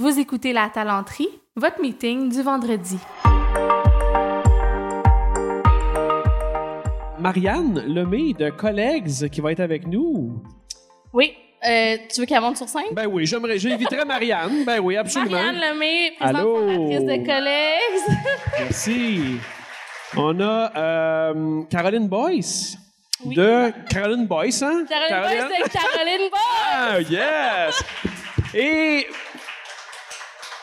Vous 0.00 0.18
écoutez 0.18 0.54
La 0.54 0.70
Talenterie, 0.70 1.28
votre 1.56 1.78
meeting 1.78 2.30
du 2.30 2.40
vendredi. 2.40 2.96
Marianne 7.18 7.84
Lemay 7.86 8.32
de 8.32 8.48
Collègues 8.48 9.28
qui 9.28 9.42
va 9.42 9.52
être 9.52 9.60
avec 9.60 9.86
nous. 9.86 10.42
Oui, 11.12 11.34
euh, 11.68 11.98
tu 12.10 12.22
veux 12.22 12.26
qu'elle 12.26 12.40
monte 12.40 12.56
sur 12.56 12.66
scène? 12.66 12.84
Ben 12.92 13.08
oui, 13.08 13.26
j'aimerais, 13.26 13.58
j'inviterais 13.58 14.06
Marianne. 14.06 14.64
Ben 14.64 14.80
oui, 14.80 14.96
absolument. 14.96 15.32
Marianne 15.32 15.60
Lemay, 15.74 16.12
présidente 16.18 16.40
Allô? 16.40 16.56
fondatrice 16.56 17.04
de 17.04 17.26
Collègues. 17.26 18.18
Merci. 18.58 19.20
On 20.16 20.40
a 20.40 20.72
euh, 20.78 21.62
Caroline 21.68 22.08
Boyce 22.08 22.78
Oui. 23.26 23.34
de 23.34 23.70
Caroline 23.90 24.26
Boyce, 24.26 24.62
hein? 24.62 24.86
Caroline 24.88 25.46
Boyce 25.48 25.62
de 25.62 25.68
Caroline 25.70 26.30
Boyce. 26.30 26.72
Ah, 26.72 27.00
yes! 27.02 27.84
Et 28.54 29.06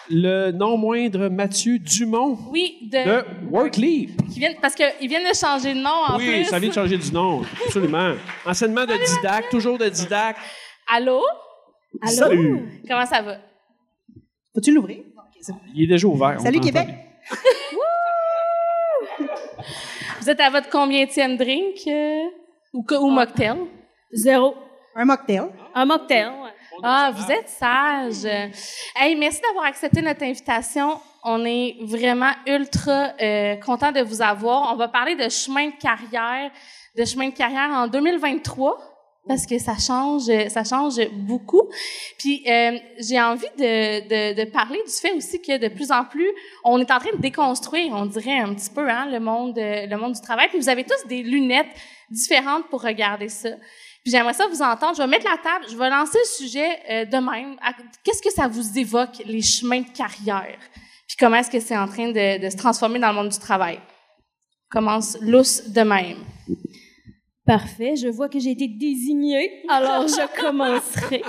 le 0.10 0.52
non 0.52 0.78
moindre 0.78 1.28
Mathieu 1.30 1.80
Dumont 1.80 2.38
Oui, 2.52 2.78
de, 2.92 2.98
de 2.98 3.70
qui 3.70 4.40
viennent, 4.40 4.56
parce 4.62 4.76
qu'ils 4.76 5.08
viennent 5.10 5.28
de 5.30 5.36
changer 5.36 5.74
de 5.74 5.80
nom 5.80 5.90
en 6.08 6.18
Oui, 6.18 6.26
plus. 6.28 6.46
ça 6.46 6.60
vient 6.60 6.70
de 6.70 6.74
changer 6.74 6.98
du 6.98 7.12
nom, 7.12 7.42
absolument. 7.66 8.14
Enseignement 8.46 8.86
de 8.86 8.94
didacte, 9.16 9.50
toujours 9.52 9.78
de 9.78 9.90
didacte. 9.90 10.40
Allô? 10.88 11.22
Allô? 12.02 12.12
Salut! 12.14 12.82
Comment 12.88 13.06
ça 13.06 13.22
va? 13.22 13.38
Peux-tu 14.54 14.74
l'ouvrir? 14.74 15.00
Il 15.76 15.84
est 15.84 15.88
déjà 15.88 16.08
ouvert. 16.08 16.40
Salut 16.40 16.60
Québec! 16.60 16.88
Vous 20.22 20.30
êtes 20.30 20.40
à 20.40 20.50
votre 20.50 20.70
combienième 20.70 21.38
drink? 21.38 21.76
euh, 21.88 22.24
ou, 22.74 22.86
ou 23.00 23.10
mocktail? 23.10 23.58
Zéro. 24.12 24.56
Un 24.96 25.06
mocktail. 25.06 25.44
Un 25.74 25.86
mocktail. 25.86 26.28
Ah, 26.84 27.12
vous 27.14 27.32
êtes 27.32 27.50
sage. 27.50 28.26
Hey, 28.96 29.16
merci 29.16 29.42
d'avoir 29.42 29.66
accepté 29.66 30.02
notre 30.02 30.24
invitation. 30.24 31.00
On 31.24 31.44
est 31.44 31.78
vraiment 31.82 32.32
ultra 32.46 33.14
euh, 33.20 33.56
content 33.58 33.92
de 33.92 34.02
vous 34.02 34.22
avoir. 34.22 34.72
On 34.74 34.76
va 34.76 34.88
parler 34.88 35.16
de 35.16 35.28
chemin 35.30 35.68
de 35.68 35.76
carrière, 35.80 36.52
de 36.96 37.06
chemin 37.06 37.30
de 37.30 37.34
carrière 37.34 37.70
en 37.72 37.88
2023 37.88 38.78
parce 39.28 39.46
que 39.46 39.60
ça 39.60 39.76
change, 39.78 40.32
ça 40.48 40.64
change 40.64 41.06
beaucoup. 41.12 41.64
Puis 42.18 42.44
euh, 42.48 42.78
j'ai 43.00 43.20
envie 43.20 43.50
de, 43.58 44.08
de, 44.08 44.46
de 44.46 44.50
parler 44.50 44.80
du 44.86 44.94
fait 44.94 45.14
aussi 45.14 45.42
que 45.42 45.58
de 45.58 45.68
plus 45.68 45.92
en 45.92 46.06
plus, 46.06 46.32
on 46.64 46.80
est 46.80 46.92
en 46.92 47.00
train 47.00 47.12
de 47.14 47.22
déconstruire, 47.22 47.92
on 47.94 48.06
dirait 48.06 48.38
un 48.38 48.54
petit 48.54 48.70
peu, 48.70 48.90
hein, 48.90 49.08
le 49.12 49.20
monde, 49.20 49.56
le 49.58 49.96
monde 49.98 50.14
du 50.14 50.22
travail. 50.22 50.48
Puis 50.48 50.60
vous 50.60 50.70
avez 50.70 50.86
tous 50.86 51.08
des 51.08 51.24
lunettes 51.24 51.76
différentes 52.10 52.70
pour 52.70 52.84
regarder 52.84 53.28
ça. 53.28 53.50
Puis 54.08 54.14
j'aimerais 54.14 54.34
ça 54.34 54.48
vous 54.48 54.62
entendre. 54.62 54.96
Je 54.96 55.02
vais 55.02 55.08
mettre 55.08 55.30
la 55.30 55.36
table, 55.36 55.66
je 55.70 55.76
vais 55.76 55.90
lancer 55.90 56.18
le 56.18 56.46
sujet 56.46 56.80
euh, 56.90 57.04
de 57.04 57.18
même. 57.18 57.58
Qu'est-ce 58.06 58.22
que 58.22 58.32
ça 58.32 58.48
vous 58.48 58.80
évoque, 58.80 59.22
les 59.26 59.42
chemins 59.42 59.82
de 59.82 59.90
carrière? 59.90 60.58
Puis 61.06 61.18
comment 61.20 61.36
est-ce 61.36 61.52
que 61.52 61.60
c'est 61.60 61.76
en 61.76 61.90
train 61.90 62.08
de, 62.14 62.42
de 62.42 62.50
se 62.50 62.56
transformer 62.56 63.00
dans 63.00 63.10
le 63.10 63.16
monde 63.16 63.28
du 63.28 63.38
travail? 63.38 63.82
Commence 64.72 65.18
lousse 65.20 65.68
de 65.68 65.82
même. 65.82 66.20
Parfait. 67.46 67.98
Je 67.98 68.08
vois 68.08 68.30
que 68.30 68.40
j'ai 68.40 68.52
été 68.52 68.70
désignée, 68.70 69.66
alors 69.68 70.08
je 70.08 70.40
commencerai. 70.42 71.22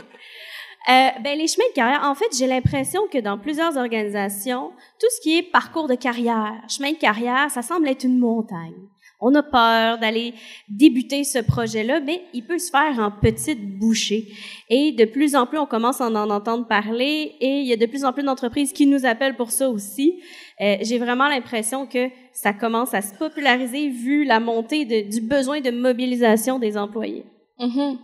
Euh, 0.89 1.09
ben, 1.21 1.37
les 1.37 1.49
chemins 1.49 1.69
de 1.71 1.75
carrière, 1.75 2.05
en 2.05 2.15
fait, 2.15 2.29
j'ai 2.39 2.47
l'impression 2.47 3.09
que 3.13 3.19
dans 3.19 3.39
plusieurs 3.39 3.77
organisations, 3.77 4.71
tout 5.01 5.09
ce 5.17 5.21
qui 5.21 5.37
est 5.37 5.43
parcours 5.43 5.89
de 5.89 5.97
carrière, 5.97 6.55
chemin 6.69 6.93
de 6.93 6.99
carrière, 6.99 7.51
ça 7.51 7.63
semble 7.63 7.89
être 7.89 8.05
une 8.05 8.21
montagne. 8.21 8.87
On 9.21 9.35
a 9.35 9.43
peur 9.43 9.99
d'aller 9.99 10.33
débuter 10.69 11.25
ce 11.25 11.39
projet-là, 11.41 11.99
mais 12.01 12.23
il 12.33 12.45
peut 12.45 12.59
se 12.59 12.71
faire 12.71 12.99
en 13.01 13.11
petites 13.11 13.77
bouchées. 13.79 14.29
Et 14.69 14.93
de 14.93 15.05
plus 15.05 15.35
en 15.35 15.45
plus, 15.47 15.59
on 15.59 15.67
commence 15.67 16.01
à 16.01 16.07
en 16.07 16.15
entendre 16.31 16.69
parler 16.69 17.35
et 17.41 17.61
il 17.61 17.67
y 17.67 17.73
a 17.73 17.77
de 17.77 17.87
plus 17.87 18.05
en 18.05 18.13
plus 18.13 18.23
d'entreprises 18.23 18.73
qui 18.73 18.87
nous 18.87 19.05
appellent 19.07 19.35
pour 19.37 19.51
ça 19.51 19.69
aussi. 19.69 20.21
Euh, 20.61 20.77
J'ai 20.83 20.99
vraiment 20.99 21.27
l'impression 21.29 21.87
que 21.87 22.09
ça 22.33 22.53
commence 22.53 22.95
à 22.95 23.03
se 23.03 23.13
populariser 23.15 23.89
vu 23.89 24.25
la 24.25 24.39
montée 24.39 24.85
de- 24.85 25.11
du 25.11 25.21
besoin 25.21 25.61
de 25.61 25.71
mobilisation 25.73 26.61
des 26.61 26.77
employés. 26.77 27.25
Mhm. 27.59 27.99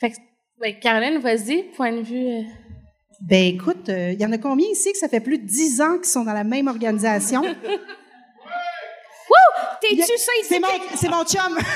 Fait 0.00 0.10
que, 0.10 0.16
ben, 0.60 0.74
Caroline, 0.78 1.18
vas-y, 1.18 1.62
point 1.76 1.92
de 1.92 2.02
vue. 2.02 2.26
euh, 2.28 2.42
Ben 3.26 3.42
écoute, 3.54 3.88
euh, 3.88 4.12
il 4.12 4.20
y 4.20 4.26
en 4.26 4.32
a 4.32 4.36
combien 4.38 4.68
ici 4.68 4.92
que 4.92 4.98
ça 4.98 5.08
fait 5.08 5.20
plus 5.20 5.38
de 5.38 5.46
dix 5.46 5.80
ans 5.80 5.96
qu'ils 5.96 6.04
sont 6.04 6.24
dans 6.24 6.34
la 6.34 6.44
même 6.44 6.66
organisation? 6.68 7.40
T'es-tu 9.80 10.02
C'est 10.16 10.42
syndiqué? 10.44 10.60
mon, 10.60 10.96
c'est 10.96 11.08
mon 11.08 11.24
chum! 11.24 11.58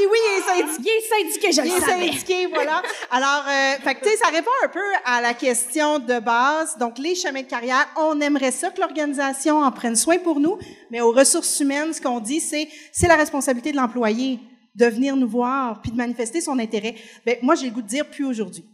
Et 0.00 0.06
oui, 0.06 0.18
il 0.28 0.38
est 0.38 0.42
syndiqué. 0.42 0.90
Il 0.90 0.98
est 0.98 1.08
syndiqué, 1.24 1.52
je 1.52 1.60
Il 1.62 1.70
le 1.72 1.76
est 1.76 1.80
savais. 1.80 2.06
syndiqué, 2.06 2.46
voilà. 2.46 2.82
Alors, 3.10 3.44
euh, 3.48 3.82
fait 3.82 3.94
que, 3.96 4.04
tu 4.04 4.10
sais, 4.10 4.16
ça 4.16 4.28
répond 4.28 4.50
un 4.62 4.68
peu 4.68 4.78
à 5.04 5.20
la 5.20 5.34
question 5.34 5.98
de 5.98 6.20
base. 6.20 6.76
Donc, 6.78 6.98
les 6.98 7.16
chemins 7.16 7.42
de 7.42 7.48
carrière, 7.48 7.84
on 7.96 8.20
aimerait 8.20 8.52
ça 8.52 8.70
que 8.70 8.80
l'organisation 8.80 9.58
en 9.60 9.72
prenne 9.72 9.96
soin 9.96 10.18
pour 10.18 10.38
nous, 10.38 10.56
mais 10.92 11.00
aux 11.00 11.10
ressources 11.10 11.58
humaines, 11.58 11.92
ce 11.92 12.00
qu'on 12.00 12.20
dit, 12.20 12.38
c'est 12.40 12.68
c'est 12.92 13.08
la 13.08 13.16
responsabilité 13.16 13.72
de 13.72 13.76
l'employé 13.76 14.38
de 14.76 14.86
venir 14.86 15.16
nous 15.16 15.26
voir 15.28 15.80
puis 15.82 15.90
de 15.90 15.96
manifester 15.96 16.40
son 16.40 16.58
intérêt. 16.60 16.94
Ben, 17.26 17.36
moi, 17.42 17.56
j'ai 17.56 17.66
le 17.66 17.72
goût 17.72 17.82
de 17.82 17.88
dire 17.88 18.06
plus 18.08 18.24
aujourd'hui. 18.24 18.64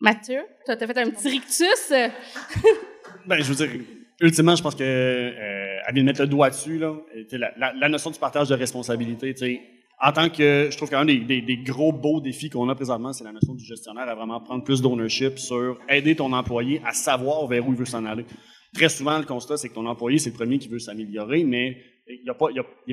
Mathieu, 0.00 0.40
toi, 0.66 0.74
t'as 0.76 0.86
fait 0.88 0.98
un 0.98 1.10
petit 1.10 1.28
rictus? 1.28 1.92
Ben, 3.26 3.40
je 3.42 3.52
veux 3.52 3.66
dire, 3.66 3.80
ultimement, 4.20 4.56
je 4.56 4.62
pense 4.62 4.74
que 4.74 4.82
euh, 4.82 5.57
elle 5.88 5.94
vient 5.94 6.02
de 6.04 6.06
mettre 6.08 6.20
le 6.20 6.28
doigt 6.28 6.50
dessus, 6.50 6.78
là. 6.78 6.94
Et, 7.14 7.26
La, 7.38 7.50
la- 7.58 7.72
la 7.72 7.88
notion 7.88 8.10
du 8.10 8.18
partage 8.18 8.48
de 8.48 8.54
responsabilité, 8.54 9.34
en 10.00 10.12
tant 10.12 10.28
que, 10.28 10.68
je 10.70 10.76
trouve 10.76 10.90
qu'un 10.90 11.04
des, 11.04 11.18
des, 11.18 11.40
des 11.40 11.56
gros 11.56 11.90
beaux 11.92 12.20
défis 12.20 12.50
qu'on 12.50 12.68
a 12.68 12.74
présentement, 12.74 13.12
c'est 13.12 13.24
la 13.24 13.32
notion 13.32 13.54
du 13.54 13.64
gestionnaire 13.64 14.08
à 14.08 14.14
vraiment 14.14 14.40
prendre 14.40 14.62
plus 14.62 14.80
d'ownership 14.80 15.38
sur 15.38 15.76
aider 15.88 16.14
ton 16.14 16.32
employé 16.32 16.80
à 16.86 16.92
savoir 16.92 17.46
vers 17.48 17.66
où 17.66 17.72
il 17.72 17.78
veut 17.78 17.84
s'en 17.84 18.04
aller. 18.04 18.24
Très 18.74 18.88
souvent, 18.90 19.18
le 19.18 19.24
constat, 19.24 19.56
c'est 19.56 19.70
que 19.70 19.74
ton 19.74 19.86
employé, 19.86 20.18
c'est 20.18 20.30
le 20.30 20.36
premier 20.36 20.58
qui 20.58 20.68
veut 20.68 20.78
s'améliorer, 20.78 21.42
mais 21.42 21.78
il 22.06 22.22
n'est 22.26 22.34
pas, 22.34 22.46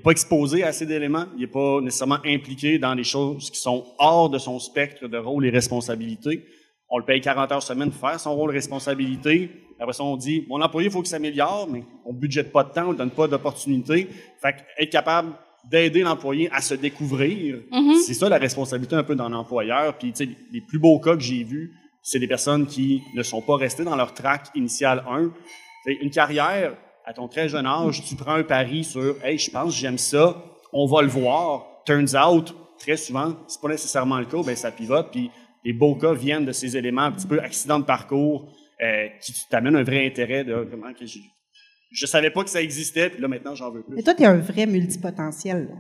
pas 0.04 0.12
exposé 0.12 0.64
à 0.64 0.68
assez 0.68 0.86
d'éléments, 0.86 1.26
il 1.36 1.42
n'est 1.42 1.48
pas 1.48 1.80
nécessairement 1.82 2.20
impliqué 2.26 2.80
dans 2.80 2.96
des 2.96 3.04
choses 3.04 3.52
qui 3.52 3.60
sont 3.60 3.86
hors 4.00 4.30
de 4.30 4.38
son 4.40 4.58
spectre 4.60 5.08
de 5.08 5.18
rôle 5.18 5.46
et 5.46 5.50
responsabilités. 5.52 6.44
On 6.90 6.98
le 6.98 7.06
paye 7.06 7.22
40 7.22 7.52
heures 7.52 7.64
semaine 7.64 7.92
pour 7.92 8.00
faire 8.10 8.20
son 8.20 8.36
rôle 8.36 8.50
de 8.52 8.56
responsabilité. 8.56 9.50
Après 9.80 9.94
ça, 9.94 10.04
on 10.04 10.16
dit, 10.16 10.46
mon 10.48 10.62
employé, 10.62 10.88
il 10.88 10.92
faut 10.92 11.02
qu'il 11.02 11.10
s'améliore, 11.10 11.68
mais 11.70 11.84
on 12.06 12.14
ne 12.14 12.18
budgète 12.18 12.52
pas 12.52 12.64
de 12.64 12.70
temps, 12.70 12.88
on 12.88 12.94
ne 12.94 12.98
donne 12.98 13.12
pas 13.12 13.28
d'opportunité. 13.28 14.08
Fait 14.42 14.56
être 14.78 14.90
capable 14.90 15.34
d'aider 15.70 16.02
l'employé 16.02 16.50
à 16.52 16.62
se 16.62 16.76
découvrir, 16.76 17.58
c'est 18.06 18.14
ça 18.14 18.30
la 18.30 18.38
responsabilité 18.38 18.96
un 18.96 19.04
peu 19.04 19.16
dans 19.16 19.30
l'employeur. 19.30 19.98
Puis, 19.98 20.12
tu 20.12 20.26
sais, 20.26 20.32
les 20.52 20.62
plus 20.62 20.80
beaux 20.80 21.00
cas 21.00 21.16
que 21.16 21.24
j'ai 21.24 21.44
vus, 21.44 21.74
c'est 22.02 22.20
des 22.20 22.28
personnes 22.28 22.68
qui 22.68 23.02
ne 23.16 23.24
sont 23.24 23.42
pas 23.42 23.58
restées 23.58 23.84
dans 23.84 23.96
leur 23.96 24.14
track 24.14 24.50
initial 24.56 25.04
1. 25.10 25.24
Tu 25.24 25.32
sais, 25.86 26.00
Une 26.02 26.12
carrière, 26.12 26.78
à 27.06 27.14
ton 27.14 27.28
très 27.28 27.50
jeune 27.50 27.66
âge, 27.66 28.04
tu 28.04 28.16
prends 28.16 28.34
un 28.34 28.44
pari 28.44 28.84
sur, 28.84 29.16
hey, 29.24 29.38
je 29.38 29.50
pense, 29.50 29.76
j'aime 29.76 29.98
ça, 29.98 30.42
on 30.72 30.86
va 30.86 31.02
le 31.02 31.08
voir. 31.08 31.66
Turns 31.86 32.16
out, 32.16 32.54
très 32.80 32.98
souvent, 32.98 33.36
c'est 33.48 33.62
pas 33.62 33.70
nécessairement 33.70 34.20
le 34.20 34.26
cas, 34.26 34.42
ben 34.44 34.56
ça 34.56 34.72
pivote. 34.72 35.10
Puis 35.12 35.30
les 35.64 35.74
beaux 35.74 35.96
cas 35.96 36.14
viennent 36.14 36.46
de 36.46 36.52
ces 36.52 36.78
éléments 36.78 37.04
un 37.04 37.12
petit 37.12 37.28
peu 37.28 37.40
accident 37.40 37.80
de 37.80 37.86
parcours 37.86 38.48
euh, 38.82 39.08
qui 39.22 39.34
t'amènent 39.50 39.76
un 39.76 39.84
vrai 39.84 40.06
intérêt 40.06 40.44
de 40.44 40.68
comment 40.70 40.94
que 40.94 41.06
je, 41.06 41.20
je 41.92 42.06
savais 42.06 42.30
pas 42.32 42.44
que 42.44 42.50
ça 42.50 42.62
existait, 42.62 43.10
puis 43.10 43.22
là 43.22 43.28
maintenant 43.28 43.56
j'en 43.56 43.72
veux 43.72 43.84
plus. 43.84 43.96
Mais 43.96 44.04
toi, 44.04 44.14
tu 44.14 44.24
es 44.24 44.26
un 44.26 44.38
vrai 44.38 44.66
multipotentiel. 44.66 45.68
là. 45.70 45.76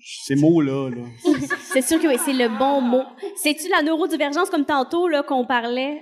Ces 0.00 0.36
mots-là, 0.36 0.90
là. 0.90 1.02
C'est 1.72 1.82
sûr 1.82 2.00
que 2.00 2.06
oui, 2.06 2.16
c'est 2.24 2.32
le 2.32 2.48
bon 2.56 2.80
mot. 2.80 3.02
C'est-tu 3.36 3.68
la 3.68 3.82
neurodivergence 3.82 4.48
comme 4.48 4.64
tantôt 4.64 5.08
là 5.08 5.22
qu'on 5.24 5.44
parlait? 5.44 6.00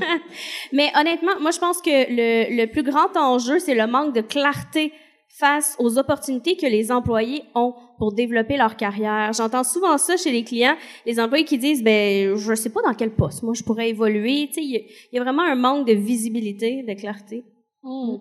Mais 0.72 0.90
honnêtement, 0.96 1.32
moi 1.40 1.50
je 1.50 1.58
pense 1.58 1.82
que 1.82 1.90
le, 1.90 2.56
le 2.56 2.66
plus 2.70 2.84
grand 2.84 3.14
enjeu, 3.16 3.58
c'est 3.58 3.74
le 3.74 3.86
manque 3.88 4.14
de 4.14 4.20
clarté 4.20 4.92
face 5.38 5.74
aux 5.80 5.98
opportunités 5.98 6.56
que 6.56 6.66
les 6.66 6.90
employés 6.92 7.42
ont 7.54 7.74
pour 7.98 8.12
développer 8.12 8.56
leur 8.56 8.76
carrière. 8.76 9.32
J'entends 9.32 9.64
souvent 9.64 9.98
ça 9.98 10.16
chez 10.16 10.30
les 10.30 10.44
clients, 10.44 10.76
les 11.04 11.18
employés 11.20 11.44
qui 11.44 11.58
disent 11.58 11.82
ben 11.82 12.36
je 12.36 12.54
sais 12.54 12.70
pas 12.70 12.82
dans 12.82 12.94
quel 12.94 13.10
poste 13.14 13.42
moi 13.42 13.54
je 13.54 13.62
pourrais 13.62 13.90
évoluer, 13.90 14.48
tu 14.48 14.54
sais 14.54 14.62
il 14.62 14.88
y, 15.12 15.18
a- 15.18 15.22
vraiment 15.22 15.42
un 15.42 15.54
manque 15.54 15.86
de 15.86 15.92
visibilité, 15.94 16.82
de 16.82 16.94
clarté. 16.94 17.44
Hmm. 17.82 18.16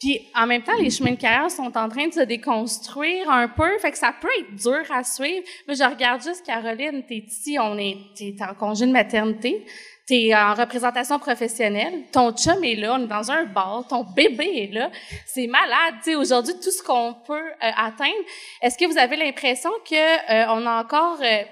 Puis 0.00 0.20
en 0.34 0.46
même 0.46 0.62
temps, 0.62 0.76
les 0.80 0.90
chemins 0.90 1.10
de 1.10 1.16
carrière 1.16 1.50
sont 1.50 1.76
en 1.76 1.88
train 1.88 2.06
de 2.06 2.12
se 2.12 2.20
déconstruire 2.20 3.28
un 3.28 3.48
peu, 3.48 3.76
fait 3.78 3.90
que 3.90 3.98
ça 3.98 4.14
peut 4.20 4.28
être 4.38 4.54
dur 4.54 4.84
à 4.94 5.02
suivre. 5.02 5.44
Mais 5.66 5.74
je 5.74 5.82
regarde 5.82 6.22
juste 6.22 6.46
Caroline, 6.46 7.02
t'es 7.08 7.24
ici, 7.26 7.56
on 7.60 7.76
est, 7.78 7.96
t'es 8.16 8.36
en 8.48 8.54
congé 8.54 8.86
de 8.86 8.92
maternité, 8.92 9.64
t'es 10.08 10.34
en 10.34 10.54
représentation 10.54 11.18
professionnelle, 11.18 12.04
ton 12.10 12.32
chum 12.32 12.64
est 12.64 12.76
là, 12.76 12.94
on 12.94 13.04
est 13.04 13.06
dans 13.06 13.30
un 13.30 13.44
bar, 13.44 13.84
ton 13.86 14.04
bébé 14.04 14.62
est 14.70 14.72
là, 14.72 14.90
c'est 15.26 15.46
malade. 15.46 15.96
Tu 16.02 16.12
sais, 16.12 16.14
aujourd'hui, 16.16 16.54
tout 16.54 16.70
ce 16.70 16.82
qu'on 16.82 17.14
peut 17.26 17.34
euh, 17.34 17.70
atteindre. 17.76 18.24
Est-ce 18.62 18.78
que 18.78 18.86
vous 18.86 18.96
avez 18.96 19.16
l'impression 19.16 19.70
que 19.88 19.94
euh, 19.94 20.46
on 20.48 20.66
a 20.66 20.80
encore 20.80 21.18
euh, 21.22 21.42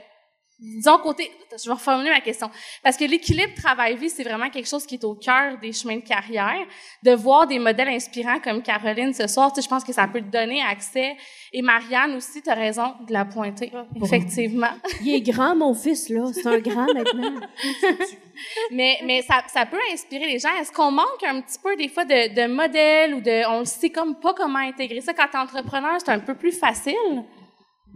disons 0.59 0.99
côté, 0.99 1.31
je 1.53 1.69
vais 1.69 1.75
reformuler 1.75 2.11
ma 2.11 2.21
question, 2.21 2.51
parce 2.83 2.97
que 2.97 3.05
l'équilibre 3.05 3.53
travail-vie, 3.55 4.09
c'est 4.09 4.25
vraiment 4.25 4.49
quelque 4.49 4.69
chose 4.69 4.87
qui 4.87 4.95
est 4.95 5.05
au 5.05 5.15
cœur 5.15 5.59
des 5.59 5.73
chemins 5.73 5.97
de 5.97 6.05
carrière. 6.05 6.67
De 7.03 7.13
voir 7.13 7.47
des 7.47 7.59
modèles 7.59 7.89
inspirants 7.89 8.41
comme 8.41 8.63
Caroline 8.63 9.13
ce 9.13 9.27
soir, 9.27 9.53
tu 9.53 9.57
sais, 9.57 9.63
je 9.65 9.69
pense 9.69 9.85
que 9.85 9.93
ça 9.93 10.09
peut 10.09 10.21
te 10.21 10.31
donner 10.31 10.63
accès. 10.63 11.17
Et 11.53 11.63
Marianne 11.63 12.15
aussi, 12.17 12.43
tu 12.43 12.51
as 12.51 12.55
raison 12.55 12.95
de 13.07 13.13
la 13.13 13.25
pointer, 13.25 13.71
effectivement. 14.03 14.71
Il 15.03 15.15
est 15.15 15.21
grand, 15.21 15.55
mon 15.55 15.75
fils, 15.75 16.09
là. 16.09 16.25
C'est 16.33 16.47
un 16.47 16.59
grand 16.59 16.87
maintenant. 16.93 17.41
mais 18.71 18.99
mais 19.05 19.23
ça, 19.23 19.43
ça 19.53 19.67
peut 19.67 19.79
inspirer 19.93 20.27
les 20.27 20.39
gens. 20.39 20.55
Est-ce 20.61 20.73
qu'on 20.73 20.91
manque 20.91 21.23
un 21.27 21.41
petit 21.41 21.59
peu 21.63 21.77
des 21.77 21.89
fois 21.89 22.05
de, 22.05 22.35
de 22.35 22.53
modèles 22.53 23.15
ou 23.15 23.21
de, 23.21 23.47
on 23.51 23.61
ne 23.61 23.65
sait 23.65 23.91
comme 23.91 24.19
pas 24.19 24.35
comment 24.35 24.59
intégrer 24.59 25.01
ça? 25.01 25.13
Quand 25.15 25.29
t'es 25.31 25.39
entrepreneur, 25.39 25.97
c'est 25.99 26.11
un 26.11 26.19
peu 26.21 26.35
plus 26.35 26.53
facile? 26.53 26.95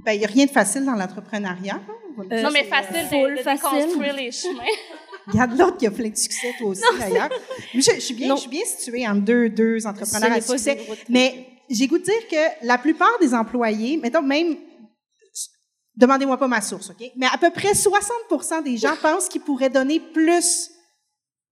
Ben, 0.05 0.13
il 0.13 0.21
n'y 0.21 0.25
a 0.25 0.29
rien 0.29 0.47
de 0.47 0.51
facile 0.51 0.85
dans 0.85 0.95
l'entrepreneuriat. 0.95 1.75
hein. 1.75 2.00
Non, 2.25 2.51
mais 2.53 2.65
facile 2.65 3.07
full 3.09 3.33
de, 3.33 3.39
de 3.39 3.43
facile. 3.43 3.63
construire 3.69 4.15
les 4.15 4.31
chemins. 4.33 4.63
Regarde 5.27 5.59
l'autre 5.59 5.77
qui 5.77 5.87
a 5.87 5.91
plein 5.91 6.09
de 6.09 6.17
succès, 6.17 6.55
toi 6.59 6.69
aussi, 6.69 6.83
d'ailleurs. 6.99 7.29
Je, 7.75 7.81
je 7.81 8.01
suis 8.01 8.15
bien, 8.15 8.29
Non. 8.29 8.37
je 8.37 8.41
suis 8.43 8.51
bien 8.51 8.65
située 8.65 9.07
entre 9.07 9.21
deux, 9.21 9.49
deux 9.51 9.87
entrepreneurs 9.87 10.33
à 10.33 10.41
succès. 10.41 10.79
Mais 11.09 11.47
j'ai 11.69 11.87
goût 11.87 11.99
de 11.99 12.05
dire 12.05 12.29
que 12.31 12.67
la 12.67 12.79
plupart 12.79 13.17
des 13.21 13.35
employés, 13.35 13.97
mettons 13.99 14.23
même, 14.23 14.57
demandez-moi 15.97 16.37
pas 16.39 16.49
ma 16.49 16.61
source, 16.61 16.91
OK? 16.91 17.11
Mais 17.17 17.27
à 17.33 17.39
peu 17.39 17.51
près 17.51 17.75
60 17.75 18.65
des 18.65 18.77
gens 18.77 18.97
pensent 19.01 19.29
qu'ils 19.29 19.43
pourraient 19.43 19.71
donner 19.71 20.01
plus 20.01 20.71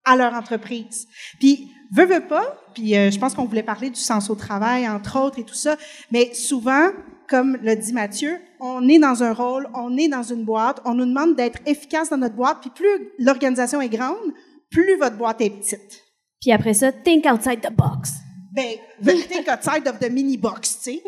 à 0.03 0.15
leur 0.15 0.33
entreprise. 0.33 1.07
Puis, 1.39 1.69
veut, 1.93 2.05
veut 2.05 2.25
pas, 2.27 2.57
puis 2.73 2.97
euh, 2.97 3.11
je 3.11 3.19
pense 3.19 3.33
qu'on 3.33 3.45
voulait 3.45 3.63
parler 3.63 3.89
du 3.89 3.99
sens 3.99 4.29
au 4.29 4.35
travail, 4.35 4.87
entre 4.87 5.19
autres, 5.19 5.39
et 5.39 5.43
tout 5.43 5.53
ça, 5.55 5.77
mais 6.11 6.33
souvent, 6.33 6.89
comme 7.29 7.57
le 7.61 7.75
dit 7.75 7.93
Mathieu, 7.93 8.39
on 8.59 8.89
est 8.89 8.99
dans 8.99 9.23
un 9.23 9.33
rôle, 9.33 9.69
on 9.75 9.95
est 9.97 10.07
dans 10.07 10.23
une 10.23 10.43
boîte, 10.43 10.81
on 10.83 10.95
nous 10.95 11.05
demande 11.05 11.35
d'être 11.35 11.59
efficace 11.65 12.09
dans 12.09 12.17
notre 12.17 12.35
boîte, 12.35 12.57
puis 12.61 12.71
plus 12.71 13.11
l'organisation 13.19 13.79
est 13.81 13.89
grande, 13.89 14.33
plus 14.71 14.97
votre 14.97 15.15
boîte 15.15 15.39
est 15.41 15.51
petite. 15.51 16.03
Puis 16.41 16.51
après 16.51 16.73
ça, 16.73 16.91
think 16.91 17.25
outside 17.25 17.61
the 17.61 17.71
box. 17.71 18.13
Ben, 18.51 18.77
think 19.03 19.47
outside 19.47 19.87
of 19.87 19.99
the 19.99 20.09
mini 20.11 20.37
box, 20.37 20.79
tu 20.81 20.93
sais. 20.93 21.03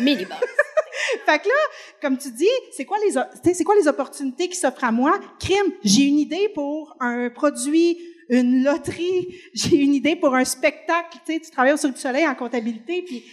Mini 0.00 0.24
box. 0.24 0.40
Fait 1.26 1.38
que 1.38 1.48
là, 1.48 1.54
comme 2.00 2.18
tu 2.18 2.30
dis, 2.30 2.46
c'est 2.72 2.84
quoi 2.84 2.96
les, 3.06 3.14
c'est 3.52 3.64
quoi 3.64 3.74
les 3.76 3.86
opportunités 3.86 4.48
qui 4.48 4.56
s'offrent 4.56 4.84
à 4.84 4.92
moi? 4.92 5.18
Crime, 5.38 5.72
j'ai 5.84 6.04
une 6.04 6.18
idée 6.18 6.48
pour 6.54 6.96
un 6.98 7.30
produit, 7.30 7.98
une 8.28 8.64
loterie, 8.64 9.38
j'ai 9.54 9.76
une 9.76 9.94
idée 9.94 10.16
pour 10.16 10.34
un 10.34 10.44
spectacle, 10.44 11.18
tu 11.26 11.34
sais, 11.34 11.40
tu 11.40 11.50
travailles 11.50 11.74
au 11.74 11.76
Cirque 11.76 11.94
du 11.94 12.00
Soleil 12.00 12.26
en 12.26 12.34
comptabilité, 12.34 13.02
puis 13.02 13.24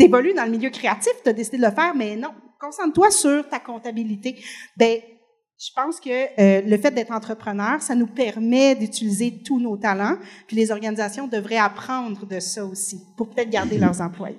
t'évolues 0.00 0.34
dans 0.34 0.44
le 0.44 0.50
milieu 0.50 0.70
créatif, 0.70 1.12
tu 1.22 1.28
as 1.28 1.32
décidé 1.32 1.58
de 1.58 1.62
le 1.62 1.70
faire, 1.70 1.94
mais 1.94 2.16
non, 2.16 2.30
concentre-toi 2.58 3.10
sur 3.10 3.48
ta 3.48 3.60
comptabilité. 3.60 4.36
Ben, 4.76 4.98
je 5.58 5.68
pense 5.76 6.00
que 6.00 6.08
euh, 6.08 6.62
le 6.62 6.76
fait 6.78 6.90
d'être 6.90 7.12
entrepreneur, 7.12 7.82
ça 7.82 7.94
nous 7.94 8.06
permet 8.06 8.74
d'utiliser 8.74 9.42
tous 9.44 9.60
nos 9.60 9.76
talents, 9.76 10.16
puis 10.46 10.56
les 10.56 10.70
organisations 10.70 11.28
devraient 11.28 11.58
apprendre 11.58 12.26
de 12.26 12.40
ça 12.40 12.64
aussi, 12.64 13.02
pour 13.16 13.28
peut-être 13.28 13.50
garder 13.50 13.76
leurs 13.78 14.00
employés. 14.00 14.38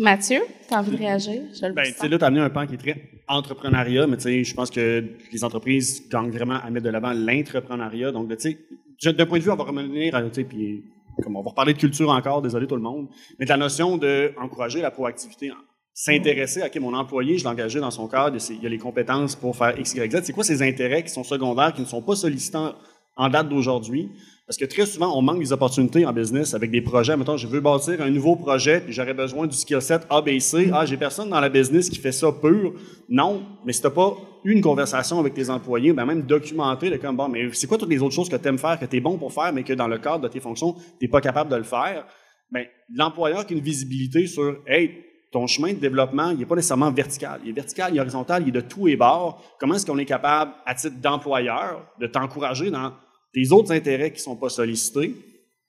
Mathieu, 0.00 0.40
tu 0.68 0.74
as 0.74 0.78
envie 0.78 0.92
de 0.92 0.96
réagir? 0.96 1.42
Je 1.54 1.66
le 1.66 1.72
Ben, 1.72 1.84
tu 1.84 1.92
sais, 1.92 2.08
là, 2.08 2.18
tu 2.18 2.24
as 2.24 2.26
amené 2.26 2.42
un 2.42 2.50
pan 2.50 2.66
qui 2.66 2.74
est 2.74 2.78
très 2.78 3.02
entrepreneuriat, 3.28 4.06
mais 4.06 4.16
tu 4.16 4.24
sais, 4.24 4.44
je 4.44 4.54
pense 4.54 4.70
que 4.70 5.04
les 5.32 5.44
entreprises 5.44 6.08
gagnent 6.08 6.30
vraiment 6.30 6.54
à 6.54 6.70
mettre 6.70 6.86
de 6.86 6.90
l'avant 6.90 7.12
l'entrepreneuriat. 7.12 8.12
Donc, 8.12 8.28
tu 8.36 8.56
sais, 9.00 9.12
d'un 9.12 9.26
point 9.26 9.38
de 9.38 9.44
vue, 9.44 9.50
on 9.50 9.56
va 9.56 9.64
revenir 9.64 10.14
à, 10.14 10.22
tu 10.22 10.28
sais, 10.34 10.44
puis 10.44 10.84
on 11.26 11.42
va 11.42 11.50
reparler 11.50 11.74
de 11.74 11.78
culture 11.78 12.10
encore, 12.10 12.42
désolé 12.42 12.66
tout 12.66 12.76
le 12.76 12.82
monde, 12.82 13.08
mais 13.38 13.44
de 13.44 13.50
la 13.50 13.56
notion 13.56 13.96
d'encourager 13.96 14.80
la 14.80 14.90
proactivité, 14.90 15.50
s'intéresser 15.92 16.62
à 16.62 16.66
OK, 16.66 16.76
mon 16.76 16.94
employé, 16.94 17.38
je 17.38 17.44
l'ai 17.44 17.50
engagé 17.50 17.80
dans 17.80 17.90
son 17.90 18.06
cadre, 18.06 18.36
il 18.50 18.62
y 18.62 18.66
a 18.66 18.68
les 18.68 18.78
compétences 18.78 19.34
pour 19.34 19.56
faire 19.56 19.78
X, 19.78 19.94
Y. 19.94 20.24
C'est 20.24 20.32
quoi 20.32 20.44
ces 20.44 20.62
intérêts 20.62 21.02
qui 21.02 21.10
sont 21.10 21.24
secondaires, 21.24 21.72
qui 21.72 21.80
ne 21.80 21.86
sont 21.86 22.02
pas 22.02 22.14
sollicitants 22.14 22.74
en 23.16 23.28
date 23.28 23.48
d'aujourd'hui? 23.48 24.10
Parce 24.48 24.56
que 24.56 24.64
très 24.64 24.86
souvent, 24.86 25.14
on 25.14 25.20
manque 25.20 25.40
des 25.40 25.52
opportunités 25.52 26.06
en 26.06 26.12
business 26.14 26.54
avec 26.54 26.70
des 26.70 26.80
projets. 26.80 27.14
Mettons, 27.18 27.36
je 27.36 27.46
veux 27.46 27.60
bâtir 27.60 28.00
un 28.00 28.08
nouveau 28.08 28.34
projet, 28.34 28.80
puis 28.80 28.94
j'aurais 28.94 29.12
besoin 29.12 29.46
du 29.46 29.54
skill 29.54 29.82
set 29.82 30.06
ABC. 30.08 30.70
Ah, 30.72 30.86
j'ai 30.86 30.96
personne 30.96 31.28
dans 31.28 31.38
la 31.38 31.50
business 31.50 31.90
qui 31.90 31.98
fait 31.98 32.12
ça 32.12 32.32
pur. 32.32 32.72
Non, 33.10 33.42
mais 33.66 33.74
si 33.74 33.82
t'as 33.82 33.90
pas 33.90 34.16
eu 34.44 34.52
une 34.52 34.62
conversation 34.62 35.20
avec 35.20 35.34
tes 35.34 35.50
employés, 35.50 35.92
ben 35.92 36.06
même 36.06 36.22
documenter, 36.22 36.88
le 36.88 36.96
comme, 36.96 37.14
bon, 37.14 37.28
mais 37.28 37.50
c'est 37.52 37.66
quoi 37.66 37.76
toutes 37.76 37.90
les 37.90 38.00
autres 38.00 38.14
choses 38.14 38.30
que 38.30 38.36
tu 38.36 38.48
aimes 38.48 38.56
faire, 38.56 38.80
que 38.80 38.86
tu 38.86 38.96
es 38.96 39.00
bon 39.00 39.18
pour 39.18 39.34
faire, 39.34 39.52
mais 39.52 39.64
que 39.64 39.74
dans 39.74 39.86
le 39.86 39.98
cadre 39.98 40.20
de 40.20 40.28
tes 40.28 40.40
fonctions, 40.40 40.76
tu 40.98 41.08
pas 41.08 41.20
capable 41.20 41.50
de 41.50 41.56
le 41.56 41.64
faire, 41.64 42.06
ben, 42.50 42.64
l'employeur 42.94 43.44
qui 43.44 43.52
a 43.52 43.56
une 43.58 43.62
visibilité 43.62 44.26
sur, 44.26 44.62
hey, 44.66 45.04
ton 45.30 45.46
chemin 45.46 45.74
de 45.74 45.78
développement, 45.78 46.30
il 46.30 46.38
n'est 46.38 46.46
pas 46.46 46.54
nécessairement 46.54 46.90
vertical. 46.90 47.38
Il 47.44 47.50
est 47.50 47.52
vertical, 47.52 47.92
il 47.92 47.98
est 47.98 48.00
horizontal, 48.00 48.44
il 48.44 48.48
est 48.48 48.52
de 48.52 48.60
tous 48.62 48.88
et 48.88 48.96
bords. 48.96 49.42
Comment 49.60 49.74
est-ce 49.74 49.84
qu'on 49.84 49.98
est 49.98 50.06
capable, 50.06 50.52
à 50.64 50.74
titre 50.74 50.96
d'employeur, 51.02 51.86
de 52.00 52.06
t'encourager 52.06 52.70
dans 52.70 52.92
tes 53.32 53.52
autres 53.52 53.72
intérêts 53.72 54.10
qui 54.10 54.18
ne 54.18 54.22
sont 54.22 54.36
pas 54.36 54.48
sollicités? 54.48 55.14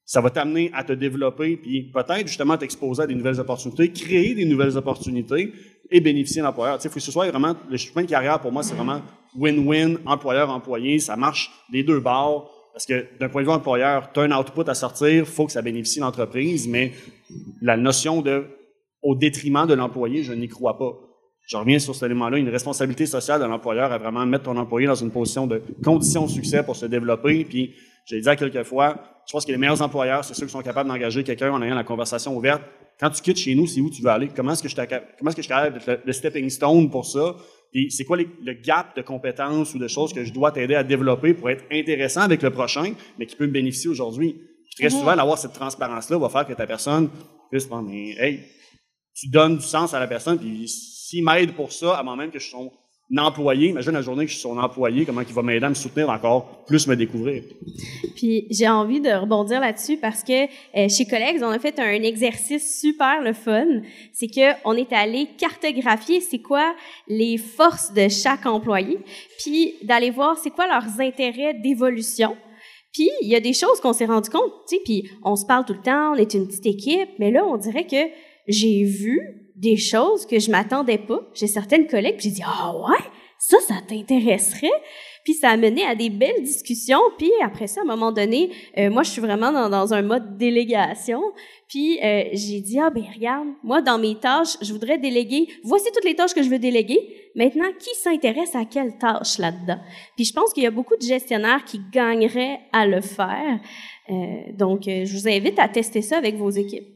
Ça 0.05 0.21
va 0.21 0.31
t'amener 0.31 0.71
à 0.73 0.83
te 0.83 0.93
développer, 0.93 1.55
puis 1.57 1.91
peut-être 1.91 2.27
justement 2.27 2.57
t'exposer 2.57 3.03
à 3.03 3.07
des 3.07 3.13
nouvelles 3.13 3.39
opportunités, 3.39 3.91
créer 3.91 4.33
des 4.33 4.45
nouvelles 4.45 4.75
opportunités 4.75 5.53
et 5.91 6.01
bénéficier 6.01 6.41
l'employeur. 6.41 6.79
Tu 6.79 6.87
faut 6.87 6.95
que 6.95 6.99
ce 6.99 7.11
soit 7.11 7.29
vraiment, 7.29 7.55
le 7.69 7.77
chemin 7.77 8.03
de 8.03 8.09
carrière, 8.09 8.39
pour 8.39 8.51
moi, 8.51 8.63
c'est 8.63 8.73
vraiment 8.73 9.01
win-win, 9.37 9.97
employeur-employé. 10.05 10.99
Ça 10.99 11.15
marche 11.15 11.51
des 11.71 11.83
deux 11.83 11.99
bords. 11.99 12.51
Parce 12.73 12.85
que 12.85 13.05
d'un 13.19 13.29
point 13.29 13.41
de 13.41 13.47
vue 13.47 13.53
employeur, 13.53 14.11
tu 14.13 14.19
as 14.19 14.23
un 14.23 14.31
output 14.31 14.67
à 14.67 14.73
sortir, 14.73 15.09
il 15.09 15.25
faut 15.25 15.45
que 15.45 15.51
ça 15.51 15.61
bénéficie 15.61 15.99
l'entreprise, 15.99 16.67
mais 16.67 16.93
la 17.61 17.75
notion 17.75 18.21
de 18.21 18.45
au 19.01 19.15
détriment 19.15 19.65
de 19.65 19.73
l'employé, 19.73 20.23
je 20.23 20.33
n'y 20.33 20.47
crois 20.47 20.77
pas. 20.77 20.93
Je 21.49 21.57
reviens 21.57 21.79
sur 21.79 21.95
cet 21.95 22.03
élément-là, 22.03 22.37
une 22.37 22.47
responsabilité 22.49 23.07
sociale 23.07 23.41
de 23.41 23.45
l'employeur 23.45 23.91
à 23.91 23.97
vraiment 23.97 24.23
mettre 24.23 24.43
ton 24.43 24.55
employé 24.55 24.85
dans 24.85 24.93
une 24.93 25.09
position 25.09 25.47
de 25.47 25.63
condition 25.83 26.25
de 26.27 26.29
succès 26.29 26.61
pour 26.61 26.75
se 26.75 26.85
développer. 26.85 27.43
Puis, 27.43 27.73
j'ai 28.05 28.21
dit 28.21 28.29
à 28.29 28.35
quelques 28.35 28.61
fois, 28.63 29.01
je 29.27 29.31
pense 29.31 29.45
que 29.47 29.51
les 29.51 29.57
meilleurs 29.57 29.81
employeurs, 29.81 30.23
c'est 30.23 30.35
ceux 30.35 30.45
qui 30.45 30.51
sont 30.51 30.61
capables 30.61 30.87
d'engager 30.87 31.23
quelqu'un 31.23 31.51
en 31.51 31.59
ayant 31.63 31.73
la 31.73 31.83
conversation 31.83 32.37
ouverte. 32.37 32.61
Quand 32.99 33.09
tu 33.09 33.23
quittes 33.23 33.37
chez 33.39 33.55
nous, 33.55 33.65
c'est 33.65 33.81
où 33.81 33.89
tu 33.89 34.03
veux 34.03 34.09
aller? 34.09 34.29
Comment 34.35 34.51
est-ce 34.51 34.61
que 34.61 34.69
je 34.69 34.75
comment 34.75 35.31
est-ce 35.31 35.35
que 35.37 35.41
je 35.41 35.47
suis 35.47 35.47
capable 35.47 35.73
d'être 35.79 35.87
le, 35.87 35.99
le 36.05 36.13
stepping 36.13 36.49
stone 36.51 36.87
pour 36.91 37.07
ça? 37.07 37.35
Puis, 37.71 37.89
c'est 37.89 38.05
quoi 38.05 38.17
les- 38.17 38.29
le 38.45 38.53
gap 38.53 38.95
de 38.95 39.01
compétences 39.01 39.73
ou 39.73 39.79
de 39.79 39.87
choses 39.87 40.13
que 40.13 40.23
je 40.23 40.31
dois 40.31 40.51
t'aider 40.51 40.75
à 40.75 40.83
développer 40.83 41.33
pour 41.33 41.49
être 41.49 41.63
intéressant 41.71 42.21
avec 42.21 42.43
le 42.43 42.51
prochain, 42.51 42.93
mais 43.17 43.25
qui 43.25 43.35
peut 43.35 43.47
me 43.47 43.51
bénéficier 43.51 43.89
aujourd'hui? 43.89 44.33
Puis 44.33 44.75
Très 44.85 44.89
souvent, 44.91 45.15
d'avoir 45.15 45.39
cette 45.39 45.53
transparence-là 45.53 46.19
va 46.19 46.29
faire 46.29 46.45
que 46.45 46.53
ta 46.53 46.67
personne 46.67 47.09
puisse 47.49 47.65
prendre, 47.65 47.89
mais, 47.89 48.11
hey, 48.19 48.41
tu 49.15 49.29
donnes 49.29 49.57
du 49.57 49.63
sens 49.65 49.95
à 49.95 49.99
la 49.99 50.05
personne, 50.07 50.37
puis 50.37 50.67
s'il 51.09 51.23
m'aide 51.23 51.53
pour 51.53 51.71
ça, 51.71 51.95
avant 51.95 52.15
même 52.15 52.29
que 52.29 52.37
je 52.37 52.47
sois 52.47 52.59
son 52.59 52.71
employé, 53.17 53.69
imagine 53.69 53.93
la 53.93 54.03
journée 54.03 54.25
que 54.25 54.29
je 54.29 54.35
suis 54.35 54.43
son 54.43 54.59
employé, 54.59 55.07
comment 55.07 55.21
il 55.21 55.33
va 55.33 55.41
m'aider 55.41 55.65
à 55.65 55.69
me 55.69 55.73
soutenir 55.73 56.07
encore, 56.11 56.63
plus 56.65 56.85
me 56.85 56.95
découvrir. 56.95 57.41
Puis 58.15 58.45
j'ai 58.51 58.69
envie 58.69 59.01
de 59.01 59.09
rebondir 59.09 59.59
là-dessus 59.59 59.97
parce 59.97 60.23
que 60.23 60.43
euh, 60.43 60.87
chez 60.87 61.05
Collegs, 61.05 61.41
on 61.41 61.49
a 61.49 61.57
fait 61.57 61.79
un 61.79 62.03
exercice 62.03 62.79
super 62.79 63.23
le 63.23 63.33
fun. 63.33 63.65
C'est 64.13 64.27
que 64.27 64.53
on 64.65 64.75
est 64.75 64.93
allé 64.93 65.29
cartographier 65.39 66.21
c'est 66.21 66.41
quoi 66.41 66.75
les 67.07 67.37
forces 67.37 67.91
de 67.91 68.07
chaque 68.07 68.45
employé, 68.45 68.99
puis 69.39 69.73
d'aller 69.81 70.11
voir 70.11 70.37
c'est 70.37 70.51
quoi 70.51 70.67
leurs 70.67 71.01
intérêts 71.01 71.55
d'évolution. 71.55 72.37
Puis 72.93 73.09
il 73.23 73.29
y 73.29 73.35
a 73.35 73.39
des 73.39 73.53
choses 73.53 73.79
qu'on 73.81 73.93
s'est 73.93 74.05
rendu 74.05 74.29
compte, 74.29 74.51
tu 74.67 74.75
sais, 74.75 74.81
puis 74.85 75.09
on 75.23 75.35
se 75.35 75.47
parle 75.47 75.65
tout 75.65 75.73
le 75.73 75.81
temps, 75.81 76.13
on 76.13 76.15
est 76.15 76.35
une 76.35 76.47
petite 76.47 76.67
équipe, 76.67 77.09
mais 77.17 77.31
là 77.31 77.43
on 77.47 77.57
dirait 77.57 77.87
que 77.87 78.11
j'ai 78.47 78.83
vu 78.83 79.48
des 79.59 79.77
choses 79.77 80.25
que 80.25 80.39
je 80.39 80.49
m'attendais 80.51 80.97
pas. 80.97 81.21
J'ai 81.33 81.47
certaines 81.47 81.87
collègues, 81.87 82.19
j'ai 82.19 82.31
dit 82.31 82.43
ah 82.45 82.73
ouais, 82.75 83.05
ça 83.37 83.57
ça 83.67 83.75
t'intéresserait. 83.87 84.67
Puis 85.23 85.33
ça 85.33 85.49
a 85.49 85.57
mené 85.57 85.83
à 85.83 85.95
des 85.95 86.09
belles 86.09 86.41
discussions. 86.41 87.01
Puis 87.17 87.29
après 87.43 87.67
ça, 87.67 87.81
à 87.81 87.83
un 87.83 87.87
moment 87.87 88.11
donné, 88.11 88.51
euh, 88.77 88.89
moi, 88.89 89.03
je 89.03 89.11
suis 89.11 89.21
vraiment 89.21 89.51
dans, 89.51 89.69
dans 89.69 89.93
un 89.93 90.01
mode 90.01 90.37
délégation. 90.37 91.21
Puis 91.67 91.99
euh, 92.03 92.23
j'ai 92.33 92.61
dit, 92.61 92.79
ah 92.79 92.89
ben 92.89 93.03
regarde, 93.13 93.47
moi, 93.63 93.81
dans 93.81 93.99
mes 93.99 94.15
tâches, 94.15 94.57
je 94.61 94.71
voudrais 94.71 94.97
déléguer, 94.97 95.47
voici 95.63 95.89
toutes 95.93 96.05
les 96.05 96.15
tâches 96.15 96.33
que 96.33 96.41
je 96.41 96.49
veux 96.49 96.57
déléguer. 96.57 96.97
Maintenant, 97.35 97.69
qui 97.77 97.89
s'intéresse 98.01 98.55
à 98.55 98.65
quelle 98.65 98.97
tâche 98.97 99.37
là-dedans? 99.37 99.79
Puis 100.15 100.25
je 100.25 100.33
pense 100.33 100.51
qu'il 100.51 100.63
y 100.63 100.67
a 100.67 100.71
beaucoup 100.71 100.97
de 100.97 101.05
gestionnaires 101.05 101.63
qui 101.63 101.79
gagneraient 101.91 102.61
à 102.71 102.87
le 102.87 103.01
faire. 103.01 103.59
Euh, 104.09 104.13
donc, 104.57 104.87
euh, 104.87 105.05
je 105.05 105.15
vous 105.15 105.27
invite 105.27 105.59
à 105.59 105.67
tester 105.67 106.01
ça 106.01 106.17
avec 106.17 106.35
vos 106.37 106.49
équipes. 106.49 106.87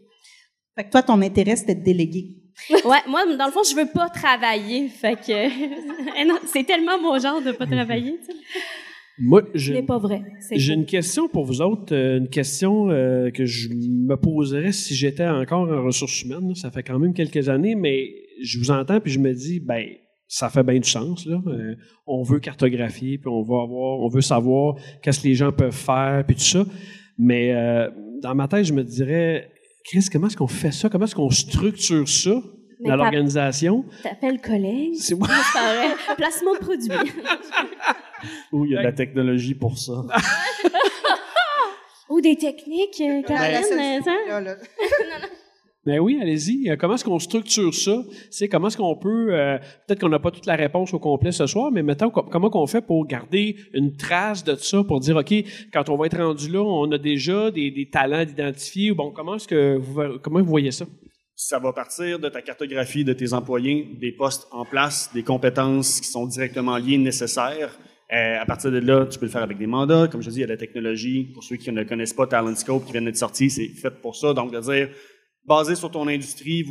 Fait 0.75 0.85
que 0.85 0.89
toi, 0.89 1.03
ton 1.03 1.21
intérêt, 1.21 1.55
c'était 1.55 1.75
de 1.75 1.83
déléguer. 1.83 2.42
Ouais, 2.69 2.99
moi, 3.07 3.25
dans 3.37 3.45
le 3.45 3.51
fond, 3.51 3.63
je 3.63 3.75
veux 3.75 3.89
pas 3.91 4.09
travailler. 4.09 4.87
Fait 4.89 5.15
que 5.15 5.31
Eh 6.21 6.31
c'est 6.45 6.63
tellement 6.65 6.99
mon 6.99 7.17
genre 7.19 7.41
de 7.41 7.51
pas 7.51 7.65
travailler. 7.65 8.17
tu 8.19 8.31
sais. 8.31 8.37
Moi, 9.19 9.43
pas 9.85 9.99
vrai. 9.99 10.23
J'ai 10.51 10.73
une 10.73 10.85
question 10.85 11.27
pour 11.27 11.45
vous 11.45 11.61
autres, 11.61 11.93
euh, 11.93 12.17
une 12.17 12.29
question 12.29 12.89
euh, 12.89 13.29
que 13.29 13.45
je 13.45 13.69
me 13.69 14.15
poserais 14.15 14.71
si 14.71 14.95
j'étais 14.95 15.27
encore 15.27 15.69
en 15.69 15.83
ressources 15.83 16.23
humaines. 16.23 16.55
Ça 16.55 16.71
fait 16.71 16.81
quand 16.81 16.97
même 16.97 17.13
quelques 17.13 17.47
années, 17.47 17.75
mais 17.75 18.09
je 18.41 18.57
vous 18.57 18.71
entends 18.71 18.99
puis 18.99 19.11
je 19.11 19.19
me 19.19 19.33
dis, 19.33 19.59
ben, 19.59 19.85
ça 20.33 20.49
fait 20.49 20.63
bien 20.63 20.79
du 20.79 20.89
sens. 20.89 21.27
Là. 21.27 21.39
Euh, 21.45 21.75
on 22.07 22.23
veut 22.23 22.39
cartographier, 22.39 23.19
puis 23.19 23.27
on 23.29 23.43
veut 23.43 23.55
avoir, 23.55 23.99
on 23.99 24.07
veut 24.07 24.21
savoir 24.21 24.75
qu'est-ce 25.03 25.21
que 25.21 25.27
les 25.27 25.35
gens 25.35 25.51
peuvent 25.51 25.71
faire, 25.71 26.23
puis 26.25 26.35
tout 26.35 26.41
ça. 26.41 26.65
Mais 27.19 27.53
euh, 27.53 27.89
dans 28.21 28.33
ma 28.33 28.47
tête, 28.47 28.65
je 28.65 28.73
me 28.73 28.83
dirais, 28.83 29.51
Chris, 29.83 30.07
comment 30.11 30.27
est-ce 30.27 30.37
qu'on 30.37 30.47
fait 30.47 30.71
ça? 30.71 30.89
Comment 30.89 31.05
est-ce 31.05 31.15
qu'on 31.15 31.29
structure 31.29 32.07
ça 32.07 32.31
Mais 32.79 32.89
dans 32.89 32.95
l'organisation? 32.95 33.85
T'appelles 34.01 34.39
collègue? 34.41 34.95
C'est 34.97 35.15
moi. 35.15 35.27
Placement 36.17 36.53
de 36.53 36.59
produit. 36.59 36.89
Ou 38.53 38.65
il 38.65 38.71
y 38.71 38.75
a 38.77 38.79
de 38.79 38.83
la 38.85 38.93
technologie 38.93 39.55
pour 39.55 39.77
ça. 39.77 39.93
Ou 42.09 42.21
des 42.21 42.37
techniques, 42.37 43.01
euh, 43.01 43.21
Ah, 43.27 43.51
la 43.51 43.61
Karine, 43.61 44.03
Ben 45.85 45.99
oui, 45.99 46.17
allez-y. 46.21 46.69
Euh, 46.69 46.77
Comment 46.79 46.95
est-ce 46.95 47.03
qu'on 47.03 47.19
structure 47.19 47.73
ça? 47.73 48.03
C'est 48.31 48.47
comment 48.47 48.67
est-ce 48.69 48.77
qu'on 48.77 48.95
peut, 48.95 49.27
euh, 49.33 49.57
peut-être 49.85 49.99
qu'on 49.99 50.07
n'a 50.09 50.19
pas 50.19 50.31
toute 50.31 50.45
la 50.45 50.55
réponse 50.55 50.93
au 50.93 50.99
complet 50.99 51.33
ce 51.33 51.45
soir, 51.45 51.71
mais 51.71 51.83
mettons, 51.83 52.09
co- 52.09 52.23
comment 52.23 52.49
qu'on 52.49 52.67
fait 52.67 52.81
pour 52.81 53.05
garder 53.05 53.57
une 53.73 53.97
trace 53.97 54.45
de 54.45 54.55
ça, 54.55 54.81
pour 54.85 55.01
dire, 55.01 55.17
OK, 55.17 55.33
quand 55.73 55.89
on 55.89 55.97
va 55.97 56.05
être 56.05 56.17
rendu 56.17 56.49
là, 56.49 56.61
on 56.61 56.89
a 56.93 56.97
déjà 56.97 57.51
des, 57.51 57.69
des 57.69 57.89
talents 57.89 58.23
d'identifier, 58.23 58.93
bon, 58.93 59.11
comment 59.11 59.35
est-ce 59.35 59.47
que 59.47 59.75
vous, 59.77 60.19
comment 60.21 60.39
vous 60.39 60.45
voyez 60.45 60.71
ça? 60.71 60.85
Ça 61.35 61.59
va 61.59 61.73
partir 61.73 62.17
de 62.17 62.29
ta 62.29 62.41
cartographie 62.41 63.03
de 63.03 63.11
tes 63.11 63.33
employés, 63.33 63.89
des 63.99 64.13
postes 64.13 64.47
en 64.51 64.63
place, 64.63 65.09
des 65.13 65.23
compétences 65.23 65.99
qui 65.99 66.07
sont 66.07 66.25
directement 66.27 66.77
liées, 66.77 66.97
nécessaires. 66.97 67.77
Euh, 68.13 68.39
à 68.39 68.45
partir 68.45 68.71
de 68.71 68.77
là, 68.77 69.05
tu 69.07 69.17
peux 69.19 69.25
le 69.25 69.31
faire 69.31 69.41
avec 69.43 69.57
des 69.57 69.65
mandats. 69.65 70.07
Comme 70.07 70.21
je 70.21 70.29
dis, 70.29 70.37
il 70.37 70.41
y 70.41 70.43
a 70.43 70.47
la 70.47 70.55
technologie. 70.57 71.31
Pour 71.33 71.43
ceux 71.43 71.55
qui 71.55 71.71
ne 71.71 71.83
connaissent 71.83 72.13
pas 72.13 72.27
Talent 72.27 72.55
Scope, 72.55 72.85
qui 72.85 72.91
viennent 72.91 73.05
d'être 73.05 73.17
sortis, 73.17 73.49
c'est 73.49 73.67
fait 73.67 73.89
pour 74.01 74.15
ça. 74.15 74.33
Donc, 74.33 74.53
de 74.53 74.59
dire, 74.59 74.89
basé 75.45 75.75
sur 75.75 75.91
ton 75.91 76.07
industrie, 76.07 76.65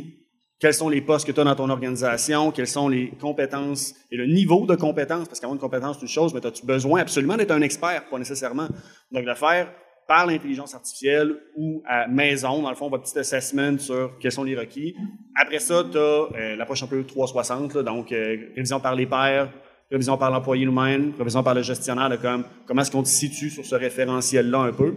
quels 0.59 0.73
sont 0.73 0.89
les 0.89 1.01
postes 1.01 1.27
que 1.27 1.31
tu 1.31 1.41
as 1.41 1.43
dans 1.43 1.55
ton 1.55 1.69
organisation, 1.69 2.51
quelles 2.51 2.67
sont 2.67 2.87
les 2.87 3.09
compétences 3.19 3.93
et 4.11 4.15
le 4.15 4.25
niveau 4.25 4.65
de 4.65 4.75
compétences, 4.75 5.27
parce 5.27 5.39
qu'avoir 5.39 5.55
une 5.55 5.59
compétence, 5.59 5.97
c'est 5.97 6.03
une 6.03 6.07
chose, 6.07 6.33
mais 6.33 6.45
as-tu 6.45 6.65
besoin 6.65 7.01
absolument 7.01 7.35
d'être 7.35 7.51
un 7.51 7.61
expert, 7.61 8.07
pas 8.09 8.17
nécessairement. 8.17 8.67
Donc, 9.11 9.25
le 9.25 9.35
faire 9.35 9.69
par 10.07 10.25
l'intelligence 10.25 10.73
artificielle 10.73 11.35
ou 11.57 11.81
à 11.85 12.07
maison, 12.07 12.61
dans 12.61 12.69
le 12.69 12.75
fond, 12.75 12.89
votre 12.89 13.03
petit 13.03 13.19
assessment 13.19 13.77
sur 13.77 14.17
quels 14.19 14.31
sont 14.31 14.43
les 14.43 14.55
requis. 14.55 14.95
Après 15.35 15.59
ça, 15.59 15.83
tu 15.91 15.97
as 15.97 16.55
l'approche 16.55 16.83
un 16.83 16.87
peu 16.87 17.03
360, 17.03 17.75
là, 17.75 17.83
donc 17.83 18.11
euh, 18.11 18.37
révision 18.55 18.79
par 18.79 18.95
les 18.95 19.05
pairs, 19.05 19.51
révision 19.91 20.17
par 20.17 20.31
l'employé 20.31 20.65
nous-mêmes, 20.65 21.13
révision 21.17 21.43
par 21.43 21.53
le 21.53 21.61
gestionnaire, 21.61 22.09
de 22.09 22.15
comme, 22.15 22.45
comment 22.65 22.81
est-ce 22.81 22.91
qu'on 22.91 23.05
se 23.05 23.13
situe 23.13 23.49
sur 23.49 23.65
ce 23.65 23.75
référentiel-là 23.75 24.59
un 24.59 24.73
peu? 24.73 24.95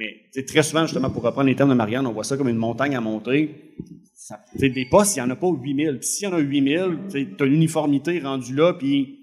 Mais 0.00 0.42
très 0.44 0.62
souvent, 0.62 0.86
justement, 0.86 1.10
pour 1.10 1.22
reprendre 1.22 1.46
les 1.46 1.54
termes 1.54 1.68
de 1.68 1.74
Marianne, 1.74 2.06
on 2.06 2.12
voit 2.12 2.24
ça 2.24 2.36
comme 2.38 2.48
une 2.48 2.56
montagne 2.56 2.96
à 2.96 3.02
monter. 3.02 3.74
Ça- 4.14 4.40
des 4.58 4.86
postes, 4.90 5.16
il 5.16 5.18
n'y 5.22 5.26
en 5.26 5.30
a 5.30 5.36
pas 5.36 5.48
8000. 5.48 5.98
Puis 5.98 6.08
s'il 6.08 6.28
y 6.28 6.32
en 6.32 6.34
a 6.34 6.38
8000, 6.38 6.98
tu 7.10 7.36
as 7.38 7.44
l'uniformité 7.44 8.18
rendue 8.20 8.54
là, 8.54 8.72
puis 8.72 9.18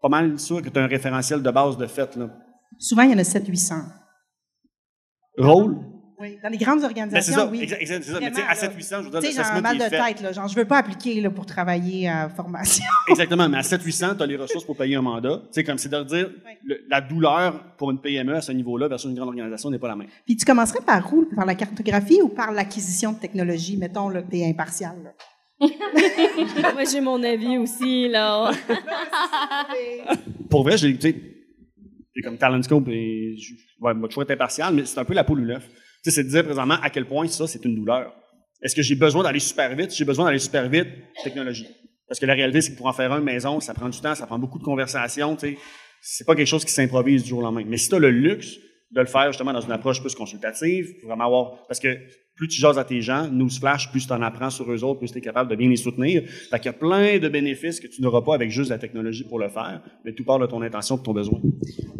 pas 0.00 0.08
mal 0.08 0.38
sûr 0.38 0.62
que 0.62 0.68
tu 0.68 0.78
as 0.78 0.84
un 0.84 0.86
référentiel 0.86 1.42
de 1.42 1.50
base 1.50 1.76
de 1.76 1.86
fait. 1.86 2.14
Là. 2.16 2.30
Souvent, 2.78 3.02
il 3.02 3.10
y 3.10 3.14
en 3.14 3.18
a 3.18 3.24
700-800. 3.24 3.74
Rôle? 5.36 5.76
Oui. 6.20 6.38
Dans 6.42 6.50
les 6.50 6.58
grandes 6.58 6.80
Ben, 6.80 6.80
c'est 6.82 6.86
organisations, 6.86 7.34
ça, 7.34 7.46
oui. 7.46 7.66
c'est 7.66 7.86
ça. 8.02 8.20
Mais 8.20 8.30
tu 8.30 8.36
sais, 8.36 8.42
Vraiment, 8.42 8.46
à 8.46 8.48
là. 8.50 8.54
7 8.54 8.72
800 8.76 8.96
je 9.04 9.08
Tu 9.08 9.26
sais, 9.26 9.32
j'ai 9.32 9.38
un 9.40 9.60
mal 9.62 9.78
de 9.78 9.82
est 9.84 9.88
fait. 9.88 9.98
tête, 10.14 10.20
là. 10.20 10.32
Genre, 10.32 10.48
je 10.48 10.54
veux 10.54 10.64
pas 10.66 10.78
appliquer, 10.78 11.20
là, 11.20 11.30
pour 11.30 11.46
travailler 11.46 12.08
à 12.08 12.28
formation. 12.28 12.84
Exactement, 13.08 13.48
mais 13.48 13.56
à 13.58 13.62
7 13.62 13.82
800 13.82 14.16
tu 14.16 14.22
as 14.22 14.26
les 14.26 14.36
ressources 14.36 14.64
pour 14.64 14.76
payer 14.76 14.96
un 14.96 15.02
mandat. 15.02 15.38
Tu 15.44 15.48
sais, 15.52 15.64
comme 15.64 15.78
c'est 15.78 15.88
de 15.88 16.02
dire, 16.04 16.30
le- 16.64 16.80
la 16.90 17.00
douleur 17.00 17.74
pour 17.78 17.90
une 17.90 18.00
PME 18.00 18.34
à 18.36 18.40
ce 18.42 18.52
niveau-là 18.52 18.88
versus 18.88 19.08
une 19.08 19.16
grande 19.16 19.28
organisation 19.30 19.70
n'est 19.70 19.78
pas 19.78 19.88
la 19.88 19.96
même. 19.96 20.08
Puis 20.26 20.36
tu 20.36 20.44
commencerais 20.44 20.84
par 20.84 21.12
où? 21.12 21.26
Par 21.34 21.46
la 21.46 21.54
cartographie 21.54 22.20
ou 22.22 22.28
par 22.28 22.52
l'acquisition 22.52 23.12
de 23.12 23.18
technologie? 23.18 23.76
Mettons, 23.78 24.08
là, 24.10 24.20
t'es 24.22 24.44
impartial, 24.44 24.96
là. 25.02 25.10
Moi, 26.72 26.84
j'ai 26.90 27.00
mon 27.00 27.22
avis 27.22 27.58
aussi, 27.58 28.08
là. 28.08 28.50
Pour 30.50 30.62
vrai, 30.64 30.76
j'ai, 30.76 30.94
tu 30.96 31.10
sais, 31.10 31.16
c'est 32.14 32.22
comme 32.22 32.36
Talent 32.38 32.62
Scope 32.62 32.88
et 32.88 33.36
je 33.36 33.54
ouais, 33.80 33.94
moi, 33.94 34.08
toujours 34.08 34.22
être 34.24 34.30
impartial, 34.32 34.74
mais 34.74 34.84
c'est 34.84 34.98
un 34.98 35.04
peu 35.04 35.14
la 35.14 35.24
poule 35.24 35.40
ou 35.40 35.44
l'œuf. 35.44 35.68
C'est 36.02 36.24
de 36.24 36.28
dire 36.28 36.44
présentement 36.44 36.78
à 36.82 36.90
quel 36.90 37.06
point 37.06 37.26
ça, 37.28 37.46
c'est 37.46 37.64
une 37.64 37.74
douleur. 37.74 38.14
Est-ce 38.62 38.74
que 38.74 38.82
j'ai 38.82 38.94
besoin 38.94 39.22
d'aller 39.22 39.40
super 39.40 39.74
vite? 39.74 39.94
J'ai 39.94 40.04
besoin 40.04 40.26
d'aller 40.26 40.38
super 40.38 40.68
vite, 40.68 40.88
technologie. 41.22 41.66
Parce 42.08 42.18
que 42.18 42.26
la 42.26 42.34
réalité, 42.34 42.60
c'est 42.60 42.72
que 42.72 42.76
pour 42.76 42.86
en 42.86 42.92
faire 42.92 43.12
un 43.12 43.20
maison, 43.20 43.60
ça 43.60 43.72
prend 43.72 43.88
du 43.88 44.00
temps, 44.00 44.14
ça 44.14 44.26
prend 44.26 44.38
beaucoup 44.38 44.58
de 44.58 44.64
conversations, 44.64 45.36
tu 45.36 45.50
sais. 45.50 45.58
C'est 46.02 46.26
pas 46.26 46.34
quelque 46.34 46.46
chose 46.46 46.64
qui 46.64 46.72
s'improvise 46.72 47.22
du 47.22 47.28
jour 47.28 47.40
au 47.40 47.42
lendemain. 47.42 47.64
Mais 47.66 47.76
si 47.76 47.88
tu 47.88 47.94
as 47.94 47.98
le 47.98 48.10
luxe 48.10 48.56
de 48.90 49.00
le 49.00 49.06
faire 49.06 49.26
justement 49.28 49.52
dans 49.52 49.60
une 49.60 49.72
approche 49.72 50.00
plus 50.00 50.14
consultative, 50.14 50.94
vraiment 51.04 51.26
avoir, 51.26 51.66
parce 51.66 51.78
que 51.78 51.98
plus 52.40 52.48
tu 52.48 52.58
jases 52.58 52.78
à 52.78 52.84
tes 52.84 53.02
gens, 53.02 53.28
newsflash, 53.30 53.90
plus 53.90 54.06
tu 54.06 54.12
en 54.14 54.22
apprends 54.22 54.48
sur 54.48 54.72
eux 54.72 54.82
autres, 54.82 54.98
plus 54.98 55.12
tu 55.12 55.18
es 55.18 55.20
capable 55.20 55.50
de 55.50 55.56
bien 55.56 55.68
les 55.68 55.76
soutenir. 55.76 56.22
Fait 56.26 56.58
qu'il 56.58 56.66
y 56.66 56.68
a 56.70 56.72
plein 56.72 57.18
de 57.18 57.28
bénéfices 57.28 57.78
que 57.78 57.86
tu 57.86 58.00
n'auras 58.00 58.22
pas 58.22 58.34
avec 58.34 58.50
juste 58.50 58.70
la 58.70 58.78
technologie 58.78 59.24
pour 59.24 59.38
le 59.38 59.50
faire, 59.50 59.82
mais 60.06 60.14
tout 60.14 60.24
part 60.24 60.38
de 60.38 60.46
ton 60.46 60.62
intention, 60.62 60.96
de 60.96 61.02
ton 61.02 61.12
besoin. 61.12 61.38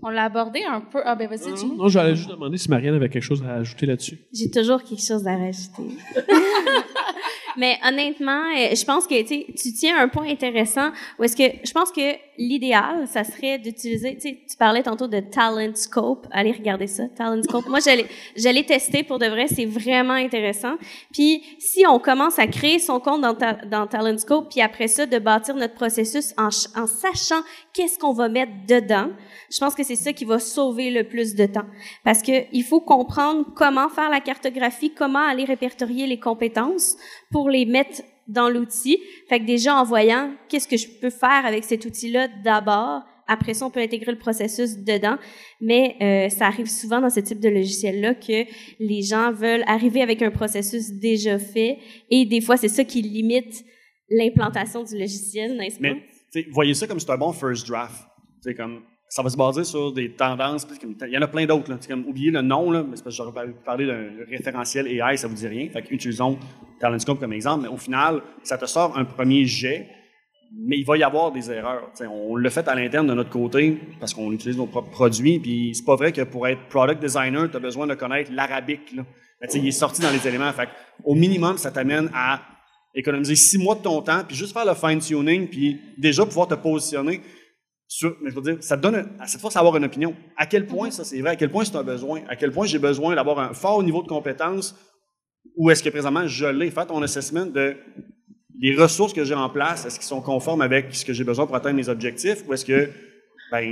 On 0.03 0.09
l'a 0.09 0.25
abordé 0.25 0.63
un 0.63 0.81
peu. 0.81 1.01
Ah, 1.05 1.15
ben 1.15 1.29
vas-y, 1.29 1.55
Jim. 1.59 1.75
Non, 1.77 1.89
j'allais 1.89 2.17
juste 2.17 2.31
demander 2.31 2.57
si 2.57 2.71
Marianne 2.71 2.95
avait 2.95 3.11
quelque 3.11 3.23
chose 3.23 3.45
à 3.47 3.57
ajouter 3.57 3.85
là-dessus. 3.85 4.19
J'ai 4.33 4.51
toujours 4.51 4.83
quelque 4.83 5.05
chose 5.07 5.27
à 5.27 5.37
rajouter. 5.37 5.95
Mais 7.59 7.79
honnêtement, 7.87 8.45
euh, 8.57 8.75
je 8.75 8.85
pense 8.87 9.07
que 9.07 9.21
tu 9.23 9.53
tu 9.53 9.73
tiens 9.75 10.01
un 10.01 10.09
point 10.09 10.27
intéressant 10.27 10.93
où 11.19 11.25
est-ce 11.25 11.37
que 11.37 11.59
je 11.67 11.73
pense 11.73 11.91
que 11.93 12.15
l'idéal, 12.41 13.07
ça 13.07 13.23
serait 13.23 13.59
d'utiliser, 13.59 14.15
tu 14.15 14.21
sais, 14.23 14.39
tu 14.49 14.57
parlais 14.57 14.83
tantôt 14.83 15.07
de 15.07 15.21
Talent 15.21 15.75
Scope. 15.75 16.27
Allez 16.31 16.53
regarder 16.53 16.87
ça, 16.87 17.05
Talent 17.09 17.43
Scope. 17.43 17.69
Moi, 17.69 17.81
j'allais, 17.85 18.07
j'allais 18.35 18.63
tester 18.65 19.03
pour 19.03 19.19
de 19.19 19.27
vrai, 19.27 19.47
c'est 19.47 19.67
vraiment 19.67 20.15
intéressant. 20.15 20.77
Puis, 21.13 21.43
si 21.59 21.85
on 21.87 21.99
commence 21.99 22.39
à 22.39 22.47
créer 22.47 22.79
son 22.79 22.99
compte 22.99 23.21
dans, 23.21 23.35
ta- 23.35 23.59
Talent 23.87 24.17
Scope, 24.17 24.49
puis 24.51 24.63
après 24.63 24.89
ça, 24.89 25.05
de 25.05 25.19
bâtir 25.19 25.55
notre 25.55 25.75
processus 25.75 26.33
en, 26.39 26.49
en 26.49 26.87
sachant 26.87 27.43
qu'est-ce 27.75 27.99
qu'on 27.99 28.15
va 28.15 28.29
mettre 28.31 28.53
dedans, 28.67 29.11
je 29.53 29.59
pense 29.59 29.75
que 29.75 29.85
c'est 29.85 29.97
ça 29.97 30.13
qui 30.15 30.25
va 30.25 30.39
sauver 30.39 30.91
le 30.91 31.05
plus 31.05 31.35
de 31.35 31.45
temps. 31.45 31.67
Parce 32.05 32.23
que 32.23 32.33
il 32.53 32.65
faut 32.65 32.81
comprendre 32.81 33.47
comment 33.55 33.89
faire 33.91 34.09
la 34.09 34.21
cartographie, 34.21 34.91
comment 34.95 35.27
aller 35.27 35.45
répertorier 35.45 36.07
les 36.07 36.19
compétences 36.19 36.97
pour 37.31 37.51
les 37.51 37.67
mettre 37.67 38.01
dans 38.31 38.49
l'outil. 38.49 38.99
Fait 39.29 39.41
que 39.41 39.47
déjà 39.47 39.75
en 39.75 39.85
voyant 39.85 40.35
qu'est-ce 40.49 40.69
que 40.69 40.77
je 40.77 40.89
peux 41.01 41.11
faire 41.11 41.45
avec 41.45 41.65
cet 41.65 41.85
outil-là 41.85 42.29
d'abord, 42.45 43.03
après 43.27 43.55
ça 43.55 43.67
on 43.67 43.71
peut 43.71 43.81
intégrer 43.81 44.13
le 44.13 44.19
processus 44.19 44.79
dedans. 44.79 45.17
Mais 45.61 45.97
euh, 46.01 46.29
ça 46.29 46.47
arrive 46.47 46.69
souvent 46.69 47.01
dans 47.01 47.11
ce 47.11 47.21
type 47.21 47.41
de 47.41 47.49
logiciel-là 47.49 48.15
que 48.15 48.45
les 48.79 49.03
gens 49.03 49.33
veulent 49.33 49.65
arriver 49.67 50.03
avec 50.03 50.23
un 50.23 50.31
processus 50.31 50.91
déjà 50.93 51.39
fait 51.39 51.79
et 52.11 52.25
des 52.25 52.41
fois 52.41 52.57
c'est 52.57 52.69
ça 52.69 52.85
qui 52.85 53.03
limite 53.03 53.65
l'implantation 54.09 54.83
du 54.83 54.99
logiciel, 54.99 55.57
n'est-ce 55.57 55.79
pas? 55.79 55.95
Mais 56.35 56.47
voyez 56.51 56.75
ça 56.75 56.87
comme 56.87 57.01
c'est 57.01 57.11
un 57.11 57.19
bon 57.19 57.33
first 57.33 57.67
draft. 57.67 58.05
Sais, 58.43 58.55
comme 58.55 58.83
ça 59.11 59.23
va 59.23 59.29
se 59.29 59.37
baser 59.37 59.64
sur 59.64 59.93
des 59.93 60.12
tendances. 60.12 60.64
Il 61.02 61.12
y 61.12 61.19
en 61.19 61.23
a 61.23 61.26
plein 61.26 61.45
d'autres. 61.45 61.76
comme 61.88 62.07
oubliez 62.07 62.31
le 62.31 62.43
nom, 62.43 62.71
mais 62.71 62.97
c'est 62.97 63.02
parce 63.02 63.17
que 63.17 63.25
j'aurais 63.25 63.49
parlé 63.64 63.85
d'un 63.85 64.09
référentiel 64.31 64.87
AI, 64.87 65.17
ça 65.17 65.26
vous 65.26 65.35
dit 65.35 65.49
rien. 65.49 65.69
Fait 65.69 65.85
utilisons 65.90 66.38
Talentscope 66.79 67.19
comme 67.19 67.33
exemple, 67.33 67.62
mais 67.62 67.69
au 67.69 67.76
final, 67.76 68.23
ça 68.45 68.57
te 68.57 68.67
sort 68.67 68.97
un 68.97 69.05
premier 69.05 69.47
jet, 69.47 69.88
mais 70.57 70.79
il 70.79 70.85
va 70.85 70.97
y 70.97 71.02
avoir 71.02 71.33
des 71.33 71.50
erreurs. 71.50 71.90
On 72.09 72.37
l'a 72.37 72.50
fait 72.50 72.69
à 72.69 72.75
l'interne 72.76 73.09
de 73.09 73.14
notre 73.14 73.31
côté 73.31 73.79
parce 73.99 74.14
qu'on 74.14 74.31
utilise 74.31 74.57
nos 74.57 74.67
propres 74.67 74.90
produits. 74.90 75.40
Puis 75.40 75.73
c'est 75.75 75.85
pas 75.85 75.97
vrai 75.97 76.12
que 76.12 76.23
pour 76.23 76.47
être 76.47 76.69
product 76.69 77.02
designer, 77.02 77.50
tu 77.50 77.57
as 77.57 77.61
besoin 77.61 77.88
de 77.88 77.95
connaître 77.95 78.31
l'arabique. 78.33 78.95
il 79.55 79.67
est 79.67 79.73
sorti 79.73 80.00
dans 80.02 80.12
les 80.12 80.26
éléments. 80.29 80.52
Fait 80.52 80.69
au 81.05 81.17
minimum, 81.17 81.59
ça 81.59 81.73
t'amène 81.73 82.11
à 82.14 82.43
économiser 82.95 83.35
six 83.35 83.59
mois 83.59 83.75
de 83.75 83.83
ton 83.83 84.02
temps, 84.02 84.23
puis 84.26 84.37
juste 84.37 84.52
faire 84.52 84.64
le 84.64 84.75
fine-tuning, 84.75 85.49
puis 85.49 85.81
déjà 85.99 86.25
pouvoir 86.25 86.47
te 86.47 86.55
positionner 86.55 87.21
sur, 87.93 88.17
mais 88.23 88.31
je 88.31 88.37
veux 88.37 88.43
dire, 88.43 88.57
ça 88.61 88.77
te 88.77 88.83
donne, 88.83 88.95
un- 88.95 89.27
cette 89.27 89.41
force 89.41 89.55
d'avoir 89.55 89.77
une 89.77 89.85
opinion. 89.85 90.15
À 90.37 90.47
quel 90.47 90.65
point 90.65 90.93
ça 90.93 91.03
c'est 91.03 91.21
vrai, 91.21 91.31
à 91.31 91.37
quel 91.37 91.51
point 91.51 91.65
c'est 91.65 91.75
un 91.75 91.83
besoin, 91.83 92.21
à 92.29 92.37
quel 92.37 92.53
point 92.53 92.65
j'ai 92.65 92.79
besoin 92.79 93.17
d'avoir 93.17 93.41
un 93.41 93.53
fort 93.53 93.83
niveau 93.83 94.01
de 94.01 94.07
compétence, 94.07 94.77
ou 95.57 95.71
est-ce 95.71 95.83
que 95.83 95.89
présentement 95.89 96.25
je 96.29 96.47
l'ai, 96.47 96.71
fait 96.71 96.87
ton 96.87 97.03
assessment 97.03 97.47
de 97.47 97.75
les 98.61 98.77
ressources 98.77 99.13
que 99.13 99.25
j'ai 99.25 99.35
en 99.35 99.49
place, 99.51 99.87
est-ce 99.87 99.97
qu'ils 99.99 100.07
sont 100.07 100.21
conformes 100.23 100.61
avec 100.63 100.95
ce 100.95 101.05
que 101.05 101.13
j'ai 101.13 101.25
besoin 101.25 101.47
pour 101.47 101.57
atteindre 101.57 101.77
mes 101.77 101.89
objectifs, 101.89 102.45
ou 102.47 102.53
est-ce 102.55 102.65
que 102.65 102.91
ben 103.51 103.65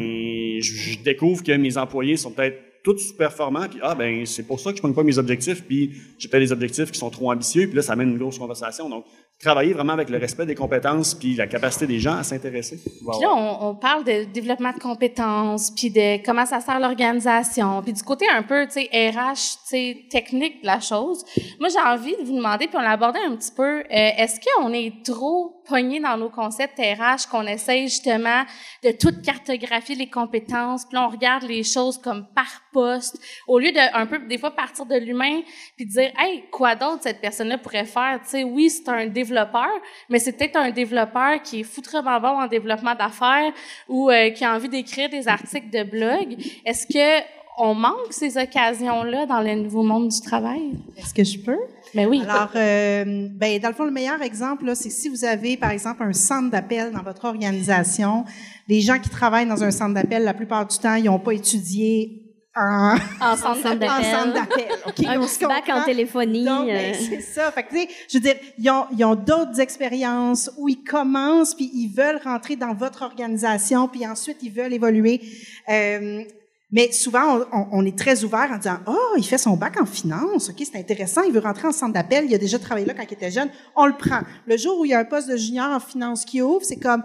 je, 0.61 0.73
je 0.75 0.99
découvre 1.05 1.45
que 1.45 1.53
mes 1.53 1.79
employés 1.79 2.17
sont 2.17 2.33
peut-être 2.33 2.59
tous 2.83 3.13
performants, 3.13 3.69
puis 3.69 3.79
ah 3.83 3.95
ben 3.95 4.27
c'est 4.27 4.43
pour 4.49 4.59
ça 4.59 4.73
que 4.73 4.79
je 4.79 4.83
ne 4.83 4.89
prends 4.93 5.03
pas 5.03 5.05
mes 5.05 5.19
objectifs, 5.19 5.63
puis 5.65 5.93
j'ai 6.19 6.29
peut-être 6.29 6.43
des 6.43 6.53
objectifs 6.53 6.91
qui 6.91 6.99
sont 6.99 7.11
trop 7.11 7.31
ambitieux, 7.31 7.67
puis 7.69 7.77
là 7.77 7.83
ça 7.83 7.93
amène 7.93 8.11
une 8.11 8.19
grosse 8.19 8.39
conversation. 8.41 8.89
Donc 8.89 9.05
travailler 9.40 9.73
vraiment 9.73 9.92
avec 9.92 10.11
le 10.11 10.18
respect 10.18 10.47
des 10.47 10.57
compétences 10.57 11.14
puis 11.14 11.37
la 11.37 11.47
capacité 11.47 11.87
des 11.87 12.00
gens 12.00 12.16
à 12.16 12.25
s'intéresser. 12.25 12.80
Wow. 13.02 13.12
Puis 13.12 13.23
là, 13.23 13.35
on, 13.35 13.68
on 13.68 13.75
parle 13.76 14.02
de 14.04 14.25
développement 14.25 14.73
de 14.73 14.80
compétences, 14.80 15.71
puis 15.71 15.90
de 15.90 16.25
comment 16.25 16.45
ça 16.45 16.61
sert 16.61 16.80
l'organisation, 16.80 17.83
puis 17.83 17.92
du 17.92 18.02
côté 18.02 18.26
un 18.28 18.42
peu, 18.42 18.66
tu 18.66 18.73
sais, 18.73 19.11
RH, 19.11 19.35
tu 19.35 19.59
sais, 19.66 19.97
technique 20.11 20.62
de 20.62 20.66
la 20.66 20.80
chose. 20.80 21.25
Moi, 21.61 21.68
j'ai 21.68 21.80
envie 21.80 22.16
de 22.16 22.25
vous 22.25 22.37
demander, 22.37 22.66
puis 22.66 22.76
on 22.76 22.83
l'a 22.83 22.92
abordé 22.92 23.21
un 23.25 23.37
petit 23.37 23.52
peu, 23.52 23.80
euh, 23.80 23.85
est-ce 23.90 24.40
qu'on 24.40 24.73
est 24.73 25.04
trop 25.04 25.58
pogné 25.69 26.01
dans 26.01 26.17
nos 26.17 26.31
concepts 26.31 26.79
RH, 26.79 27.29
qu'on 27.31 27.47
essaye 27.47 27.89
justement 27.89 28.45
de 28.83 28.91
tout 28.91 29.13
cartographier 29.23 29.95
les 29.95 30.09
compétences, 30.09 30.85
puis 30.87 30.99
on 30.99 31.09
regarde 31.09 31.45
les 31.45 31.63
choses 31.63 31.99
comme 31.99 32.27
par 32.35 32.63
poste, 32.73 33.21
au 33.47 33.59
lieu 33.59 33.73
de 33.73 33.97
un 33.97 34.07
peu, 34.07 34.19
des 34.19 34.39
fois, 34.39 34.51
partir 34.51 34.87
de 34.87 34.97
l'humain, 34.97 35.43
puis 35.77 35.87
dire, 35.87 36.11
hey, 36.19 36.45
quoi 36.51 36.75
d'autre 36.75 37.03
cette 37.03 37.21
personne-là 37.21 37.59
pourrait 37.59 37.85
faire? 37.85 38.21
Tu 38.23 38.31
sais, 38.31 38.45
oui, 38.45 38.71
c'est 38.71 38.89
un 38.89 39.07
développeur, 39.07 39.71
mais 40.09 40.19
c'est 40.19 40.33
peut-être 40.33 40.57
un 40.57 40.71
développeur 40.71 41.43
qui 41.43 41.61
est 41.61 41.65
foutrement 41.65 42.21
bon 42.21 42.41
en 42.41 42.47
développement 42.47 42.95
d'affaires 42.95 43.53
ou 43.89 44.11
euh, 44.11 44.31
qui 44.31 44.45
a 44.45 44.55
envie 44.55 44.69
d'écrire 44.69 45.09
des 45.09 45.29
articles 45.29 45.71
de 45.71 45.83
blog. 45.83 46.37
Est-ce 46.65 46.87
que 46.87 47.38
on 47.59 47.75
manque 47.75 48.12
ces 48.12 48.38
occasions-là 48.38 49.27
dans 49.27 49.41
le 49.41 49.55
nouveau 49.57 49.83
monde 49.83 50.09
du 50.09 50.21
travail? 50.21 50.73
Est-ce 50.97 51.12
que 51.12 51.25
je 51.25 51.38
peux? 51.38 51.59
Ben 51.95 52.07
oui. 52.07 52.23
Alors, 52.29 52.50
euh, 52.55 53.29
ben, 53.33 53.59
dans 53.61 53.69
le 53.69 53.75
fond, 53.75 53.85
le 53.85 53.91
meilleur 53.91 54.23
exemple, 54.23 54.65
c'est 54.75 54.91
si 54.91 55.09
vous 55.09 55.25
avez, 55.25 55.57
par 55.57 55.71
exemple, 55.71 56.03
un 56.03 56.12
centre 56.12 56.50
d'appel 56.50 56.93
dans 56.93 57.03
votre 57.03 57.25
organisation, 57.25 58.25
les 58.69 58.81
gens 58.81 58.99
qui 58.99 59.11
travaillent 59.11 59.49
dans 59.49 59.65
un 59.65 59.71
centre 59.71 59.95
d'appel, 59.95 60.23
la 60.25 60.35
plupart 60.35 60.67
du 60.67 60.79
temps, 60.79 60.95
ils 60.95 61.05
n'ont 61.05 61.19
pas 61.19 61.33
étudié 61.33 62.23
en, 62.55 62.97
en 63.21 63.37
centre 63.37 63.62
d'appel. 63.77 63.91
En 63.91 64.03
centre 64.03 64.35
d'appel. 64.35 64.69
OK, 64.87 65.07
un 65.07 65.21
petit 65.21 65.45
bac 65.45 65.69
en 65.69 65.85
téléphonie. 65.85 66.45
Donc, 66.45 66.69
euh, 66.69 66.73
ben, 66.73 66.95
c'est 66.95 67.21
ça. 67.23 67.50
Fait 67.50 67.65
que, 67.65 67.71
tu 67.71 67.81
sais, 67.81 67.88
je 68.09 68.19
veux 68.19 68.23
dire, 68.23 68.37
ils 68.59 68.71
ont, 68.71 68.85
ils 68.97 69.05
ont 69.05 69.15
d'autres 69.17 69.59
expériences 69.59 70.50
où 70.59 70.69
ils 70.69 70.85
commencent, 70.85 71.55
puis 71.55 71.71
ils 71.75 71.88
veulent 71.88 72.21
rentrer 72.23 72.55
dans 72.55 72.75
votre 72.75 73.03
organisation, 73.03 73.88
puis 73.88 74.07
ensuite 74.07 74.38
ils 74.43 74.53
veulent 74.53 74.73
évoluer. 74.73 75.21
Euh, 75.69 76.23
mais 76.71 76.93
souvent, 76.93 77.41
on, 77.53 77.67
on- 77.73 77.85
est 77.87 77.97
très 77.99 78.25
ouvert 78.25 78.51
en 78.53 78.59
disant, 78.59 78.79
oh, 78.87 79.15
il 79.17 79.25
fait 79.25 79.39
son 79.39 79.57
bac 79.57 79.81
en 79.81 79.87
finance, 79.87 80.51
ok, 80.51 80.57
c'est 80.71 80.79
intéressant, 80.79 81.23
il 81.23 81.33
veut 81.33 81.41
rentrer 81.41 81.67
en 81.69 81.73
centre 81.73 81.95
d'appel, 81.95 82.27
il 82.27 82.35
a 82.35 82.39
déjà 82.39 82.59
travaillé 82.59 82.87
là 82.87 82.95
quand 82.95 83.05
il 83.09 83.15
était 83.15 83.31
jeune, 83.31 83.49
on 83.77 83.87
le 83.87 83.97
prend. 83.97 84.21
Le 84.47 84.57
jour 84.57 84.79
où 84.81 84.85
il 84.85 84.91
y 84.91 84.95
a 84.95 84.99
un 84.99 85.05
poste 85.05 85.29
de 85.31 85.37
junior 85.37 85.71
en 85.71 85.81
finance 85.81 86.25
qui 86.25 86.43
ouvre, 86.43 86.63
c'est 86.65 86.79
comme, 86.79 87.03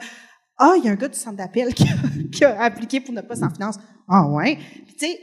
ah, 0.58 0.74
il 0.78 0.84
y 0.86 0.90
a 0.90 0.92
un 0.92 0.96
gars 0.96 1.08
du 1.08 1.18
centre 1.18 1.38
d'appel 1.38 1.74
qui, 1.76 1.84
a- 1.84 2.30
qui 2.32 2.44
a 2.46 2.62
appliqué 2.62 3.00
pour 3.00 3.14
notre 3.14 3.28
poste 3.30 3.44
en 3.44 3.50
finance. 3.50 3.76
Ah 4.10 4.28
ouais. 4.28 4.58
Tu 5.00 5.08
sais, 5.08 5.20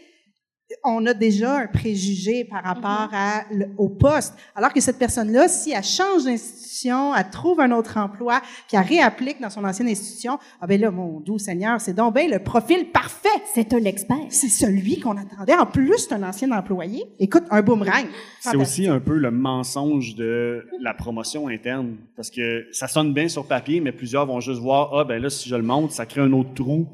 on 0.84 1.04
a 1.06 1.14
déjà 1.14 1.58
un 1.58 1.66
préjugé 1.66 2.44
par 2.44 2.62
rapport 2.62 3.08
à 3.12 3.42
le- 3.52 3.66
au 3.76 3.88
poste. 3.88 4.34
Alors 4.54 4.72
que 4.72 4.80
cette 4.80 4.98
personne-là, 4.98 5.48
si 5.48 5.72
elle 5.72 5.82
change 5.84 6.24
d'institution, 6.24 7.14
elle 7.14 7.28
trouve 7.30 7.60
un 7.60 7.70
autre 7.72 7.96
emploi, 7.98 8.40
puis 8.68 8.76
elle 8.76 8.86
réapplique 8.86 9.40
dans 9.40 9.50
son 9.50 9.64
ancienne 9.64 9.88
institution, 9.88 10.38
ah 10.60 10.66
ben 10.66 10.80
là, 10.80 10.90
mon 10.90 11.20
doux 11.20 11.38
Seigneur, 11.38 11.80
c'est 11.80 11.92
donc 11.94 12.14
ben 12.14 12.30
le 12.30 12.38
profil 12.38 12.86
parfait. 12.90 13.28
c'est 13.54 13.72
un 13.74 13.84
expert. 13.84 14.16
C'est 14.30 14.48
celui 14.48 15.00
qu'on 15.00 15.16
attendait. 15.16 15.54
En 15.56 15.66
plus, 15.66 15.98
c'est 15.98 16.14
un 16.14 16.22
ancien 16.22 16.50
employé. 16.52 17.04
Écoute, 17.18 17.44
un 17.50 17.62
boomerang. 17.62 18.06
C'est 18.40 18.56
aussi 18.56 18.86
un 18.88 19.00
peu 19.00 19.16
le 19.16 19.30
mensonge 19.30 20.14
de 20.14 20.64
la 20.80 20.94
promotion 20.94 21.48
interne. 21.48 21.96
Parce 22.16 22.30
que 22.30 22.66
ça 22.72 22.88
sonne 22.88 23.12
bien 23.12 23.28
sur 23.28 23.46
papier, 23.46 23.80
mais 23.80 23.92
plusieurs 23.92 24.26
vont 24.26 24.40
juste 24.40 24.60
voir, 24.60 24.92
ah, 24.94 25.04
ben 25.04 25.20
là, 25.20 25.30
si 25.30 25.48
je 25.48 25.56
le 25.56 25.62
monte, 25.62 25.92
ça 25.92 26.06
crée 26.06 26.20
un 26.20 26.32
autre 26.32 26.54
trou, 26.54 26.88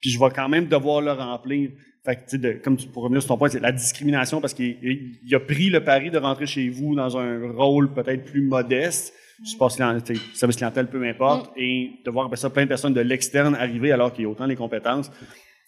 puis 0.00 0.10
je 0.10 0.18
vais 0.18 0.30
quand 0.34 0.48
même 0.48 0.66
devoir 0.66 1.00
le 1.00 1.12
remplir. 1.12 1.70
Fait 2.04 2.16
que, 2.16 2.20
tu 2.20 2.30
sais, 2.30 2.38
de- 2.38 2.52
comme 2.62 2.76
tu, 2.76 2.86
pour 2.88 3.02
revenir 3.04 3.22
sur 3.22 3.28
ton 3.28 3.38
point, 3.38 3.48
c'est 3.48 3.60
la 3.60 3.72
discrimination 3.72 4.40
parce 4.40 4.52
qu'il 4.52 4.76
il- 4.82 5.18
il 5.26 5.34
a 5.34 5.40
pris 5.40 5.70
le 5.70 5.82
pari 5.82 6.10
de 6.10 6.18
rentrer 6.18 6.46
chez 6.46 6.68
vous 6.68 6.94
dans 6.94 7.16
un 7.16 7.50
rôle 7.52 7.94
peut-être 7.94 8.24
plus 8.24 8.42
modeste, 8.42 9.14
support 9.42 9.74
client- 9.74 9.98
tu 10.00 10.14
sais, 10.14 10.20
service 10.34 10.56
clientèle, 10.56 10.86
peu 10.88 11.02
importe, 11.02 11.50
et 11.56 11.90
de 12.04 12.10
voir 12.10 12.26
après 12.26 12.36
ça 12.36 12.50
plein 12.50 12.64
de 12.64 12.68
personnes 12.68 12.92
de 12.94 13.00
l'externe 13.00 13.54
arriver 13.54 13.90
alors 13.90 14.12
qu'il 14.12 14.24
y 14.24 14.26
a 14.26 14.30
autant 14.30 14.46
les 14.46 14.56
compétences. 14.56 15.10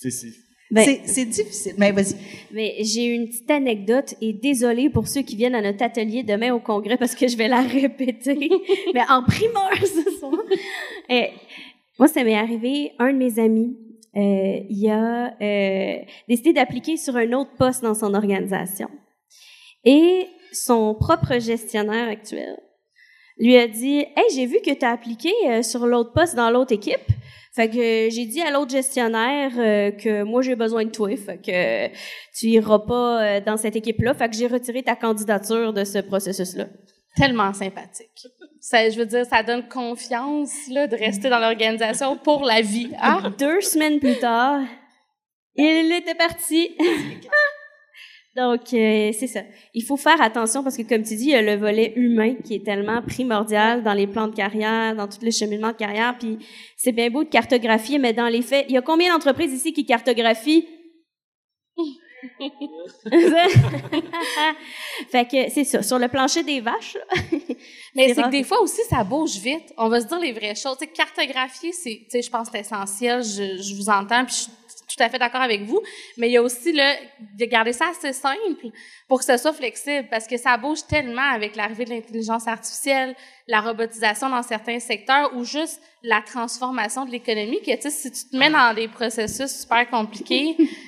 Tu 0.01 0.11
sais, 0.11 0.11
c'est- 0.11 0.37
Ben, 0.69 0.83
C'est- 0.85 1.01
c'est 1.07 1.25
difficile. 1.27 1.75
Mais 1.79 1.93
vas-y. 1.93 2.17
Mais 2.53 2.75
j'ai 2.83 3.05
une 3.15 3.29
petite 3.29 3.49
anecdote 3.53 4.15
et 4.21 4.33
désolée 4.33 4.91
pour 4.91 5.07
ceux 5.07 5.23
qui 5.23 5.37
viennent 5.37 5.55
à 5.55 5.63
notre 5.63 5.81
atelier 5.85 6.25
demain 6.25 6.53
au 6.53 6.59
congrès 6.59 6.97
parce 6.97 7.15
que 7.15 7.29
je 7.29 7.37
vais 7.37 7.47
la 7.47 7.61
répéter, 7.63 8.37
mais 8.95 9.03
en 9.09 9.23
primeur 9.23 9.71
ce 9.81 10.11
soir. 10.19 10.33
Eh, 11.09 11.29
moi, 12.01 12.09
ça 12.09 12.25
m'est 12.25 12.35
arrivé, 12.35 12.91
un 12.99 13.13
de 13.13 13.19
mes 13.19 13.39
amis, 13.39 13.77
euh, 14.17 14.61
il 14.69 14.91
a 14.91 15.35
euh, 15.41 15.99
décidé 16.29 16.53
d'appliquer 16.53 16.97
sur 16.97 17.17
un 17.17 17.33
autre 17.33 17.55
poste 17.59 17.83
dans 17.83 17.95
son 17.95 18.15
organisation. 18.15 18.89
Et 19.85 20.27
son 20.53 20.95
propre 20.95 21.39
gestionnaire 21.39 22.09
actuel 22.09 22.57
lui 23.39 23.57
a 23.57 23.69
dit 23.69 23.99
Hey, 24.17 24.25
j'ai 24.35 24.47
vu 24.47 24.59
que 24.65 24.73
tu 24.73 24.85
as 24.85 24.91
appliqué 24.91 25.31
euh, 25.47 25.63
sur 25.63 25.87
l'autre 25.87 26.13
poste 26.13 26.35
dans 26.35 26.51
l'autre 26.51 26.73
équipe. 26.73 27.07
Fait 27.55 27.71
que 27.71 28.11
j'ai 28.11 28.27
dit 28.27 28.43
à 28.43 28.51
l'autre 28.51 28.71
gestionnaire 28.71 29.53
euh, 29.57 29.91
que 29.91 30.23
moi 30.25 30.43
j'ai 30.43 30.57
besoin 30.57 30.85
de 30.85 30.91
toi, 30.91 31.17
fait 31.17 31.39
que 31.39 31.97
tu 32.39 32.49
iras 32.49 32.81
pas 32.81 33.23
euh, 33.23 33.41
dans 33.41 33.57
cette 33.57 33.77
équipe-là. 33.77 34.13
Fait 34.15 34.29
que 34.29 34.37
j'ai 34.37 34.47
retiré 34.47 34.83
ta 34.83 34.95
candidature 34.95 35.73
de 35.73 35.85
ce 35.85 35.99
processus-là. 35.99 36.67
Tellement 37.17 37.55
sympathique. 37.55 38.27
Ça, 38.69 38.91
je 38.91 38.99
veux 38.99 39.07
dire, 39.07 39.25
ça 39.25 39.45
donne 39.45 39.69
confiance 39.69 40.51
là, 40.73 40.89
de 40.89 40.97
rester 40.97 41.29
dans 41.29 41.39
l'organisation 41.39 42.17
pour 42.17 42.43
la 42.43 42.63
vie. 42.63 42.91
Ah, 43.01 43.31
Deux 43.39 43.61
semaines 43.61 44.01
plus 44.01 44.19
tard, 44.19 44.61
il 45.55 45.93
était 45.93 46.17
parti. 46.17 46.77
Donc 48.37 48.63
euh, 48.75 49.13
c'est 49.17 49.29
ça. 49.29 49.43
Il 49.73 49.85
faut 49.85 49.97
faire 49.97 50.21
attention 50.21 50.65
parce 50.65 50.77
que 50.77 50.83
comme 50.83 51.05
tu 51.05 51.15
dis, 51.15 51.27
il 51.27 51.31
y 51.31 51.35
a 51.37 51.43
le 51.43 51.55
volet 51.55 51.93
humain 51.95 52.35
qui 52.45 52.57
est 52.57 52.65
tellement 52.65 53.03
primordial 53.03 53.85
dans 53.85 53.95
les 53.95 54.09
plans 54.09 54.27
de 54.27 54.35
carrière, 54.35 54.97
dans 54.97 55.07
tout 55.07 55.19
le 55.23 55.31
cheminement 55.31 55.71
de 55.71 55.77
carrière. 55.77 56.17
Puis 56.19 56.39
c'est 56.77 56.91
bien 56.91 57.09
beau 57.09 57.23
de 57.23 57.29
cartographier, 57.29 58.01
mais 58.01 58.15
dans 58.15 58.27
les 58.27 58.43
faits, 58.43 58.67
il 58.69 58.75
y 58.75 58.79
a 58.79 58.83
combien 58.83 59.13
d'entreprises 59.13 59.53
ici 59.53 59.73
qui 59.73 59.87
cartographient 59.87 60.67
fait 65.11 65.29
que 65.29 65.51
c'est 65.51 65.65
ça. 65.65 65.83
Sur 65.83 65.99
le 65.99 66.09
plancher 66.09 66.43
des 66.43 66.61
vaches, 66.61 66.97
Mais 67.97 68.13
C'est 68.13 68.23
que 68.23 68.29
des 68.29 68.45
fois 68.45 68.61
aussi, 68.61 68.83
ça 68.91 69.03
bouge 69.05 69.39
vite. 69.39 69.73
On 69.79 69.89
va 69.89 70.01
se 70.01 70.07
dire 70.07 70.19
les 70.19 70.33
vraies 70.33 70.55
choses. 70.55 70.77
Cartographier, 70.95 71.73
c'est, 71.73 72.07
je 72.13 72.31
pense 72.31 72.49
c'est 72.53 72.61
essentiel. 72.61 73.23
Je, 73.23 73.63
je 73.63 73.75
vous 73.75 73.89
entends, 73.89 74.25
puis 74.27 74.35
je 74.35 74.41
suis 74.43 74.97
tout 74.97 75.03
à 75.03 75.09
fait 75.09 75.19
d'accord 75.19 75.41
avec 75.41 75.63
vous. 75.63 75.81
Mais 76.19 76.29
il 76.29 76.33
y 76.33 76.37
a 76.37 76.43
aussi 76.43 76.73
le, 76.73 77.39
de 77.39 77.45
garder 77.47 77.73
ça 77.73 77.87
assez 77.91 78.13
simple 78.13 78.69
pour 79.09 79.21
que 79.21 79.25
ce 79.25 79.37
soit 79.39 79.53
flexible, 79.53 80.09
parce 80.11 80.27
que 80.27 80.37
ça 80.37 80.57
bouge 80.59 80.87
tellement 80.87 81.33
avec 81.33 81.57
l'arrivée 81.57 81.87
de 81.87 81.91
l'intelligence 81.91 82.47
artificielle, 82.47 83.15
la 83.47 83.61
robotisation 83.61 84.29
dans 84.29 84.43
certains 84.43 84.79
secteurs, 84.79 85.35
ou 85.35 85.45
juste 85.45 85.81
la 86.03 86.21
transformation 86.21 87.05
de 87.05 87.13
l'économie, 87.13 87.61
que, 87.63 87.91
si 87.91 88.11
tu 88.11 88.31
te 88.31 88.37
mets 88.37 88.51
dans 88.51 88.75
des 88.75 88.89
processus 88.89 89.63
super 89.63 89.89
compliqués, 89.89 90.57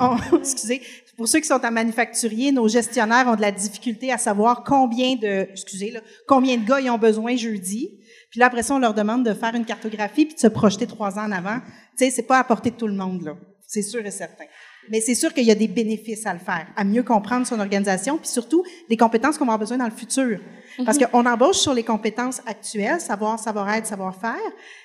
On- 0.00 0.36
excusez. 0.38 0.82
Pour 1.16 1.26
ceux 1.26 1.40
qui 1.40 1.46
sont 1.48 1.64
en 1.64 1.70
manufacturier, 1.72 2.52
nos 2.52 2.68
gestionnaires 2.68 3.26
ont 3.26 3.34
de 3.34 3.40
la 3.40 3.50
difficulté 3.50 4.12
à 4.12 4.18
savoir 4.18 4.62
combien 4.64 5.16
de, 5.16 5.48
excusez, 5.50 5.90
là, 5.90 6.00
combien 6.26 6.56
de 6.56 6.64
gars 6.64 6.80
ils 6.80 6.90
ont 6.90 6.98
besoin 6.98 7.34
jeudi. 7.34 7.98
Puis 8.30 8.38
là, 8.40 8.46
après 8.46 8.62
ça, 8.62 8.74
on 8.74 8.78
leur 8.78 8.94
demande 8.94 9.24
de 9.24 9.32
faire 9.34 9.54
une 9.54 9.64
cartographie 9.64 10.26
puis 10.26 10.34
de 10.34 10.40
se 10.40 10.46
projeter 10.48 10.86
trois 10.86 11.18
ans 11.18 11.24
en 11.24 11.32
avant. 11.32 11.58
Tu 11.96 12.04
sais, 12.04 12.10
c'est 12.10 12.22
pas 12.22 12.38
à 12.38 12.44
portée 12.44 12.70
de 12.70 12.76
tout 12.76 12.86
le 12.86 12.94
monde, 12.94 13.22
là. 13.22 13.36
C'est 13.66 13.82
sûr 13.82 14.04
et 14.06 14.10
certain. 14.10 14.44
Mais 14.90 15.00
c'est 15.00 15.14
sûr 15.14 15.32
qu'il 15.32 15.44
y 15.44 15.50
a 15.50 15.54
des 15.54 15.68
bénéfices 15.68 16.26
à 16.26 16.32
le 16.32 16.38
faire, 16.38 16.66
à 16.76 16.84
mieux 16.84 17.02
comprendre 17.02 17.46
son 17.46 17.58
organisation, 17.60 18.18
puis 18.18 18.28
surtout 18.28 18.64
des 18.88 18.96
compétences 18.96 19.38
qu'on 19.38 19.44
va 19.44 19.52
avoir 19.52 19.58
besoin 19.60 19.78
dans 19.78 19.84
le 19.84 19.90
futur. 19.90 20.40
Parce 20.84 20.98
qu'on 20.98 21.26
embauche 21.26 21.56
sur 21.56 21.74
les 21.74 21.82
compétences 21.82 22.40
actuelles, 22.46 23.00
savoir, 23.00 23.38
savoir-être, 23.38 23.86
savoir-faire, 23.86 24.36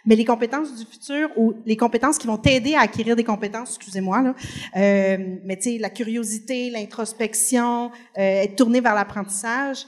mais 0.05 0.15
les 0.15 0.25
compétences 0.25 0.75
du 0.75 0.85
futur 0.85 1.29
ou 1.37 1.53
les 1.65 1.77
compétences 1.77 2.17
qui 2.17 2.25
vont 2.25 2.37
t'aider 2.37 2.73
à 2.73 2.81
acquérir 2.81 3.15
des 3.15 3.23
compétences, 3.23 3.75
excusez-moi, 3.75 4.21
là, 4.21 4.35
euh, 4.75 5.17
mais 5.43 5.57
tu 5.57 5.73
sais, 5.73 5.77
la 5.77 5.89
curiosité, 5.89 6.71
l'introspection, 6.71 7.91
euh, 8.17 8.41
être 8.43 8.55
tourné 8.55 8.81
vers 8.81 8.95
l'apprentissage, 8.95 9.85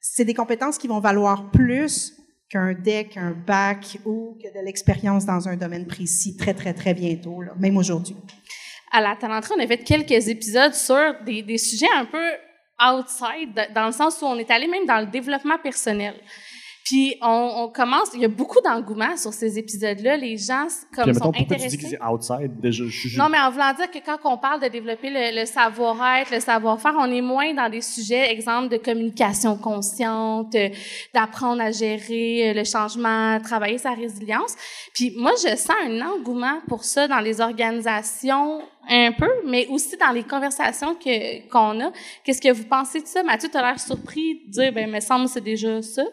c'est 0.00 0.24
des 0.24 0.34
compétences 0.34 0.78
qui 0.78 0.88
vont 0.88 1.00
valoir 1.00 1.50
plus 1.50 2.14
qu'un 2.48 2.74
deck, 2.74 3.16
un 3.16 3.32
bac 3.32 3.98
ou 4.04 4.36
que 4.40 4.48
de 4.56 4.64
l'expérience 4.64 5.24
dans 5.24 5.48
un 5.48 5.56
domaine 5.56 5.86
précis 5.86 6.36
très, 6.36 6.54
très, 6.54 6.74
très 6.74 6.94
bientôt, 6.94 7.42
là, 7.42 7.52
même 7.58 7.76
aujourd'hui. 7.76 8.16
À 8.90 9.00
la 9.00 9.16
Talenterie, 9.16 9.54
on 9.58 9.62
a 9.62 9.66
fait 9.66 9.78
quelques 9.78 10.28
épisodes 10.28 10.74
sur 10.74 11.14
des, 11.24 11.42
des 11.42 11.58
sujets 11.58 11.88
un 11.94 12.04
peu 12.04 12.24
outside, 12.80 13.54
de- 13.54 13.74
dans 13.74 13.86
le 13.86 13.92
sens 13.92 14.20
où 14.22 14.26
on 14.26 14.36
est 14.38 14.50
allé 14.50 14.66
même 14.66 14.86
dans 14.86 15.00
le 15.00 15.06
développement 15.06 15.58
personnel. 15.58 16.14
Puis 16.86 17.16
on, 17.20 17.52
on 17.64 17.68
commence, 17.68 18.10
il 18.14 18.20
y 18.20 18.24
a 18.24 18.28
beaucoup 18.28 18.60
d'engouement 18.60 19.16
sur 19.16 19.32
ces 19.32 19.58
épisodes-là. 19.58 20.16
Les 20.16 20.36
gens 20.36 20.68
comme 20.94 21.06
Puis, 21.06 21.14
sont 21.14 21.32
pourquoi 21.32 21.40
tu 21.40 21.46
dis 21.46 21.54
intéressés. 21.54 21.78
que 21.78 21.88
c'est 21.88 22.00
outside? 22.00 22.60
Déjà, 22.60 22.84
je 22.86 23.18
Non, 23.18 23.28
mais 23.28 23.40
en 23.40 23.50
voulant 23.50 23.74
dire 23.74 23.90
que 23.90 23.98
quand 23.98 24.18
on 24.22 24.38
parle 24.38 24.62
de 24.62 24.68
développer 24.68 25.10
le, 25.10 25.40
le 25.40 25.46
savoir-être, 25.46 26.32
le 26.32 26.38
savoir-faire, 26.38 26.94
on 26.96 27.10
est 27.10 27.20
moins 27.22 27.52
dans 27.54 27.68
des 27.68 27.80
sujets, 27.80 28.30
exemple, 28.30 28.68
de 28.68 28.76
communication 28.76 29.56
consciente, 29.56 30.54
euh, 30.54 30.68
d'apprendre 31.12 31.60
à 31.60 31.72
gérer 31.72 32.50
euh, 32.50 32.54
le 32.54 32.62
changement, 32.62 33.40
travailler 33.40 33.78
sa 33.78 33.90
résilience. 33.90 34.54
Puis 34.94 35.12
moi, 35.16 35.32
je 35.42 35.56
sens 35.56 35.74
un 35.84 36.00
engouement 36.02 36.60
pour 36.68 36.84
ça 36.84 37.08
dans 37.08 37.18
les 37.18 37.40
organisations 37.40 38.62
un 38.88 39.10
peu, 39.10 39.30
mais 39.44 39.66
aussi 39.70 39.96
dans 39.96 40.12
les 40.12 40.22
conversations 40.22 40.94
que 40.94 41.48
qu'on 41.48 41.80
a. 41.80 41.90
Qu'est-ce 42.22 42.40
que 42.40 42.52
vous 42.52 42.66
pensez 42.66 43.00
de 43.00 43.08
ça? 43.08 43.24
Mathieu, 43.24 43.48
tu 43.50 43.56
as 43.56 43.62
l'air 43.62 43.80
surpris 43.80 44.42
de 44.46 44.52
dire, 44.52 44.72
ben, 44.72 44.88
me 44.88 45.00
semble 45.00 45.26
c'est 45.26 45.40
déjà 45.40 45.82
ça. 45.82 46.04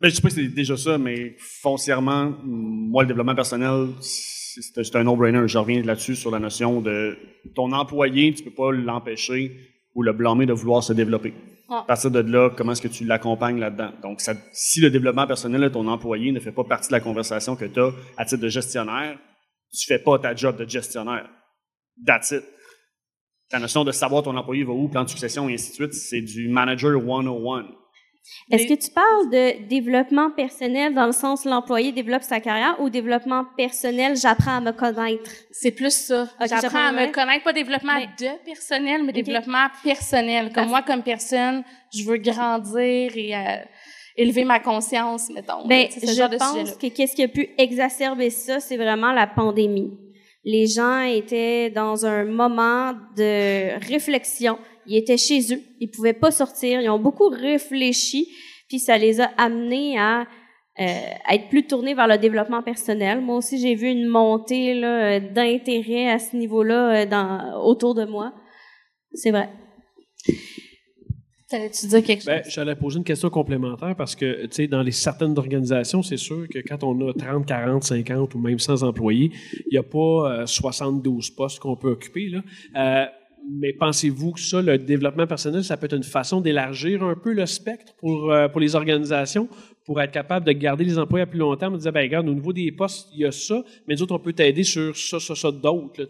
Ben, 0.00 0.10
je 0.10 0.14
sais 0.16 0.22
pas 0.22 0.28
si 0.28 0.36
c'est 0.36 0.48
déjà 0.48 0.76
ça, 0.76 0.98
mais 0.98 1.36
foncièrement, 1.38 2.34
moi, 2.44 3.02
le 3.04 3.08
développement 3.08 3.34
personnel, 3.34 3.88
c'est 4.00 4.96
un 4.96 5.04
no-brainer. 5.04 5.46
Je 5.48 5.56
reviens 5.58 5.82
là-dessus 5.82 6.16
sur 6.16 6.30
la 6.30 6.38
notion 6.38 6.80
de 6.82 7.16
ton 7.54 7.72
employé, 7.72 8.32
tu 8.34 8.42
peux 8.44 8.50
pas 8.50 8.72
l'empêcher 8.72 9.52
ou 9.94 10.02
le 10.02 10.12
blâmer 10.12 10.44
de 10.44 10.52
vouloir 10.52 10.82
se 10.82 10.92
développer. 10.92 11.32
Ouais. 11.68 11.76
À 11.78 11.82
partir 11.82 12.10
de 12.10 12.20
là, 12.20 12.50
comment 12.54 12.72
est-ce 12.72 12.82
que 12.82 12.88
tu 12.88 13.04
l'accompagnes 13.04 13.58
là-dedans? 13.58 13.92
Donc, 14.02 14.20
ça- 14.20 14.34
si 14.52 14.80
le 14.80 14.90
développement 14.90 15.26
personnel 15.26 15.62
de 15.62 15.68
ton 15.68 15.88
employé 15.88 16.30
ne 16.30 16.40
fait 16.40 16.52
pas 16.52 16.62
partie 16.64 16.88
de 16.88 16.92
la 16.92 17.00
conversation 17.00 17.56
que 17.56 17.64
tu 17.64 17.80
as 17.80 17.90
à 18.18 18.24
titre 18.24 18.42
de 18.42 18.48
gestionnaire, 18.48 19.18
tu 19.72 19.86
fais 19.86 19.98
pas 19.98 20.18
ta 20.18 20.34
job 20.34 20.58
de 20.58 20.68
gestionnaire. 20.68 21.28
That's 22.06 22.30
it. 22.32 22.44
Ta 23.48 23.58
notion 23.58 23.84
de 23.84 23.92
savoir 23.92 24.22
ton 24.22 24.36
employé 24.36 24.62
va 24.64 24.72
où, 24.72 24.88
plan 24.88 25.04
de 25.04 25.08
succession 25.08 25.48
et 25.48 25.54
ainsi 25.54 25.70
de 25.70 25.74
suite, 25.74 25.94
c'est 25.94 26.20
du 26.20 26.48
manager 26.48 27.00
101. 27.00 27.66
Est-ce 28.50 28.66
que 28.66 28.74
tu 28.74 28.90
parles 28.90 29.30
de 29.30 29.66
développement 29.68 30.30
personnel 30.30 30.94
dans 30.94 31.06
le 31.06 31.12
sens 31.12 31.44
l'employé 31.44 31.92
développe 31.92 32.22
sa 32.22 32.40
carrière 32.40 32.76
ou 32.80 32.90
développement 32.90 33.44
personnel, 33.56 34.16
j'apprends 34.16 34.56
à 34.56 34.60
me 34.60 34.72
connaître? 34.72 35.30
C'est 35.50 35.72
plus 35.72 35.92
ça. 35.92 36.28
J'apprends 36.40 36.86
à 36.88 36.92
me 36.92 37.12
connaître, 37.12 37.44
pas 37.44 37.52
développement 37.52 37.94
Mais- 37.96 38.08
de 38.26 38.44
personnel, 38.44 39.02
mais 39.04 39.12
développement 39.12 39.66
personnel. 39.82 40.46
Comme 40.46 40.54
Parce- 40.54 40.68
moi, 40.68 40.82
comme 40.82 41.02
personne, 41.02 41.64
je 41.94 42.04
veux 42.04 42.18
grandir 42.18 43.12
et 43.16 43.34
euh, 43.34 43.64
élever 44.16 44.44
ma 44.44 44.60
conscience, 44.60 45.28
mettons. 45.30 45.66
Ben, 45.66 45.88
genre 45.90 46.28
de 46.28 46.34
je 46.34 46.38
pense 46.38 46.72
que 46.76 46.86
qu'est-ce 46.86 47.14
qui 47.16 47.22
a 47.22 47.28
pu 47.28 47.50
exacerber 47.58 48.30
ça, 48.30 48.60
c'est 48.60 48.76
vraiment 48.76 49.12
la 49.12 49.26
pandémie. 49.26 49.98
Les 50.44 50.66
gens 50.68 51.00
étaient 51.00 51.70
dans 51.70 52.06
un 52.06 52.24
moment 52.24 52.92
de 53.16 53.84
réflexion. 53.88 54.58
Ils 54.86 54.96
étaient 54.96 55.16
chez 55.16 55.54
eux, 55.54 55.60
ils 55.80 55.90
pouvaient 55.90 56.12
pas 56.12 56.30
sortir, 56.30 56.80
ils 56.80 56.88
ont 56.88 56.98
beaucoup 56.98 57.28
réfléchi, 57.28 58.28
puis 58.68 58.78
ça 58.78 58.98
les 58.98 59.20
a 59.20 59.26
amenés 59.36 59.98
à, 59.98 60.26
euh, 60.78 60.84
à 61.24 61.34
être 61.34 61.48
plus 61.48 61.66
tournés 61.66 61.94
vers 61.94 62.08
le 62.08 62.18
développement 62.18 62.62
personnel. 62.62 63.20
Moi 63.20 63.36
aussi, 63.36 63.58
j'ai 63.58 63.74
vu 63.74 63.88
une 63.88 64.06
montée 64.06 64.74
là, 64.74 65.20
d'intérêt 65.20 66.10
à 66.10 66.18
ce 66.18 66.36
niveau-là 66.36 67.02
euh, 67.02 67.06
dans, 67.06 67.62
autour 67.64 67.94
de 67.94 68.04
moi. 68.04 68.32
C'est 69.12 69.30
vrai. 69.30 69.48
T'allais-tu 71.48 71.86
dire 71.86 72.02
quelque 72.02 72.22
chose? 72.22 72.26
Ben, 72.26 72.42
j'allais 72.48 72.74
poser 72.74 72.98
une 72.98 73.04
question 73.04 73.30
complémentaire 73.30 73.94
parce 73.96 74.16
que, 74.16 74.46
tu 74.46 74.48
sais, 74.50 74.66
dans 74.66 74.82
les 74.82 74.90
certaines 74.90 75.38
organisations, 75.38 76.02
c'est 76.02 76.16
sûr 76.16 76.48
que 76.48 76.58
quand 76.58 76.82
on 76.82 77.08
a 77.08 77.12
30, 77.12 77.46
40, 77.46 77.84
50 77.84 78.34
ou 78.34 78.38
même 78.40 78.58
100 78.58 78.82
employés, 78.82 79.30
il 79.70 79.72
n'y 79.72 79.78
a 79.78 79.84
pas 79.84 80.40
euh, 80.42 80.46
72 80.46 81.30
postes 81.30 81.60
qu'on 81.60 81.76
peut 81.76 81.90
occuper, 81.90 82.30
là. 82.30 82.42
Euh, 82.76 83.06
mais 83.50 83.72
pensez-vous 83.72 84.32
que 84.32 84.40
ça, 84.40 84.62
le 84.62 84.78
développement 84.78 85.26
personnel, 85.26 85.64
ça 85.64 85.76
peut 85.76 85.86
être 85.86 85.96
une 85.96 86.02
façon 86.02 86.40
d'élargir 86.40 87.02
un 87.02 87.14
peu 87.14 87.32
le 87.32 87.46
spectre 87.46 87.94
pour, 87.98 88.32
euh, 88.32 88.48
pour 88.48 88.60
les 88.60 88.74
organisations, 88.74 89.48
pour 89.84 90.00
être 90.00 90.12
capable 90.12 90.46
de 90.46 90.52
garder 90.52 90.84
les 90.84 90.98
employés 90.98 91.22
à 91.22 91.26
plus 91.26 91.38
long 91.38 91.54
terme, 91.56 91.74
de 91.74 91.78
dire, 91.78 91.92
ben, 91.92 92.02
regarde, 92.02 92.28
au 92.28 92.34
niveau 92.34 92.52
des 92.52 92.72
postes, 92.72 93.08
il 93.14 93.20
y 93.20 93.24
a 93.24 93.32
ça, 93.32 93.62
mais 93.86 93.94
nous 93.94 94.02
autres, 94.02 94.14
on 94.14 94.18
peut 94.18 94.32
t'aider 94.32 94.64
sur 94.64 94.96
ça, 94.96 95.20
ça, 95.20 95.34
ça, 95.34 95.50
d'autres, 95.52 96.04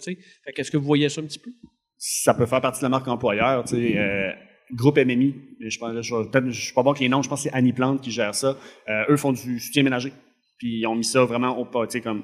qu'est-ce 0.54 0.70
que 0.70 0.76
vous 0.76 0.86
voyez 0.86 1.08
ça 1.08 1.20
un 1.20 1.24
petit 1.24 1.38
peu? 1.38 1.50
ça 1.98 2.34
peut 2.34 2.46
faire 2.46 2.60
partie 2.60 2.80
de 2.80 2.84
la 2.84 2.88
marque 2.90 3.08
employeur. 3.08 3.64
Tu 3.64 3.76
sais, 3.76 3.98
euh, 3.98 4.30
groupe 4.72 4.98
MMI, 4.98 5.34
je 5.60 5.78
pense, 5.78 5.92
je, 5.94 6.52
suis 6.52 6.74
pas 6.74 6.82
bon 6.82 6.90
avec 6.90 7.00
les 7.00 7.08
noms, 7.08 7.22
je 7.22 7.28
pense 7.28 7.42
que 7.44 7.50
c'est 7.50 7.56
Annie 7.56 7.72
Plante 7.72 8.00
qui 8.00 8.10
gère 8.10 8.34
ça. 8.34 8.56
Euh, 8.88 9.04
eux 9.08 9.16
font 9.16 9.32
du 9.32 9.58
soutien 9.58 9.82
ménager. 9.82 10.12
Puis 10.58 10.80
ils 10.80 10.86
ont 10.86 10.94
mis 10.94 11.04
ça 11.04 11.24
vraiment 11.24 11.58
au, 11.58 11.64
pas, 11.64 11.86
comme, 12.02 12.22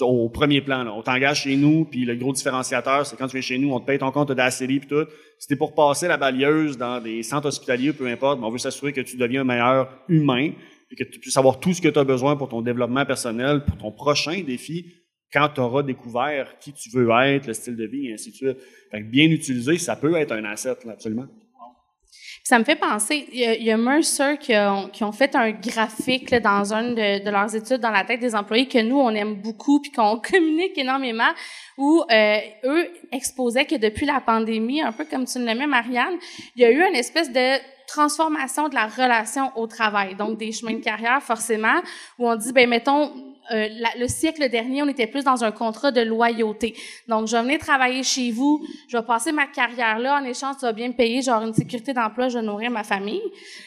au 0.00 0.28
premier 0.28 0.60
plan. 0.60 0.82
Là. 0.82 0.92
On 0.92 1.02
t'engage 1.02 1.42
chez 1.42 1.56
nous, 1.56 1.84
puis 1.84 2.04
le 2.04 2.16
gros 2.16 2.32
différenciateur, 2.32 3.06
c'est 3.06 3.16
quand 3.16 3.26
tu 3.26 3.32
viens 3.32 3.42
chez 3.42 3.58
nous, 3.58 3.72
on 3.72 3.80
te 3.80 3.86
paye 3.86 3.98
ton 3.98 4.10
compte 4.10 4.28
de 4.30 4.78
puis 4.78 4.88
tout. 4.88 5.06
C'était 5.38 5.56
pour 5.56 5.74
passer 5.74 6.08
la 6.08 6.16
balieuse 6.16 6.76
dans 6.76 7.00
des 7.00 7.22
centres 7.22 7.48
hospitaliers, 7.48 7.92
peu 7.92 8.06
importe, 8.06 8.40
mais 8.40 8.46
on 8.46 8.50
veut 8.50 8.58
s'assurer 8.58 8.92
que 8.92 9.00
tu 9.00 9.16
deviens 9.16 9.42
un 9.42 9.44
meilleur 9.44 9.98
humain, 10.08 10.52
et 10.90 10.96
que 10.96 11.04
tu 11.04 11.18
puisses 11.18 11.36
avoir 11.36 11.60
tout 11.60 11.72
ce 11.72 11.80
que 11.80 11.88
tu 11.88 11.98
as 11.98 12.04
besoin 12.04 12.36
pour 12.36 12.48
ton 12.48 12.62
développement 12.62 13.04
personnel, 13.04 13.64
pour 13.64 13.76
ton 13.78 13.92
prochain 13.92 14.42
défi, 14.42 14.92
quand 15.32 15.48
tu 15.54 15.60
auras 15.60 15.82
découvert 15.82 16.58
qui 16.60 16.72
tu 16.72 16.90
veux 16.90 17.08
être, 17.10 17.46
le 17.46 17.54
style 17.54 17.76
de 17.76 17.86
vie, 17.86 18.08
et 18.08 18.14
ainsi 18.14 18.30
de 18.30 18.36
suite. 18.36 18.58
Fait 18.90 19.00
que 19.00 19.06
bien 19.06 19.28
utilisé, 19.30 19.78
ça 19.78 19.96
peut 19.96 20.14
être 20.16 20.32
un 20.32 20.44
asset, 20.44 20.76
là, 20.84 20.92
absolument. 20.92 21.26
Ça 22.46 22.58
me 22.58 22.64
fait 22.64 22.76
penser, 22.76 23.26
il 23.32 23.40
y 23.40 23.46
a, 23.46 23.54
il 23.54 23.62
y 23.62 23.70
a 23.70 23.78
Mercer 23.78 24.36
qui 24.38 24.54
ont, 24.54 24.90
qui 24.90 25.02
ont 25.02 25.12
fait 25.12 25.34
un 25.34 25.50
graphique 25.50 26.30
là, 26.30 26.40
dans 26.40 26.74
une 26.74 26.94
de, 26.94 27.24
de 27.24 27.30
leurs 27.30 27.56
études 27.56 27.80
dans 27.80 27.90
la 27.90 28.04
tête 28.04 28.20
des 28.20 28.34
employés 28.34 28.68
que 28.68 28.82
nous, 28.82 29.00
on 29.00 29.08
aime 29.08 29.36
beaucoup 29.36 29.80
puis 29.80 29.90
qu'on 29.90 30.20
communique 30.30 30.76
énormément, 30.76 31.32
où 31.78 32.04
euh, 32.10 32.38
eux 32.64 32.90
exposaient 33.12 33.64
que 33.64 33.76
depuis 33.76 34.04
la 34.04 34.20
pandémie, 34.20 34.82
un 34.82 34.92
peu 34.92 35.06
comme 35.06 35.24
tu 35.24 35.38
le 35.38 35.46
nommais, 35.46 35.66
Marianne, 35.66 36.18
il 36.54 36.60
y 36.60 36.66
a 36.66 36.70
eu 36.70 36.86
une 36.86 36.96
espèce 36.96 37.32
de 37.32 37.58
transformation 37.86 38.68
de 38.68 38.74
la 38.74 38.88
relation 38.88 39.50
au 39.56 39.66
travail. 39.66 40.14
Donc, 40.14 40.36
des 40.36 40.52
chemins 40.52 40.74
de 40.74 40.84
carrière, 40.84 41.22
forcément, 41.22 41.80
où 42.18 42.28
on 42.28 42.36
dit, 42.36 42.52
ben 42.52 42.68
mettons, 42.68 43.33
euh, 43.52 43.68
le 43.98 44.08
siècle 44.08 44.48
dernier, 44.48 44.82
on 44.82 44.88
était 44.88 45.06
plus 45.06 45.24
dans 45.24 45.44
un 45.44 45.52
contrat 45.52 45.90
de 45.90 46.00
loyauté. 46.00 46.74
Donc, 47.08 47.26
je 47.26 47.36
vais 47.36 47.42
venir 47.42 47.58
travailler 47.58 48.02
chez 48.02 48.30
vous, 48.30 48.64
je 48.88 48.96
vais 48.96 49.02
passer 49.02 49.32
ma 49.32 49.46
carrière 49.46 49.98
là, 49.98 50.20
en 50.20 50.24
échange, 50.24 50.56
tu 50.58 50.62
vas 50.62 50.72
bien 50.72 50.88
me 50.88 50.94
payer, 50.94 51.22
genre 51.22 51.42
une 51.42 51.54
sécurité 51.54 51.92
d'emploi, 51.92 52.28
je 52.28 52.38
vais 52.38 52.44
nourrir 52.44 52.70
ma 52.70 52.84
famille. 52.84 53.22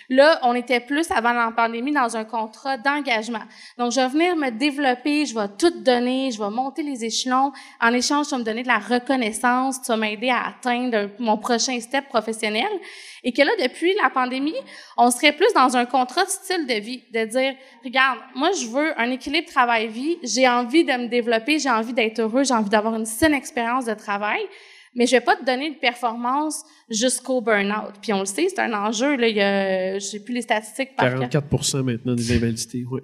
Là, 0.10 0.40
on 0.44 0.56
était 0.56 0.80
plus, 0.80 1.10
avant 1.12 1.34
la 1.34 1.52
pandémie, 1.52 1.92
dans 1.92 2.16
un 2.16 2.24
contrat 2.24 2.78
d'engagement. 2.78 3.44
Donc, 3.78 3.92
je 3.92 4.00
vais 4.00 4.08
venir 4.08 4.36
me 4.36 4.50
développer, 4.50 5.26
je 5.26 5.36
vais 5.36 5.48
tout 5.58 5.82
donner, 5.82 6.32
je 6.32 6.42
vais 6.42 6.50
monter 6.50 6.84
les 6.84 7.06
échelons. 7.06 7.52
En 7.82 7.94
échange, 7.94 8.28
tu 8.28 8.32
vas 8.32 8.40
me 8.40 8.44
donner 8.44 8.64
de 8.64 8.68
la 8.68 8.80
reconnaissance, 8.80 9.82
tu 9.82 9.88
vas 9.88 9.98
m'aider 9.98 10.30
à 10.30 10.48
atteindre 10.48 11.10
mon 11.20 11.38
prochain 11.38 11.80
step 11.80 12.08
professionnel. 12.08 12.68
Et 13.24 13.32
que 13.32 13.42
là, 13.42 13.52
depuis 13.62 13.94
la 14.02 14.10
pandémie, 14.10 14.56
on 14.96 15.12
serait 15.12 15.34
plus 15.34 15.52
dans 15.54 15.76
un 15.76 15.86
contrat 15.86 16.24
de 16.24 16.30
style 16.30 16.66
de 16.66 16.76
vie, 16.76 17.04
de 17.14 17.26
dire, 17.26 17.56
regarde, 17.84 18.20
moi, 18.36 18.52
je 18.52 18.68
veux 18.68 19.00
un 19.00 19.12
équilibre 19.12 19.52
travail-vie, 19.68 20.18
j'ai 20.24 20.48
envie 20.48 20.84
de 20.86 20.94
me 20.94 21.08
développer, 21.08 21.60
j'ai 21.60 21.70
envie 21.70 21.94
d'être 21.94 22.20
heureux, 22.20 22.44
j'ai 22.44 22.54
envie 22.54 22.70
d'avoir 22.70 22.96
une 22.96 23.06
saine 23.06 23.34
expérience 23.34 23.86
de 23.86 23.94
travail, 23.94 24.40
mais 24.96 25.06
je 25.06 25.12
vais 25.12 25.22
pas 25.22 25.36
te 25.36 25.44
donner 25.44 25.72
de 25.72 25.76
performance 25.76 26.64
jusqu'au 26.90 27.42
burn-out. 27.42 27.94
Puis 28.02 28.14
on 28.14 28.20
le 28.22 28.26
sait, 28.26 28.48
c'est 28.50 28.60
un 28.60 28.74
enjeu, 28.74 29.18
là, 29.18 29.28
il 29.28 29.36
y 29.36 29.42
a, 29.42 29.96
je 29.96 30.06
sais 30.06 30.24
plus 30.24 30.34
les 30.34 30.42
statistiques 30.42 30.96
par 30.96 31.10
cœur. 31.10 31.30
44 31.30 31.82
maintenant 31.84 32.16
des 32.16 32.36
invalidités, 32.36 32.84
oui. 32.90 33.02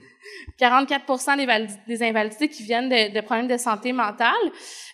44 0.57 1.37
des, 1.87 1.95
des 1.97 2.03
invalidités 2.03 2.47
qui 2.47 2.63
viennent 2.63 2.89
de, 2.89 3.13
de 3.13 3.21
problèmes 3.21 3.47
de 3.47 3.57
santé 3.57 3.91
mentale. 3.91 4.31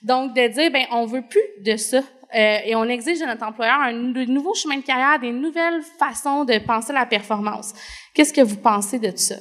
Donc, 0.01 0.36
de 0.36 0.47
dire, 0.47 0.71
ben, 0.71 0.86
on 0.91 1.05
veut 1.05 1.23
plus 1.29 1.63
de 1.63 1.77
ça. 1.77 1.99
Euh, 2.36 2.58
et 2.65 2.75
on 2.75 2.84
exige 2.86 3.19
de 3.19 3.25
notre 3.25 3.43
employeur 3.43 3.79
un 3.79 3.91
nou- 3.93 4.13
de 4.13 4.25
nouveaux 4.25 4.53
chemins 4.53 4.77
de 4.77 4.84
carrière, 4.84 5.19
des 5.19 5.32
nouvelles 5.32 5.82
façons 5.97 6.45
de 6.45 6.60
penser 6.60 6.93
la 6.93 7.05
performance. 7.05 7.73
Qu'est-ce 8.13 8.34
que 8.34 8.41
vous 8.41 8.58
pensez 8.58 8.99
de 8.99 9.10
tout 9.10 9.17
ça? 9.17 9.36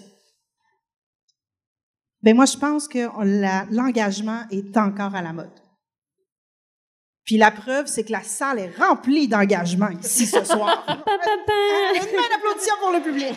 Ben 2.23 2.35
moi, 2.35 2.47
je 2.47 2.57
pense 2.57 2.89
que 2.89 3.09
l'engagement 3.75 4.43
est 4.51 4.77
encore 4.77 5.15
à 5.15 5.23
la 5.23 5.33
mode. 5.33 5.53
Puis 7.25 7.37
la 7.37 7.51
preuve, 7.51 7.87
c'est 7.87 8.05
que 8.05 8.13
la 8.13 8.23
salle 8.23 8.59
est 8.59 8.73
remplie 8.79 9.29
d'engagement 9.29 9.91
ici 10.03 10.25
ce 10.27 10.43
soir. 10.45 10.83
Une 10.89 12.17
main 12.17 12.29
d'applaudissement 12.33 12.77
pour 12.81 12.91
le 12.91 13.01
public. 13.03 13.35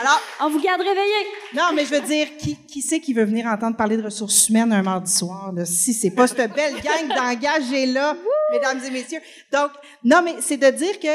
Alors, 0.00 0.20
On 0.40 0.48
vous 0.48 0.60
garde 0.60 0.80
réveillés. 0.80 1.26
non, 1.54 1.70
mais 1.74 1.84
je 1.84 1.90
veux 1.90 2.00
dire, 2.02 2.28
qui, 2.38 2.56
qui 2.66 2.82
c'est 2.82 3.00
qui 3.00 3.12
veut 3.12 3.24
venir 3.24 3.46
entendre 3.46 3.76
parler 3.76 3.96
de 3.96 4.04
ressources 4.04 4.48
humaines 4.48 4.72
un 4.72 4.82
mardi 4.82 5.10
soir? 5.12 5.52
Là? 5.52 5.64
Si 5.64 5.92
c'est 5.92 6.12
pas 6.12 6.28
cette 6.28 6.54
belle 6.54 6.74
gang 6.80 7.08
d'engagés-là, 7.08 8.16
mesdames 8.52 8.80
et 8.84 8.90
messieurs? 8.90 9.20
Donc, 9.52 9.72
non, 10.04 10.22
mais 10.24 10.36
c'est 10.40 10.56
de 10.56 10.70
dire 10.70 11.00
que 11.00 11.08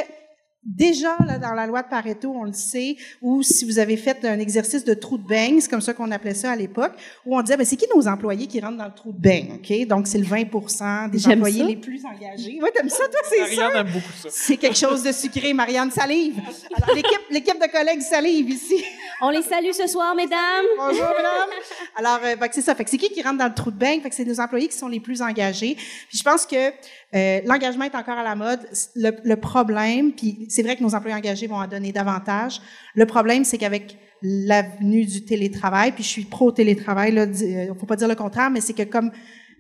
déjà, 0.64 1.16
là, 1.26 1.38
dans 1.38 1.54
la 1.54 1.66
loi 1.68 1.82
de 1.82 1.88
Pareto, 1.88 2.32
on 2.36 2.44
le 2.44 2.54
sait, 2.54 2.96
ou 3.22 3.42
si 3.44 3.66
vous 3.66 3.80
avez 3.80 3.98
fait 3.98 4.24
un 4.26 4.40
exercice 4.40 4.84
de 4.84 4.94
trou 4.94 5.18
de 5.18 5.26
beigne, 5.28 5.60
c'est 5.62 5.70
comme 5.70 5.82
ça 5.82 5.94
qu'on 5.94 6.12
appelait 6.12 6.34
ça 6.34 6.52
à 6.52 6.56
l'époque, 6.56 6.94
où 7.26 7.38
on 7.38 7.42
disait, 7.42 7.58
ben, 7.58 7.66
c'est 7.66 7.76
qui 7.76 7.86
nos 7.96 8.08
employés 8.08 8.48
qui 8.48 8.60
rentrent 8.60 8.78
dans 8.78 8.86
le 8.86 8.94
trou 8.94 9.12
de 9.12 9.20
beigne, 9.20 9.54
OK? 9.56 9.88
Donc, 9.88 10.08
c'est 10.08 10.18
le 10.18 10.26
20% 10.26 11.10
des 11.10 11.18
J'aime 11.20 11.40
employés 11.40 11.60
ça. 11.62 11.66
les 11.68 11.76
plus 11.78 12.02
engagés. 12.06 12.60
Oui, 12.62 12.70
t'aimes 12.74 12.90
ça, 12.90 13.04
toi, 13.10 13.20
c'est 13.30 13.56
ça? 13.56 13.72
aime 13.80 13.88
beaucoup 13.88 14.12
ça. 14.22 14.30
C'est 14.32 14.58
quelque 14.58 14.78
chose 14.78 15.04
de 15.04 15.12
sucré, 15.12 15.54
Marianne 15.54 15.92
salive. 15.92 16.40
Alors, 16.76 16.96
l'équipe, 16.96 17.22
l'équipe 17.32 17.60
de 17.62 17.72
collègues 17.72 18.02
salive 18.02 18.50
ici. 18.50 18.84
On 19.22 19.30
les 19.30 19.42
salue 19.42 19.72
ce 19.72 19.88
soir, 19.88 20.14
mesdames. 20.16 20.66
Bonjour, 20.78 21.04
madame. 21.04 21.39
Alors, 21.96 22.20
euh, 22.24 22.36
c'est 22.52 22.62
ça. 22.62 22.76
Fait 22.76 22.84
que 22.84 22.90
c'est 22.90 22.98
qui 22.98 23.10
qui 23.10 23.22
rentre 23.22 23.38
dans 23.38 23.48
le 23.48 23.54
trou 23.54 23.72
de 23.72 23.78
bain? 23.78 24.00
Fait 24.02 24.10
que 24.10 24.16
c'est 24.16 24.26
nos 24.26 24.40
employés 24.40 24.68
qui 24.68 24.78
sont 24.78 24.88
les 24.88 25.00
plus 25.00 25.22
engagés. 25.22 25.76
Puis 25.76 26.18
je 26.18 26.24
pense 26.24 26.46
que 26.46 26.70
euh, 27.16 27.42
l'engagement 27.46 27.86
est 27.86 27.96
encore 27.96 28.18
à 28.18 28.24
la 28.24 28.36
mode. 28.36 28.60
Le, 28.96 29.12
le 29.24 29.36
problème, 29.36 30.12
puis 30.14 30.46
c'est 30.50 30.64
vrai 30.64 30.76
que 30.76 30.84
nos 30.84 30.96
employés 30.96 31.16
engagés 31.16 31.48
vont 31.48 31.58
en 31.58 31.68
donner 31.68 31.92
davantage. 31.92 32.62
Le 32.96 33.06
problème, 33.06 33.44
c'est 33.44 33.58
qu'avec 33.58 33.98
l'avenue 34.22 35.06
du 35.06 35.24
télétravail, 35.24 35.92
puis 35.94 36.04
je 36.04 36.10
suis 36.10 36.26
pro-télétravail, 36.26 37.12
là, 37.14 37.26
di- 37.26 37.56
euh, 37.56 37.74
faut 37.80 37.86
pas 37.86 37.96
dire 37.96 38.08
le 38.08 38.16
contraire, 38.16 38.50
mais 38.50 38.60
c'est 38.62 38.74
que 38.74 38.84
comme 38.84 39.12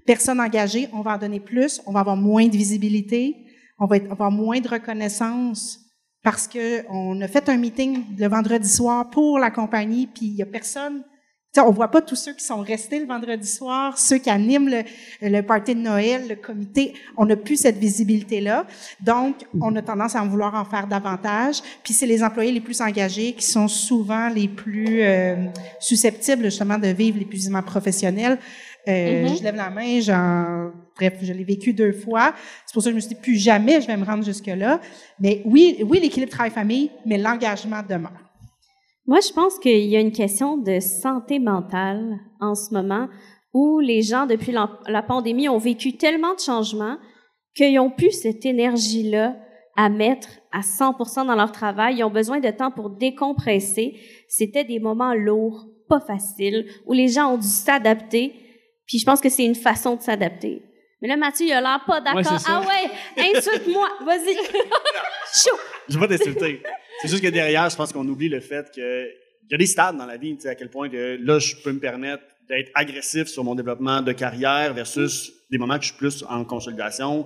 personne 0.06 0.39
engagée, 0.41 0.89
on 0.91 1.02
va 1.02 1.15
en 1.15 1.17
donner 1.17 1.39
plus, 1.39 1.82
on 1.86 1.91
va 1.93 2.02
avoir 2.02 2.17
moins 2.17 2.45
de 2.48 2.58
visibilité, 2.58 3.36
on 3.80 3.86
va, 3.86 3.98
être, 3.98 4.06
on 4.06 4.10
va 4.10 4.13
avoir 4.26 4.32
moins 4.32 4.60
de 4.60 4.67
reconnaissance 4.67 5.80
parce 6.24 6.48
que 6.48 6.84
on 6.89 7.22
a 7.22 7.28
fait 7.30 7.48
un 7.48 7.56
meeting 7.56 8.04
le 8.17 8.28
vendredi 8.28 8.67
soir 8.67 9.10
pour 9.10 9.39
la 9.39 9.52
compagnie, 9.52 10.08
puis 10.08 10.26
il 10.26 10.36
y 10.36 10.41
a 10.41 10.45
personne. 10.45 11.04
Tu 11.51 11.59
sais, 11.59 11.65
on 11.65 11.71
voit 11.71 11.88
pas 11.89 12.01
tous 12.01 12.15
ceux 12.15 12.33
qui 12.33 12.43
sont 12.43 12.59
restés 12.62 12.99
le 12.99 13.07
vendredi 13.07 13.47
soir, 13.47 13.97
ceux 13.97 14.19
qui 14.19 14.29
animent 14.29 14.69
le, 14.69 14.83
le 15.21 15.41
party 15.41 15.73
de 15.73 15.79
Noël, 15.79 16.27
le 16.29 16.35
comité. 16.35 16.93
On 17.17 17.25
n'a 17.25 17.35
plus 17.35 17.55
cette 17.55 17.77
visibilité-là. 17.77 18.67
Donc, 19.01 19.35
on 19.59 19.75
a 19.75 19.81
tendance 19.81 20.15
à 20.15 20.21
en 20.21 20.27
vouloir 20.27 20.53
en 20.53 20.63
faire 20.63 20.85
davantage. 20.85 21.62
Puis 21.83 21.93
c'est 21.95 22.05
les 22.05 22.23
employés 22.23 22.51
les 22.51 22.62
plus 22.62 22.79
engagés 22.81 23.33
qui 23.33 23.45
sont 23.45 23.67
souvent 23.67 24.29
les 24.29 24.47
plus 24.47 25.01
euh, 25.01 25.47
susceptibles 25.79 26.43
justement 26.43 26.77
de 26.77 26.89
vivre 26.89 27.17
l'épuisement 27.17 27.63
professionnel. 27.63 28.38
Euh, 28.88 29.23
Mhm. 29.27 29.38
Je 29.38 29.43
lève 29.43 29.55
la 29.55 29.69
main, 29.71 29.99
j'en, 30.01 30.71
bref, 30.95 31.13
je 31.21 31.33
l'ai 31.33 31.43
vécu 31.43 31.73
deux 31.73 31.91
fois. 31.93 32.33
C'est 32.65 32.73
pour 32.73 32.81
ça 32.83 32.89
que 32.89 32.91
je 32.91 32.95
me 32.95 32.99
suis 33.01 33.09
dit, 33.09 33.21
plus 33.21 33.35
jamais 33.35 33.81
je 33.81 33.88
vais 33.88 33.97
me 33.97 34.05
rendre 34.05 34.23
jusque-là. 34.23 34.79
Mais 35.19 35.41
oui, 35.45 35.83
oui, 35.88 35.99
l'équilibre 35.99 36.31
travail-famille, 36.31 36.91
mais 37.05 37.17
l'engagement 37.17 37.81
demeure. 37.88 38.28
Moi, 39.10 39.22
je 39.28 39.34
pense 39.34 39.58
qu'il 39.58 39.88
y 39.88 39.98
a 39.98 40.00
une 40.00 40.12
question 40.12 40.56
de 40.56 40.80
santé 40.80 41.39
mentale 41.39 42.19
en 42.39 42.54
ce 42.54 42.72
moment 42.72 43.10
où 43.56 43.80
les 43.80 44.04
gens, 44.04 44.28
depuis 44.28 44.52
la, 44.52 44.69
la 44.86 45.02
pandémie, 45.02 45.50
ont 45.50 45.58
vécu 45.58 45.98
tellement 45.98 46.36
de 46.36 46.39
changements 46.39 46.95
qu'ils 47.56 47.74
n'ont 47.74 47.89
plus 47.89 48.12
cette 48.12 48.45
énergie-là 48.45 49.36
à 49.76 49.89
mettre 49.89 50.28
à 50.52 50.60
100% 50.60 51.26
dans 51.26 51.34
leur 51.34 51.52
travail. 51.52 51.95
Ils 51.98 52.04
ont 52.04 52.12
besoin 52.12 52.39
de 52.39 52.52
temps 52.52 52.69
pour 52.69 52.91
décompresser. 52.91 54.00
C'était 54.28 54.63
des 54.63 54.78
moments 54.78 55.15
lourds, 55.15 55.65
pas 55.88 56.02
faciles, 56.02 56.67
où 56.86 56.93
les 56.93 57.08
gens 57.08 57.34
ont 57.34 57.38
dû 57.38 57.48
s'adapter. 57.48 58.36
Puis 58.86 59.00
je 59.00 59.06
pense 59.08 59.22
que 59.22 59.30
c'est 59.30 59.43
une 59.43 59.56
façon 59.56 59.95
de 59.95 60.02
s'adapter. 60.04 60.62
Mais 61.02 61.08
là, 61.08 61.17
Mathieu, 61.17 61.48
il 61.48 61.54
a 61.54 61.62
l'air 61.62 61.82
pas 61.88 62.00
d'accord. 62.00 62.38
ah 62.48 62.62
ouais, 62.62 63.34
insulte-moi, 63.36 63.89
vas-y. 64.06 64.36
Je 65.89 65.98
vais 65.98 66.08
t'insulter. 66.08 66.62
C'est 67.01 67.07
juste 67.07 67.23
que 67.23 67.29
derrière, 67.29 67.69
je 67.69 67.75
pense 67.75 67.93
qu'on 67.93 68.07
oublie 68.07 68.29
le 68.29 68.39
fait 68.39 68.71
que 68.75 69.07
il 69.49 69.53
y 69.53 69.55
a 69.55 69.57
des 69.57 69.65
stades 69.65 69.97
dans 69.97 70.05
la 70.05 70.17
vie, 70.17 70.35
tu 70.35 70.41
sais, 70.41 70.49
à 70.49 70.55
quel 70.55 70.69
point 70.69 70.89
que 70.89 71.17
là, 71.19 71.39
je 71.39 71.55
peux 71.55 71.71
me 71.71 71.79
permettre 71.79 72.23
d'être 72.47 72.69
agressif 72.75 73.27
sur 73.27 73.43
mon 73.43 73.55
développement 73.55 74.01
de 74.01 74.12
carrière 74.12 74.73
versus 74.73 75.31
des 75.49 75.57
moments 75.57 75.77
que 75.77 75.83
je 75.83 75.89
suis 75.89 75.97
plus 75.97 76.23
en 76.29 76.43
consolidation. 76.45 77.25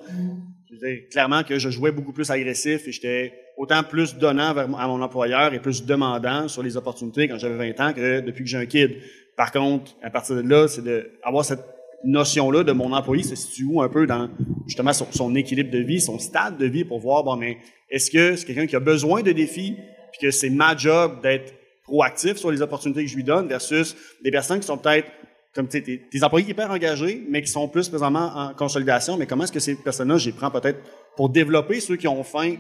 Je 0.72 1.10
clairement 1.10 1.44
que 1.44 1.60
je 1.60 1.70
jouais 1.70 1.92
beaucoup 1.92 2.14
plus 2.14 2.30
agressif 2.32 2.88
et 2.88 2.92
j'étais 2.92 3.34
autant 3.58 3.84
plus 3.84 4.16
donnant 4.16 4.54
vers, 4.54 4.64
à 4.80 4.88
mon 4.88 5.02
employeur 5.02 5.54
et 5.54 5.60
plus 5.60 5.86
demandant 5.86 6.48
sur 6.48 6.64
les 6.64 6.78
opportunités 6.78 7.28
quand 7.28 7.38
j'avais 7.38 7.74
20 7.74 7.86
ans 7.86 7.94
que 7.94 8.22
depuis 8.22 8.44
que 8.44 8.50
j'ai 8.50 8.58
un 8.58 8.66
kid. 8.66 8.96
Par 9.36 9.52
contre, 9.52 9.92
à 10.02 10.10
partir 10.10 10.36
de 10.36 10.42
là, 10.42 10.68
c'est 10.68 10.84
d'avoir 10.84 11.44
cette 11.44 11.62
notion-là 12.04 12.64
de 12.64 12.72
mon 12.72 12.92
employé 12.94 13.24
se 13.24 13.36
situe 13.36 13.66
où 13.66 13.82
un 13.82 13.90
peu 13.90 14.06
dans 14.06 14.30
justement 14.68 14.92
son, 14.94 15.36
équilibre 15.36 15.72
de 15.72 15.80
vie, 15.80 16.02
son 16.02 16.20
stade 16.20 16.58
de 16.58 16.66
vie 16.66 16.84
pour 16.84 17.00
voir, 17.00 17.24
bon, 17.24 17.36
mais 17.36 17.58
est-ce 17.90 18.12
que 18.12 18.36
c'est 18.36 18.46
quelqu'un 18.46 18.68
qui 18.68 18.76
a 18.76 18.80
besoin 18.80 19.22
de 19.22 19.32
défis 19.32 19.76
puis 20.12 20.22
que 20.22 20.32
c'est 20.32 20.50
ma 20.50 20.76
job 20.76 21.22
d'être 21.22 21.54
proactif 21.84 22.38
sur 22.38 22.52
les 22.52 22.62
opportunités 22.62 23.04
que 23.04 23.10
je 23.10 23.16
lui 23.16 23.24
donne 23.24 23.48
versus 23.48 23.96
des 24.24 24.32
personnes 24.32 24.60
qui 24.60 24.68
sont 24.68 24.78
peut-être 24.78 25.10
comme 25.54 25.70
sais, 25.70 25.82
des 25.82 26.24
employés 26.24 26.50
hyper 26.50 26.72
engagés, 26.72 27.24
mais 27.30 27.42
qui 27.42 27.52
sont 27.52 27.68
plus 27.68 27.88
présentement 27.88 28.32
en 28.36 28.54
consolidation. 28.54 29.18
Mais 29.18 29.28
comment 29.28 29.44
est-ce 29.44 29.52
que 29.52 29.60
ces 29.60 29.76
personnes-là, 29.76 30.18
les 30.26 30.32
prends 30.32 30.50
peut-être 30.50 30.80
pour 31.16 31.30
développer 31.30 31.80
ceux 31.80 31.96
qui 31.96 32.08
ont 32.08 32.24
faim, 32.24 32.56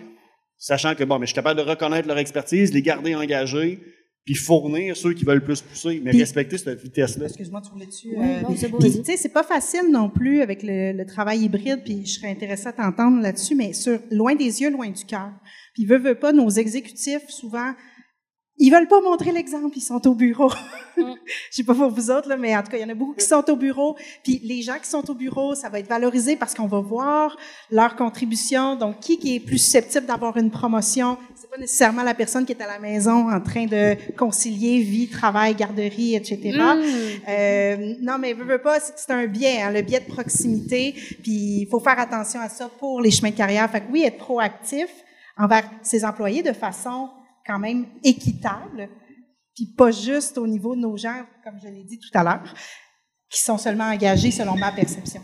sachant 0.57 0.93
que 0.93 1.03
bon, 1.03 1.17
mais 1.17 1.25
je 1.25 1.31
suis 1.31 1.35
capable 1.35 1.59
de 1.59 1.67
reconnaître 1.67 2.07
leur 2.07 2.19
expertise, 2.19 2.71
les 2.73 2.81
garder 2.81 3.15
engagés, 3.15 3.79
puis 4.25 4.35
fournir 4.35 4.95
ceux 4.95 5.13
qui 5.13 5.25
veulent 5.25 5.43
plus 5.43 5.61
pousser, 5.61 6.01
mais 6.03 6.11
respecter 6.11 6.57
cette 6.57 6.81
vitesse-là. 6.81 7.25
Excuse-moi, 7.25 7.61
tu 7.61 7.71
voulais 7.71 7.85
dessus. 7.85 8.15
Euh, 8.17 8.41
tu 8.79 9.03
sais, 9.03 9.17
c'est 9.17 9.33
pas 9.33 9.43
facile 9.43 9.91
non 9.91 10.09
plus 10.09 10.41
avec 10.41 10.61
le, 10.63 11.03
travail 11.03 11.41
hybride, 11.41 11.81
puis 11.83 12.05
je 12.05 12.13
serais 12.13 12.29
intéressée 12.29 12.67
à 12.67 12.73
t'entendre 12.73 13.21
là-dessus, 13.21 13.55
mais 13.55 13.73
sur 13.73 13.99
loin 14.11 14.35
des 14.35 14.61
yeux, 14.61 14.71
loin 14.71 14.89
du 14.89 15.03
cœur. 15.03 15.31
Puis 15.73 15.85
veut, 15.85 15.97
veut 15.97 16.15
pas, 16.15 16.31
nos 16.31 16.49
exécutifs 16.49 17.27
souvent 17.27 17.73
ils 18.57 18.69
veulent 18.69 18.87
pas 18.87 19.01
montrer 19.01 19.31
l'exemple, 19.31 19.75
ils 19.77 19.81
sont 19.81 20.05
au 20.07 20.13
bureau. 20.13 20.51
Mm. 20.95 21.13
Je 21.49 21.55
sais 21.55 21.63
pas 21.63 21.73
pour 21.73 21.89
vous 21.89 22.11
autres, 22.11 22.29
là, 22.29 22.37
mais 22.37 22.55
en 22.55 22.61
tout 22.61 22.69
cas, 22.69 22.77
il 22.77 22.81
y 22.81 22.83
en 22.83 22.89
a 22.89 22.93
beaucoup 22.93 23.15
qui 23.15 23.25
sont 23.25 23.43
au 23.49 23.55
bureau. 23.55 23.95
Puis 24.23 24.39
les 24.43 24.61
gens 24.61 24.77
qui 24.79 24.87
sont 24.87 25.09
au 25.09 25.15
bureau, 25.15 25.55
ça 25.55 25.67
va 25.67 25.79
être 25.79 25.87
valorisé 25.87 26.35
parce 26.35 26.53
qu'on 26.53 26.67
va 26.67 26.81
voir 26.81 27.35
leur 27.71 27.95
contribution. 27.95 28.75
Donc, 28.75 28.99
qui, 28.99 29.17
qui 29.17 29.35
est 29.35 29.39
plus 29.39 29.57
susceptible 29.57 30.05
d'avoir 30.05 30.37
une 30.37 30.51
promotion? 30.51 31.17
C'est 31.33 31.49
pas 31.49 31.57
nécessairement 31.57 32.03
la 32.03 32.13
personne 32.13 32.45
qui 32.45 32.51
est 32.51 32.61
à 32.61 32.67
la 32.67 32.77
maison 32.77 33.27
en 33.31 33.41
train 33.41 33.65
de 33.65 33.95
concilier 34.15 34.83
vie, 34.83 35.07
travail, 35.07 35.55
garderie, 35.55 36.15
etc. 36.15 36.51
Mm. 36.53 36.81
Euh, 37.27 37.95
non, 38.01 38.19
mais 38.19 38.33
veux, 38.33 38.45
veux 38.45 38.61
pas, 38.61 38.79
c'est 38.79 39.11
un 39.11 39.25
biais, 39.25 39.63
hein, 39.63 39.71
le 39.71 39.81
biais 39.81 40.01
de 40.01 40.11
proximité. 40.13 40.93
Puis 41.23 41.61
il 41.61 41.67
faut 41.71 41.79
faire 41.79 41.99
attention 41.99 42.39
à 42.39 42.49
ça 42.49 42.69
pour 42.69 43.01
les 43.01 43.09
chemins 43.09 43.31
de 43.31 43.35
carrière. 43.35 43.67
Fait 43.71 43.81
que 43.81 43.91
oui, 43.91 44.03
être 44.03 44.19
proactif 44.19 44.89
envers 45.37 45.67
ses 45.81 46.05
employés 46.05 46.43
de 46.43 46.53
façon 46.53 47.09
quand 47.45 47.59
même 47.59 47.87
équitable, 48.03 48.89
puis 49.55 49.67
pas 49.77 49.91
juste 49.91 50.37
au 50.37 50.47
niveau 50.47 50.75
de 50.75 50.81
nos 50.81 50.97
gens, 50.97 51.25
comme 51.43 51.59
je 51.61 51.67
l'ai 51.67 51.83
dit 51.83 51.99
tout 51.99 52.17
à 52.17 52.23
l'heure, 52.23 52.53
qui 53.29 53.41
sont 53.41 53.57
seulement 53.57 53.85
engagés 53.85 54.31
selon 54.31 54.55
ma 54.55 54.71
perception. 54.71 55.21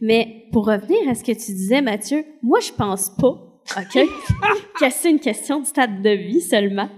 Mais 0.00 0.46
pour 0.52 0.66
revenir 0.66 1.08
à 1.08 1.14
ce 1.14 1.24
que 1.24 1.32
tu 1.32 1.52
disais, 1.52 1.80
Mathieu, 1.80 2.24
moi, 2.42 2.60
je 2.60 2.72
pense 2.72 3.10
pas, 3.16 3.28
OK, 3.76 3.94
que 4.80 4.90
c'est 4.90 5.10
une 5.10 5.20
question 5.20 5.60
de 5.60 5.66
stade 5.66 6.02
de 6.02 6.10
vie 6.10 6.40
seulement. 6.40 6.88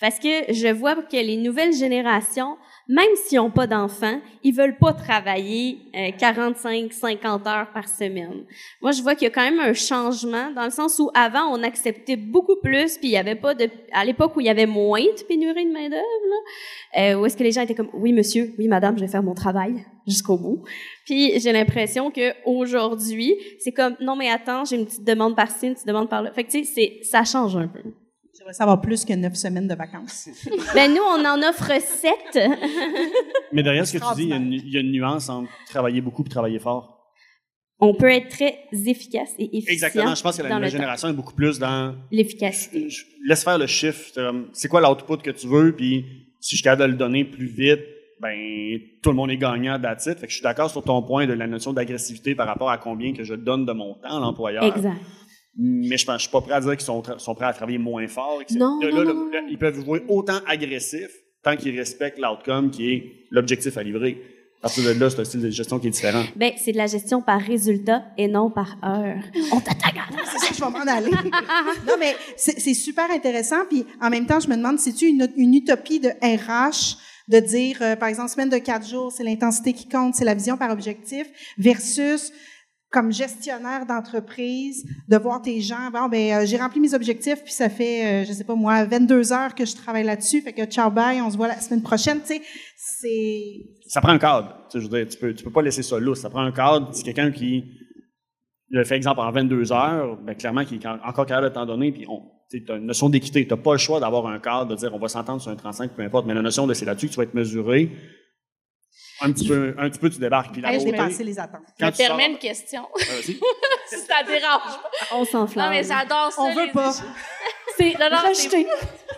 Parce 0.00 0.18
que 0.18 0.52
je 0.52 0.72
vois 0.72 0.94
que 1.02 1.16
les 1.16 1.36
nouvelles 1.36 1.74
générations 1.74 2.56
même 2.88 3.08
s'ils 3.16 3.38
n'ont 3.38 3.50
pas 3.50 3.66
d'enfants, 3.66 4.20
ils 4.44 4.54
veulent 4.54 4.76
pas 4.76 4.92
travailler 4.92 5.78
45, 6.18 6.84
euh, 6.84 6.88
50 6.90 7.46
heures 7.46 7.72
par 7.72 7.88
semaine. 7.88 8.44
Moi, 8.80 8.92
je 8.92 9.02
vois 9.02 9.14
qu'il 9.14 9.24
y 9.24 9.30
a 9.30 9.34
quand 9.34 9.42
même 9.42 9.58
un 9.58 9.72
changement 9.72 10.52
dans 10.52 10.64
le 10.64 10.70
sens 10.70 10.98
où 11.00 11.10
avant, 11.14 11.46
on 11.52 11.62
acceptait 11.64 12.16
beaucoup 12.16 12.56
plus, 12.62 12.96
puis 12.98 13.08
il 13.08 13.12
y 13.12 13.16
avait 13.16 13.34
pas 13.34 13.54
de, 13.54 13.68
à 13.92 14.04
l'époque 14.04 14.36
où 14.36 14.40
il 14.40 14.46
y 14.46 14.50
avait 14.50 14.66
moins 14.66 15.00
de 15.00 15.22
pénurie 15.26 15.66
de 15.66 15.72
main 15.72 15.88
d'œuvre, 15.88 16.04
euh, 16.98 17.20
où 17.20 17.26
est-ce 17.26 17.36
que 17.36 17.42
les 17.42 17.52
gens 17.52 17.62
étaient 17.62 17.74
comme, 17.74 17.90
oui 17.92 18.12
monsieur, 18.12 18.54
oui 18.58 18.68
madame, 18.68 18.96
je 18.96 19.04
vais 19.04 19.10
faire 19.10 19.22
mon 19.22 19.34
travail 19.34 19.84
jusqu'au 20.06 20.38
bout. 20.38 20.62
Puis 21.04 21.40
j'ai 21.40 21.52
l'impression 21.52 22.12
que 22.12 22.32
aujourd'hui, 22.44 23.34
c'est 23.58 23.72
comme, 23.72 23.96
non 24.00 24.14
mais 24.14 24.30
attends, 24.30 24.64
j'ai 24.64 24.76
une 24.76 24.86
petite 24.86 25.04
demande 25.04 25.34
par-ci, 25.34 25.66
une 25.66 25.74
petite 25.74 25.88
demande 25.88 26.08
par-là. 26.08 26.30
Fait 26.32 26.44
que 26.44 26.50
tu 26.52 26.64
sais, 26.64 27.00
ça 27.02 27.24
change 27.24 27.56
un 27.56 27.66
peu. 27.66 27.82
J'aimerais 28.46 28.58
savoir 28.58 28.80
plus 28.80 29.04
que 29.04 29.12
neuf 29.12 29.34
semaines 29.34 29.66
de 29.66 29.74
vacances. 29.74 30.28
ben 30.74 30.94
nous, 30.94 31.02
on 31.02 31.24
en 31.24 31.42
offre 31.42 31.72
sept. 31.80 32.38
Mais 33.52 33.64
derrière 33.64 33.84
ce 33.84 33.98
que 33.98 33.98
tu 33.98 34.14
dis, 34.14 34.22
il 34.22 34.72
y, 34.72 34.76
a 34.76 34.80
une, 34.80 34.92
nuance 34.92 35.28
entre 35.28 35.50
travailler 35.68 36.00
beaucoup 36.00 36.22
et 36.24 36.28
travailler 36.28 36.60
fort. 36.60 37.12
On 37.80 37.92
peut 37.92 38.08
être 38.08 38.28
très 38.28 38.68
efficace 38.72 39.30
et 39.40 39.46
efficient. 39.46 39.72
Exactement. 39.72 40.14
Je 40.14 40.22
pense 40.22 40.36
que 40.36 40.44
la 40.44 40.54
nouvelle 40.54 40.70
génération 40.70 41.08
est 41.08 41.12
beaucoup 41.12 41.34
plus 41.34 41.58
dans 41.58 41.96
l'efficacité. 42.12 42.86
Laisse 43.24 43.42
faire 43.42 43.58
le 43.58 43.66
chiffre. 43.66 44.12
C'est 44.52 44.68
quoi 44.68 44.80
l'output 44.80 45.16
que 45.16 45.32
tu 45.32 45.48
veux, 45.48 45.74
puis 45.74 46.04
si 46.40 46.54
je 46.54 46.58
suis 46.58 46.62
capable 46.62 46.82
de 46.82 46.92
le 46.92 46.96
donner 46.96 47.24
plus 47.24 47.48
vite, 47.48 47.80
ben 48.20 48.78
tout 49.02 49.10
le 49.10 49.16
monde 49.16 49.32
est 49.32 49.38
gagnant 49.38 49.76
d'attitude. 49.76 50.20
Fait 50.20 50.26
que 50.26 50.30
je 50.30 50.36
suis 50.36 50.44
d'accord 50.44 50.70
sur 50.70 50.84
ton 50.84 51.02
point 51.02 51.26
de 51.26 51.32
la 51.32 51.48
notion 51.48 51.72
d'agressivité 51.72 52.36
par 52.36 52.46
rapport 52.46 52.70
à 52.70 52.78
combien 52.78 53.12
que 53.12 53.24
je 53.24 53.34
donne 53.34 53.66
de 53.66 53.72
mon 53.72 53.94
temps 53.94 54.18
à 54.18 54.20
l'employeur. 54.20 54.62
Exact. 54.62 55.00
Mais 55.58 55.96
je 55.96 56.10
ne 56.10 56.18
suis 56.18 56.28
pas 56.28 56.40
prêt 56.40 56.52
à 56.52 56.60
dire 56.60 56.72
qu'ils 56.72 56.80
sont, 56.80 57.02
sont, 57.18 57.34
prêts 57.34 57.46
à 57.46 57.52
travailler 57.52 57.78
moins 57.78 58.06
fort. 58.08 58.42
Non, 58.50 58.78
ils 59.48 59.58
peuvent 59.58 59.82
jouer 59.82 60.02
autant 60.08 60.38
agressif 60.46 61.08
tant 61.42 61.56
qu'ils 61.56 61.78
respectent 61.78 62.18
l'outcome 62.18 62.70
qui 62.70 62.92
est 62.92 63.12
l'objectif 63.30 63.76
à 63.78 63.82
livrer. 63.82 64.20
À 64.58 64.62
partir 64.62 64.84
de 64.84 64.98
là, 64.98 65.10
c'est 65.10 65.20
un 65.20 65.24
style 65.24 65.42
de 65.42 65.50
gestion 65.50 65.78
qui 65.78 65.86
est 65.86 65.90
différent. 65.90 66.24
Ben, 66.34 66.52
c'est 66.56 66.72
de 66.72 66.76
la 66.76 66.86
gestion 66.86 67.22
par 67.22 67.40
résultat 67.40 68.04
et 68.18 68.26
non 68.26 68.50
par 68.50 68.76
heure. 68.84 69.22
On 69.52 69.60
t'attaque. 69.60 69.94
c'est 70.32 70.38
ça, 70.38 70.46
je 70.52 70.64
vais 70.64 70.70
m'en 70.70 70.92
aller. 70.92 71.10
non, 71.86 71.94
mais 72.00 72.16
c'est 72.36 72.74
super 72.74 73.10
intéressant. 73.10 73.64
Puis 73.68 73.84
en 74.00 74.10
même 74.10 74.26
temps, 74.26 74.40
je 74.40 74.48
me 74.48 74.56
demande, 74.56 74.78
c'est-tu 74.78 75.06
une, 75.06 75.28
une, 75.36 75.54
utopie 75.54 76.00
de 76.00 76.08
RH 76.08 76.96
de 77.28 77.38
dire, 77.38 77.78
euh, 77.80 77.96
par 77.96 78.08
exemple, 78.08 78.30
semaine 78.30 78.48
de 78.48 78.58
quatre 78.58 78.88
jours, 78.88 79.12
c'est 79.12 79.24
l'intensité 79.24 79.72
qui 79.72 79.88
compte, 79.88 80.14
c'est 80.14 80.24
la 80.24 80.34
vision 80.34 80.56
par 80.56 80.70
objectif, 80.70 81.26
versus 81.58 82.32
comme 82.90 83.12
gestionnaire 83.12 83.84
d'entreprise, 83.86 84.84
de 85.08 85.16
voir 85.16 85.42
tes 85.42 85.60
gens, 85.60 85.90
bon, 85.92 86.08
ben, 86.08 86.32
euh, 86.32 86.46
j'ai 86.46 86.56
rempli 86.56 86.80
mes 86.80 86.94
objectifs, 86.94 87.42
puis 87.42 87.52
ça 87.52 87.68
fait, 87.68 88.22
euh, 88.22 88.24
je 88.26 88.32
sais 88.32 88.44
pas 88.44 88.54
moi, 88.54 88.84
22 88.84 89.32
heures 89.32 89.54
que 89.54 89.64
je 89.64 89.74
travaille 89.74 90.04
là-dessus, 90.04 90.40
fait 90.40 90.52
que 90.52 90.64
ciao, 90.64 90.90
bye, 90.90 91.20
on 91.20 91.30
se 91.30 91.36
voit 91.36 91.48
la 91.48 91.60
semaine 91.60 91.82
prochaine, 91.82 92.20
tu 92.20 92.34
sais, 92.34 92.42
c'est... 92.76 93.88
Ça 93.88 94.00
prend 94.00 94.12
un 94.12 94.18
cadre, 94.18 94.66
tu 94.70 94.80
sais, 94.80 94.86
je 94.86 95.04
tu 95.04 95.18
peux, 95.18 95.34
tu 95.34 95.44
peux 95.44 95.50
pas 95.50 95.62
laisser 95.62 95.82
ça 95.82 95.98
lousse, 95.98 96.20
ça 96.20 96.30
prend 96.30 96.42
un 96.42 96.52
cadre, 96.52 96.90
c'est 96.92 97.02
quelqu'un 97.02 97.32
qui 97.32 97.64
le 98.70 98.84
fait 98.84 98.96
exemple 98.96 99.20
en 99.20 99.30
22 99.30 99.72
heures, 99.72 100.16
ben, 100.22 100.34
clairement, 100.34 100.64
qui 100.64 100.76
est 100.76 100.86
encore 100.86 101.26
capable 101.26 101.48
de 101.48 101.54
t'en 101.54 101.66
donner, 101.66 101.92
puis 101.92 102.06
on, 102.08 102.22
tu 102.50 102.64
as 102.68 102.76
une 102.76 102.86
notion 102.86 103.08
d'équité, 103.08 103.46
tu 103.46 103.52
n'as 103.52 103.60
pas 103.60 103.72
le 103.72 103.78
choix 103.78 104.00
d'avoir 104.00 104.26
un 104.26 104.38
cadre, 104.38 104.66
de 104.66 104.76
dire 104.76 104.94
on 104.94 104.98
va 104.98 105.08
s'entendre 105.08 105.40
sur 105.40 105.50
un 105.50 105.56
35, 105.56 105.92
peu 105.92 106.02
importe, 106.02 106.26
mais 106.26 106.34
la 106.34 106.42
notion 106.42 106.66
de 106.66 106.74
c'est 106.74 106.84
là-dessus 106.84 107.08
que 107.08 107.12
tu 107.12 107.16
vas 107.16 107.24
être 107.24 107.34
mesuré, 107.34 107.90
un 109.20 109.32
petit 109.32 109.48
peu, 109.48 109.74
un 109.78 109.88
petit 109.88 109.98
peu, 109.98 110.10
tu 110.10 110.18
débarques. 110.18 110.52
Puis 110.52 110.60
la 110.60 110.72
hey, 110.72 110.80
je 110.80 111.22
les 111.22 111.38
attentes. 111.38 111.62
Quand 111.78 111.86
je 111.86 112.02
me 112.02 112.08
permets 112.08 112.26
une 112.30 112.38
question. 112.38 112.86
si 112.96 113.38
ça 113.88 114.22
dérange 114.26 114.78
On 115.12 115.24
s'enflamme. 115.24 115.66
Non, 115.66 115.70
mais 115.70 115.84
j'adore 115.84 116.32
ça. 116.32 116.42
On 116.42 116.54
veut 116.54 116.70
pas. 116.72 116.92
C'est, 117.76 117.94
non, 117.98 118.08
non, 118.10 118.18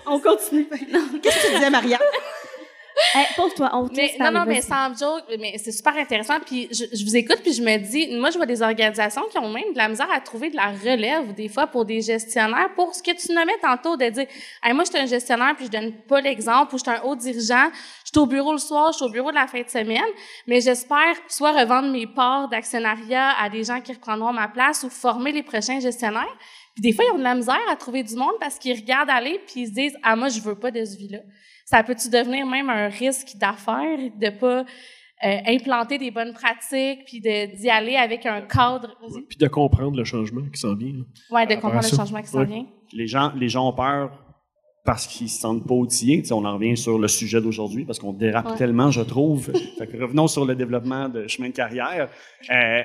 On 0.07 0.21
continue. 0.21 0.69
Qu'est-ce 1.23 1.43
que 1.43 1.47
tu 1.49 1.55
disais, 1.55 1.71
Maria? 1.71 1.99
Pour 3.37 3.55
toi, 3.55 3.71
on 3.75 3.89
mais, 3.95 4.15
Non, 4.19 4.31
non, 4.31 4.45
mais 4.47 4.61
sans 4.61 4.97
joke, 4.97 5.25
mais 5.39 5.57
c'est 5.59 5.73
super 5.73 5.97
intéressant. 5.97 6.41
Puis 6.45 6.69
je, 6.71 6.85
je, 6.93 7.05
vous 7.05 7.17
écoute, 7.17 7.41
puis 7.43 7.53
je 7.53 7.63
me 7.63 7.77
dis, 7.79 8.17
moi, 8.17 8.31
je 8.31 8.37
vois 8.37 8.47
des 8.47 8.63
organisations 8.63 9.23
qui 9.31 9.39
ont 9.39 9.51
même 9.51 9.73
de 9.73 9.79
la 9.79 9.89
misère 9.89 10.09
à 10.13 10.21
trouver 10.21 10.51
de 10.51 10.57
la 10.57 10.69
relève, 10.69 11.35
des 11.35 11.49
fois, 11.49 11.67
pour 11.67 11.85
des 11.85 12.01
gestionnaires, 12.01 12.71
pour 12.75 12.95
ce 12.95 13.03
que 13.03 13.13
tu 13.13 13.33
nommais 13.33 13.57
tantôt, 13.63 13.97
de 13.97 14.09
dire, 14.09 14.27
hey, 14.63 14.73
moi, 14.73 14.85
je 14.85 14.91
suis 14.91 14.99
un 14.99 15.07
gestionnaire, 15.07 15.55
puis 15.57 15.67
je 15.67 15.71
donne 15.71 15.93
pas 16.09 16.21
l'exemple, 16.21 16.75
ou 16.75 16.79
je 16.79 16.83
suis 16.83 16.91
un 16.91 17.03
haut 17.03 17.15
dirigeant, 17.15 17.71
je 18.05 18.11
suis 18.11 18.19
au 18.19 18.27
bureau 18.27 18.53
le 18.53 18.59
soir, 18.59 18.93
je 18.93 18.97
suis 18.97 19.07
au 19.07 19.11
bureau 19.11 19.31
de 19.31 19.37
la 19.37 19.47
fin 19.47 19.61
de 19.61 19.69
semaine, 19.69 20.11
mais 20.47 20.61
j'espère 20.61 21.17
soit 21.29 21.53
revendre 21.53 21.91
mes 21.91 22.07
parts 22.07 22.49
d'actionnariat 22.49 23.33
à 23.41 23.49
des 23.49 23.65
gens 23.65 23.81
qui 23.81 23.93
reprendront 23.93 24.33
ma 24.33 24.49
place 24.49 24.83
ou 24.83 24.91
former 24.91 25.33
les 25.33 25.43
prochains 25.43 25.81
gestionnaires. 25.81 26.37
Puis 26.75 26.83
des 26.83 26.93
fois, 26.93 27.05
ils 27.07 27.15
ont 27.15 27.19
de 27.19 27.23
la 27.23 27.35
misère 27.35 27.61
à 27.71 27.77
trouver 27.77 28.03
du 28.03 28.15
monde 28.15 28.35
parce 28.41 28.59
qu'ils 28.59 28.77
regardent 28.77 29.11
aller 29.11 29.41
puis 29.47 29.63
ils 29.63 29.69
se 29.69 29.73
disent, 29.73 29.97
ah, 30.03 30.17
moi, 30.17 30.29
je 30.29 30.41
veux 30.41 30.55
pas 30.55 30.71
de 30.71 30.85
ce 30.85 30.97
vie-là 30.97 31.19
ça 31.69 31.83
peut-tu 31.83 32.09
devenir 32.09 32.47
même 32.47 32.71
un 32.71 32.89
risque 32.89 33.37
d'affaires 33.37 33.99
de 34.19 34.31
pas 34.31 34.61
euh, 34.61 35.39
implanter 35.47 35.99
des 35.99 36.11
bonnes 36.11 36.33
pratiques 36.33 37.01
puis 37.05 37.21
d'y 37.21 37.69
aller 37.69 37.97
avec 37.97 38.25
un 38.25 38.41
cadre? 38.41 38.97
Puis 39.29 39.37
de 39.37 39.49
comprendre 39.49 39.95
le 39.99 40.05
changement 40.05 40.49
qui 40.51 40.59
s'en 40.59 40.75
vient 40.75 40.95
Oui, 41.31 41.47
de 41.47 41.55
comprendre 41.57 41.87
le 41.91 41.97
changement 41.97 42.23
qui 42.23 42.29
s'en 42.29 42.45
vient. 42.45 42.65
Les 42.95 43.07
gens 43.07 43.35
les 43.37 43.51
gens 43.51 43.69
ont 43.69 43.75
peur 43.75 44.19
parce 44.87 45.07
qu'ils 45.07 45.29
se 45.29 45.41
sentent 45.41 45.67
pas 45.67 45.75
outillés. 45.75 46.23
on 46.31 46.47
en 46.47 46.55
revient 46.55 46.75
sur 46.75 46.99
le 46.99 47.07
sujet 47.07 47.43
d'aujourd'hui 47.43 47.85
parce 47.85 47.99
qu'on 47.99 48.15
dérape 48.15 48.57
tellement, 48.57 48.91
je 48.91 49.03
trouve. 49.03 49.53
revenons 49.79 50.27
sur 50.27 50.47
le 50.47 50.55
développement 50.55 51.11
de 51.11 51.27
chemin 51.27 51.51
de 51.51 51.55
carrière. 51.55 52.09
Euh, 52.51 52.83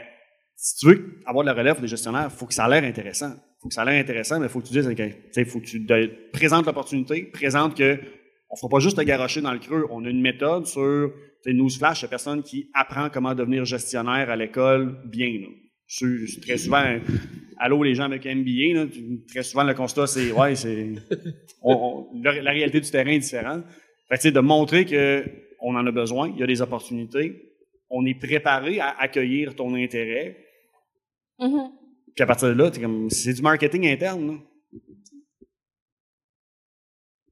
si 0.58 0.76
tu 0.76 0.88
veux 0.88 1.22
avoir 1.26 1.46
de 1.46 1.50
la 1.50 1.56
relève 1.56 1.80
des 1.80 1.88
gestionnaires, 1.88 2.30
il 2.30 2.38
faut 2.38 2.48
que 2.48 2.54
ça 2.54 2.66
a 2.66 2.68
l'air 2.68 2.84
intéressant. 2.84 3.32
Faut 3.62 3.70
que 3.70 3.74
ça 3.74 3.84
a 3.84 3.86
l'air 3.86 4.02
intéressant, 4.02 4.42
mais 4.42 4.48
il 4.48 4.50
faut 4.50 4.60
que 4.60 4.68
tu 4.68 4.74
dises, 4.74 4.94
il 5.38 5.46
faut 5.46 5.62
que 5.62 5.66
tu 5.66 5.88
présentes 6.34 6.66
l'opportunité, 6.66 7.24
présente 7.32 7.78
que 7.78 7.98
on 8.54 8.56
ne 8.56 8.60
fera 8.60 8.70
pas 8.70 8.80
juste 8.80 8.98
te 8.98 9.02
garocher 9.02 9.42
dans 9.42 9.52
le 9.52 9.58
creux. 9.58 9.88
On 9.90 10.06
a 10.06 10.10
une 10.10 10.22
méthode 10.22 10.68
sur 10.68 11.12
Newsflash, 11.48 12.02
il 12.02 12.04
y 12.04 12.06
a 12.06 12.10
personne 12.10 12.44
qui 12.44 12.70
apprend 12.76 13.10
comment 13.10 13.34
devenir 13.34 13.66
gestionnaire 13.66 14.30
à 14.30 14.36
l'école 14.36 15.02
bien. 15.06 15.40
Là. 15.40 15.48
Très 16.44 16.58
souvent, 16.58 16.84
allô 17.58 17.82
les 17.82 17.96
gens 17.96 18.04
avec 18.04 18.26
MBA, 18.26 18.76
là, 18.76 18.86
très 19.28 19.42
souvent 19.42 19.64
le 19.64 19.74
constat 19.74 20.06
c'est 20.06 20.32
ouais, 20.32 20.56
c'est 20.56 20.90
la 21.64 22.52
réalité 22.52 22.80
du 22.80 22.92
terrain 22.92 23.10
est 23.10 23.20
différente. 23.20 23.64
Fait 24.08 24.32
de 24.32 24.40
montrer 24.40 24.86
que 24.86 25.24
on 25.60 25.76
en 25.76 25.88
a 25.88 25.92
besoin, 25.92 26.30
il 26.30 26.40
y 26.40 26.44
a 26.44 26.48
des 26.48 26.62
opportunités, 26.62 27.56
on 27.90 28.06
est 28.06 28.20
préparé 28.20 28.80
à 28.80 28.96
accueillir 29.00 29.56
ton 29.56 29.74
intérêt. 29.74 30.38
Mm-hmm. 31.40 31.72
Puis 32.16 32.24
à 32.24 32.28
partir 32.28 32.50
de 32.50 32.54
là, 32.54 32.72
c'est 33.10 33.34
du 33.34 33.42
marketing 33.42 33.88
interne. 33.88 34.42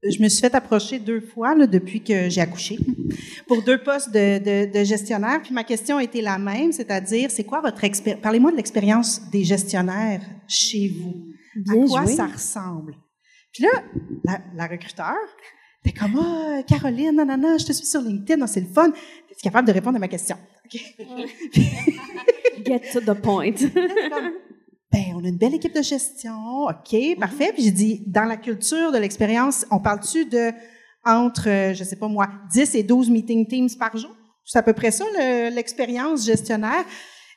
Je 0.08 0.20
me 0.20 0.28
suis 0.28 0.40
fait 0.40 0.54
approcher 0.54 0.98
deux 0.98 1.20
fois 1.20 1.54
là, 1.54 1.66
depuis 1.66 2.02
que 2.02 2.28
j'ai 2.28 2.40
accouché 2.40 2.78
pour 3.46 3.62
deux 3.62 3.82
postes 3.82 4.10
de, 4.10 4.72
de, 4.72 4.84
gestionnaire. 4.84 5.40
Puis 5.42 5.54
ma 5.54 5.62
question 5.64 6.00
était 6.00 6.22
la 6.22 6.38
même, 6.38 6.72
c'est-à-dire, 6.72 7.30
c'est 7.30 7.44
quoi 7.44 7.60
votre 7.60 7.84
expérience? 7.84 8.20
Parlez-moi 8.22 8.50
de 8.50 8.56
l'expérience 8.56 9.30
des 9.30 9.44
gestionnaires 9.44 10.22
chez 10.48 10.88
vous. 10.88 11.26
à 11.70 11.86
quoi 11.86 12.06
ça 12.06 12.26
ressemble? 12.26 12.96
Puis 13.52 13.62
là, 13.64 13.70
la, 14.24 14.40
la 14.56 14.66
recruteur, 14.66 15.14
T'es 15.82 15.92
comme, 15.92 16.16
ah, 16.16 16.58
oh, 16.58 16.62
Caroline, 16.66 17.16
non, 17.16 17.26
non, 17.26 17.36
non, 17.36 17.58
je 17.58 17.66
te 17.66 17.72
suis 17.72 17.86
sur 17.86 18.00
LinkedIn, 18.00 18.36
non, 18.36 18.46
c'est 18.46 18.60
le 18.60 18.68
fun. 18.68 18.90
T'es 18.90 19.34
capable 19.42 19.66
de 19.66 19.72
répondre 19.72 19.96
à 19.96 19.98
ma 19.98 20.06
question. 20.06 20.36
Get 22.64 22.92
to 22.92 23.00
the 23.00 23.14
point. 23.20 23.56
ben, 24.92 25.14
on 25.16 25.24
a 25.24 25.28
une 25.28 25.38
belle 25.38 25.54
équipe 25.54 25.74
de 25.74 25.82
gestion. 25.82 26.64
OK, 26.64 26.92
mm-hmm. 26.92 27.18
parfait. 27.18 27.52
Puis 27.54 27.64
j'ai 27.64 27.70
dit, 27.70 28.02
dans 28.06 28.24
la 28.24 28.36
culture 28.36 28.92
de 28.92 28.98
l'expérience, 28.98 29.64
on 29.70 29.80
parle-tu 29.80 30.26
de 30.26 30.52
entre, 31.04 31.48
euh, 31.48 31.74
je 31.74 31.82
sais 31.82 31.96
pas 31.96 32.08
moi, 32.08 32.28
10 32.52 32.74
et 32.76 32.82
12 32.82 33.10
meeting 33.10 33.46
teams 33.46 33.70
par 33.78 33.96
jour? 33.96 34.14
C'est 34.44 34.58
à 34.58 34.62
peu 34.62 34.72
près 34.72 34.90
ça, 34.90 35.04
l'expérience 35.50 36.24
gestionnaire. 36.26 36.84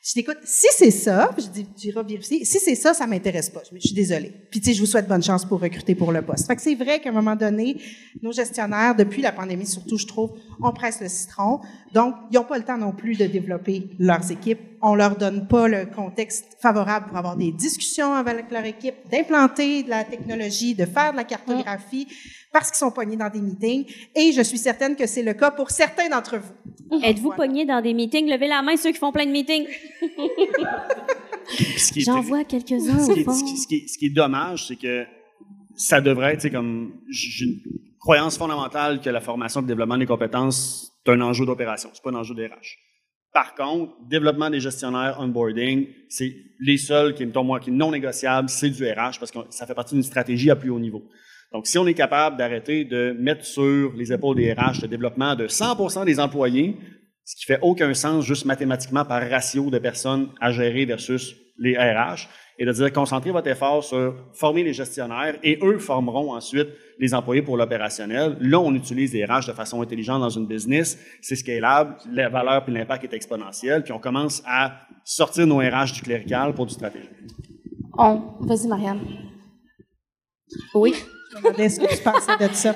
Je 0.06 0.12
dis, 0.12 0.20
écoute, 0.20 0.38
si 0.44 0.68
c'est 0.70 0.92
ça, 0.92 1.30
je 1.36 1.46
dis, 1.46 1.66
tu 1.76 1.88
iras 1.88 2.04
vérifier. 2.04 2.44
Si 2.44 2.60
c'est 2.60 2.76
ça, 2.76 2.94
ça 2.94 3.08
m'intéresse 3.08 3.50
pas. 3.50 3.62
Je 3.72 3.78
suis 3.80 3.94
désolée. 3.94 4.32
Puis, 4.52 4.60
tu 4.60 4.66
sais, 4.66 4.74
je 4.74 4.80
vous 4.80 4.86
souhaite 4.86 5.08
bonne 5.08 5.22
chance 5.22 5.44
pour 5.44 5.60
recruter 5.60 5.96
pour 5.96 6.12
le 6.12 6.22
poste. 6.22 6.46
Fait 6.46 6.54
que 6.54 6.62
c'est 6.62 6.76
vrai 6.76 7.00
qu'à 7.00 7.08
un 7.08 7.12
moment 7.12 7.34
donné, 7.34 7.76
nos 8.22 8.30
gestionnaires, 8.30 8.94
depuis 8.94 9.20
la 9.20 9.32
pandémie 9.32 9.66
surtout, 9.66 9.98
je 9.98 10.06
trouve, 10.06 10.30
on 10.62 10.72
presse 10.72 11.00
le 11.00 11.08
citron. 11.08 11.58
Donc, 11.92 12.14
ils 12.30 12.36
n'ont 12.36 12.44
pas 12.44 12.56
le 12.56 12.64
temps 12.64 12.78
non 12.78 12.92
plus 12.92 13.16
de 13.16 13.26
développer 13.26 13.90
leurs 13.98 14.30
équipes. 14.30 14.60
On 14.82 14.94
leur 14.94 15.16
donne 15.16 15.46
pas 15.48 15.68
le 15.68 15.86
contexte 15.86 16.56
favorable 16.60 17.06
pour 17.06 17.16
avoir 17.16 17.36
des 17.36 17.52
discussions 17.52 18.14
avec 18.14 18.50
leur 18.50 18.64
équipe, 18.64 18.94
d'implanter 19.10 19.82
de 19.82 19.90
la 19.90 20.04
technologie, 20.04 20.74
de 20.74 20.84
faire 20.84 21.12
de 21.12 21.16
la 21.16 21.24
cartographie 21.24 22.06
parce 22.52 22.70
qu'ils 22.70 22.78
sont 22.78 22.90
pognés 22.90 23.16
dans 23.16 23.30
des 23.30 23.40
meetings. 23.40 23.84
Et 24.14 24.32
je 24.32 24.42
suis 24.42 24.58
certaine 24.58 24.96
que 24.96 25.06
c'est 25.06 25.22
le 25.22 25.34
cas 25.34 25.50
pour 25.50 25.70
certains 25.70 26.08
d'entre 26.08 26.38
vous. 26.38 27.00
Êtes-vous 27.02 27.32
pognés 27.32 27.64
dans 27.64 27.80
des 27.82 27.94
meetings? 27.94 28.30
Levez 28.30 28.48
la 28.48 28.62
main 28.62 28.76
ceux 28.76 28.92
qui 28.92 28.98
font 28.98 29.12
plein 29.12 29.26
de 29.26 29.30
meetings. 29.30 29.66
J'en 31.96 32.20
vois 32.20 32.44
quelques-uns 32.44 32.98
ce, 32.98 33.12
ce, 33.14 33.22
ce, 33.22 33.98
qui 33.98 34.06
est 34.06 34.10
dommage, 34.10 34.68
c'est 34.68 34.76
que 34.76 35.04
ça 35.76 36.00
devrait 36.00 36.34
être 36.34 36.48
comme 36.48 36.92
une 37.08 37.60
croyance 38.00 38.38
fondamentale 38.38 39.00
que 39.00 39.10
la 39.10 39.20
formation 39.20 39.60
et 39.60 39.64
le 39.64 39.68
développement 39.68 39.98
des 39.98 40.06
compétences 40.06 40.92
est 41.04 41.10
un 41.10 41.20
enjeu 41.20 41.44
d'opération, 41.46 41.90
c'est 41.92 42.02
pas 42.02 42.10
un 42.10 42.14
enjeu 42.14 42.34
d'RH. 42.34 42.78
Par 43.36 43.54
contre, 43.54 43.92
développement 44.08 44.48
des 44.48 44.60
gestionnaires, 44.60 45.18
onboarding, 45.20 45.88
c'est 46.08 46.34
les 46.58 46.78
seuls 46.78 47.12
qui, 47.12 47.26
moi, 47.26 47.60
qui 47.60 47.70
non 47.70 47.90
négociables, 47.90 48.48
c'est 48.48 48.70
du 48.70 48.82
RH 48.82 49.18
parce 49.20 49.30
que 49.30 49.40
ça 49.50 49.66
fait 49.66 49.74
partie 49.74 49.94
d'une 49.94 50.02
stratégie 50.02 50.50
à 50.50 50.56
plus 50.56 50.70
haut 50.70 50.78
niveau. 50.80 51.02
Donc, 51.52 51.66
si 51.66 51.76
on 51.76 51.86
est 51.86 51.92
capable 51.92 52.38
d'arrêter 52.38 52.86
de 52.86 53.14
mettre 53.20 53.44
sur 53.44 53.92
les 53.92 54.10
épaules 54.10 54.36
des 54.36 54.54
RH 54.54 54.80
le 54.80 54.88
développement 54.88 55.34
de 55.34 55.48
100% 55.48 56.06
des 56.06 56.18
employés, 56.18 56.78
ce 57.26 57.34
qui 57.36 57.44
fait 57.44 57.58
aucun 57.60 57.92
sens 57.92 58.24
juste 58.24 58.44
mathématiquement 58.44 59.04
par 59.04 59.28
ratio 59.28 59.68
de 59.68 59.78
personnes 59.78 60.28
à 60.40 60.52
gérer 60.52 60.86
versus 60.86 61.36
les 61.58 61.76
RH, 61.76 62.28
et 62.58 62.64
de 62.64 62.72
dire 62.72 62.92
concentrez 62.92 63.30
votre 63.32 63.48
effort 63.48 63.82
sur 63.82 64.14
former 64.32 64.62
les 64.62 64.72
gestionnaires 64.72 65.36
et 65.42 65.58
eux 65.62 65.78
formeront 65.78 66.34
ensuite 66.34 66.68
les 66.98 67.14
employés 67.14 67.42
pour 67.42 67.56
l'opérationnel. 67.56 68.36
Là, 68.40 68.60
on 68.60 68.74
utilise 68.74 69.12
les 69.12 69.24
RH 69.24 69.48
de 69.48 69.52
façon 69.52 69.82
intelligente 69.82 70.20
dans 70.20 70.30
une 70.30 70.46
business, 70.46 70.98
c'est 71.20 71.36
scalable, 71.36 71.96
la 72.12 72.28
valeur 72.28 72.64
puis 72.64 72.72
l'impact 72.72 73.04
est 73.04 73.12
exponentiel, 73.12 73.82
puis 73.82 73.92
on 73.92 73.98
commence 73.98 74.42
à 74.46 74.80
sortir 75.04 75.46
nos 75.46 75.58
RH 75.58 75.94
du 75.94 76.02
clérical 76.02 76.54
pour 76.54 76.66
du 76.66 76.74
stratégique. 76.74 77.10
On, 77.98 78.22
vas-y 78.40 78.68
Marianne. 78.68 79.00
Oui? 80.74 80.94
Ce 81.36 81.80
que 81.80 81.96
tu 81.96 82.02
pensais 82.02 82.48
de 82.48 82.54
ça? 82.54 82.74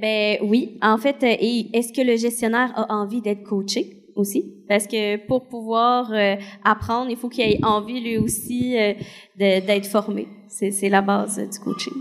ben 0.00 0.38
oui. 0.42 0.78
En 0.82 0.98
fait, 0.98 1.16
euh, 1.22 1.36
est-ce 1.72 1.92
que 1.92 2.02
le 2.02 2.16
gestionnaire 2.16 2.72
a 2.76 2.92
envie 2.94 3.20
d'être 3.20 3.42
coaché 3.42 4.04
aussi? 4.14 4.54
Parce 4.68 4.86
que 4.86 5.16
pour 5.26 5.48
pouvoir 5.48 6.12
euh, 6.12 6.36
apprendre, 6.64 7.10
il 7.10 7.16
faut 7.16 7.28
qu'il 7.28 7.44
ait 7.44 7.64
envie 7.64 8.00
lui 8.00 8.18
aussi 8.18 8.78
euh, 8.78 8.94
d'être 9.36 9.86
formé. 9.86 10.28
C'est 10.48 10.88
la 10.88 11.02
base 11.02 11.38
du 11.38 11.58
coaching. 11.60 11.92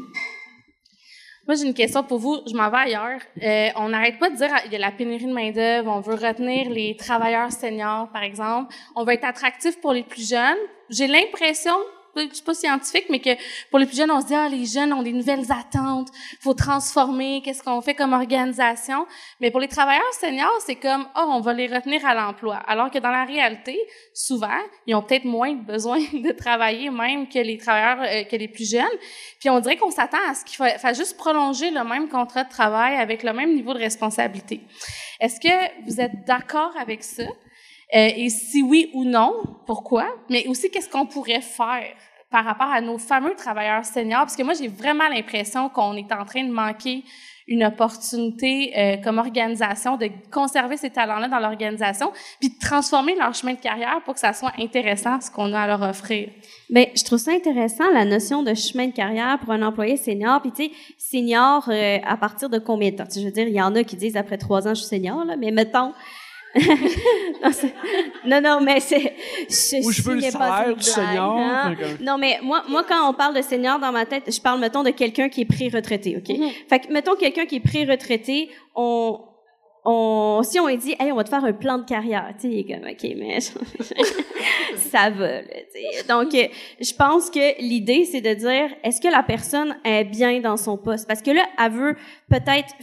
Moi, 1.47 1.55
j'ai 1.55 1.65
une 1.65 1.73
question 1.73 2.03
pour 2.03 2.19
vous. 2.19 2.39
Je 2.45 2.53
m'en 2.55 2.69
vais 2.69 2.77
ailleurs. 2.77 3.21
on 3.77 3.89
n'arrête 3.89 4.19
pas 4.19 4.29
de 4.29 4.35
dire 4.35 4.53
qu'il 4.63 4.73
y 4.73 4.75
a 4.75 4.79
la 4.79 4.91
pénurie 4.91 5.25
de 5.25 5.33
main-d'œuvre. 5.33 5.89
On 5.89 6.01
veut 6.01 6.15
retenir 6.15 6.69
les 6.69 6.95
travailleurs 6.97 7.51
seniors, 7.51 8.09
par 8.11 8.23
exemple. 8.23 8.73
On 8.95 9.05
veut 9.05 9.13
être 9.13 9.25
attractif 9.25 9.79
pour 9.79 9.93
les 9.93 10.03
plus 10.03 10.29
jeunes. 10.29 10.57
J'ai 10.89 11.07
l'impression 11.07 11.75
suis 12.33 12.43
pas 12.43 12.53
scientifique, 12.53 13.05
mais 13.09 13.19
que 13.19 13.29
pour 13.69 13.79
les 13.79 13.85
plus 13.85 13.97
jeunes, 13.97 14.11
on 14.11 14.21
se 14.21 14.27
dit, 14.27 14.35
ah, 14.35 14.47
les 14.49 14.65
jeunes 14.65 14.93
ont 14.93 15.03
des 15.03 15.13
nouvelles 15.13 15.51
attentes, 15.51 16.09
faut 16.39 16.53
transformer, 16.53 17.41
qu'est-ce 17.43 17.63
qu'on 17.63 17.81
fait 17.81 17.95
comme 17.95 18.13
organisation? 18.13 19.05
Mais 19.39 19.51
pour 19.51 19.59
les 19.59 19.67
travailleurs 19.67 20.13
seniors, 20.13 20.59
c'est 20.65 20.75
comme, 20.75 21.07
oh, 21.15 21.25
on 21.27 21.41
va 21.41 21.53
les 21.53 21.67
retenir 21.67 22.05
à 22.05 22.13
l'emploi. 22.13 22.55
Alors 22.67 22.91
que 22.91 22.99
dans 22.99 23.11
la 23.11 23.25
réalité, 23.25 23.79
souvent, 24.13 24.59
ils 24.85 24.95
ont 24.95 25.01
peut-être 25.01 25.25
moins 25.25 25.53
besoin 25.53 25.99
de 26.13 26.31
travailler 26.31 26.89
même 26.89 27.27
que 27.27 27.39
les 27.39 27.57
travailleurs, 27.57 28.05
euh, 28.07 28.23
que 28.23 28.35
les 28.35 28.47
plus 28.47 28.69
jeunes. 28.69 28.83
Puis 29.39 29.49
on 29.49 29.59
dirait 29.59 29.77
qu'on 29.77 29.91
s'attend 29.91 30.17
à 30.29 30.33
ce 30.33 30.45
qu'il 30.45 30.57
fasse 30.57 30.97
juste 30.97 31.17
prolonger 31.17 31.71
le 31.71 31.83
même 31.83 32.09
contrat 32.09 32.43
de 32.43 32.49
travail 32.49 32.95
avec 32.95 33.23
le 33.23 33.33
même 33.33 33.53
niveau 33.53 33.73
de 33.73 33.79
responsabilité. 33.79 34.61
Est-ce 35.19 35.39
que 35.39 35.83
vous 35.85 35.99
êtes 35.99 36.25
d'accord 36.25 36.73
avec 36.77 37.03
ça? 37.03 37.23
Euh, 37.95 38.09
et 38.15 38.29
si 38.29 38.61
oui 38.63 38.89
ou 38.93 39.05
non, 39.05 39.33
pourquoi? 39.65 40.07
Mais 40.29 40.47
aussi, 40.47 40.69
qu'est-ce 40.69 40.89
qu'on 40.89 41.05
pourrait 41.05 41.41
faire 41.41 41.93
par 42.29 42.43
rapport 42.43 42.67
à 42.67 42.81
nos 42.81 42.97
fameux 42.97 43.33
travailleurs 43.35 43.85
seniors? 43.85 44.21
Parce 44.21 44.35
que 44.35 44.43
moi, 44.43 44.53
j'ai 44.53 44.67
vraiment 44.67 45.07
l'impression 45.07 45.69
qu'on 45.69 45.95
est 45.95 46.11
en 46.11 46.25
train 46.25 46.43
de 46.43 46.51
manquer 46.51 47.03
une 47.47 47.63
opportunité 47.63 48.73
euh, 48.77 48.97
comme 48.97 49.19
organisation 49.19 49.95
de 49.95 50.09
conserver 50.31 50.75
ces 50.75 50.89
talents-là 50.89 51.29
dans 51.29 51.39
l'organisation, 51.39 52.11
puis 52.39 52.49
de 52.49 52.59
transformer 52.59 53.15
leur 53.15 53.33
chemin 53.33 53.53
de 53.53 53.59
carrière 53.59 54.01
pour 54.03 54.15
que 54.15 54.19
ça 54.19 54.33
soit 54.33 54.51
intéressant 54.59 55.21
ce 55.21 55.31
qu'on 55.31 55.53
a 55.53 55.61
à 55.61 55.67
leur 55.67 55.81
offrir. 55.81 56.29
Bien, 56.69 56.87
je 56.93 57.03
trouve 57.05 57.19
ça 57.19 57.31
intéressant 57.31 57.89
la 57.93 58.03
notion 58.03 58.43
de 58.43 58.53
chemin 58.53 58.87
de 58.87 58.93
carrière 58.93 59.39
pour 59.39 59.51
un 59.51 59.61
employé 59.61 59.95
senior. 59.95 60.41
Puis 60.41 60.51
tu 60.51 60.63
sais, 60.65 60.71
senior 60.97 61.63
euh, 61.69 61.99
à 62.05 62.17
partir 62.17 62.49
de 62.49 62.59
combien 62.59 62.91
de 62.91 62.97
temps? 62.97 63.07
Je 63.09 63.21
veux 63.21 63.31
dire, 63.31 63.47
il 63.47 63.55
y 63.55 63.61
en 63.61 63.73
a 63.75 63.83
qui 63.83 63.95
disent 63.95 64.17
après 64.17 64.37
trois 64.37 64.67
ans 64.67 64.73
je 64.73 64.81
suis 64.81 64.89
senior 64.89 65.23
là, 65.23 65.37
mais 65.37 65.51
mettons 65.51 65.93
non, 68.25 68.41
non, 68.41 68.61
mais 68.61 68.79
c'est. 68.79 69.13
Ou 69.83 69.91
je 69.91 70.01
veux 70.01 70.15
le 70.15 70.21
salaire 70.21 70.75
du 70.75 70.83
senior. 70.83 71.37
Hein? 71.37 71.75
Non, 72.01 72.17
mais 72.17 72.39
moi, 72.41 72.63
moi, 72.67 72.83
quand 72.87 73.09
on 73.09 73.13
parle 73.13 73.35
de 73.35 73.41
senior 73.41 73.79
dans 73.79 73.91
ma 73.91 74.05
tête, 74.05 74.23
je 74.33 74.41
parle, 74.41 74.59
mettons, 74.59 74.83
de 74.83 74.91
quelqu'un 74.91 75.29
qui 75.29 75.41
est 75.41 75.45
pré-retraité, 75.45 76.17
OK? 76.17 76.35
Mm-hmm. 76.35 76.51
Fait 76.69 76.79
que, 76.79 76.91
mettons, 76.91 77.15
quelqu'un 77.15 77.45
qui 77.45 77.57
est 77.57 77.59
pré-retraité, 77.59 78.49
on, 78.75 79.19
on, 79.85 80.41
si 80.43 80.59
on 80.59 80.67
lui 80.67 80.77
dit, 80.77 80.95
hey, 80.99 81.11
on 81.11 81.15
va 81.15 81.23
te 81.23 81.29
faire 81.29 81.43
un 81.43 81.53
plan 81.53 81.77
de 81.77 81.85
carrière, 81.85 82.33
tu 82.39 82.51
sais, 82.51 82.65
comme, 82.67 82.89
OK, 82.89 83.15
mais 83.17 83.39
ça 84.75 85.09
va, 85.09 85.41
Donc, 86.07 86.31
je 86.33 86.93
pense 86.93 87.29
que 87.29 87.61
l'idée, 87.61 88.05
c'est 88.05 88.21
de 88.21 88.33
dire, 88.33 88.69
est-ce 88.83 88.99
que 88.99 89.07
la 89.07 89.23
personne 89.23 89.77
est 89.83 90.03
bien 90.03 90.39
dans 90.39 90.57
son 90.57 90.77
poste? 90.77 91.07
Parce 91.07 91.21
que 91.21 91.31
là, 91.31 91.45
elle 91.57 91.71
veut 91.71 91.95
peut-être 92.29 92.73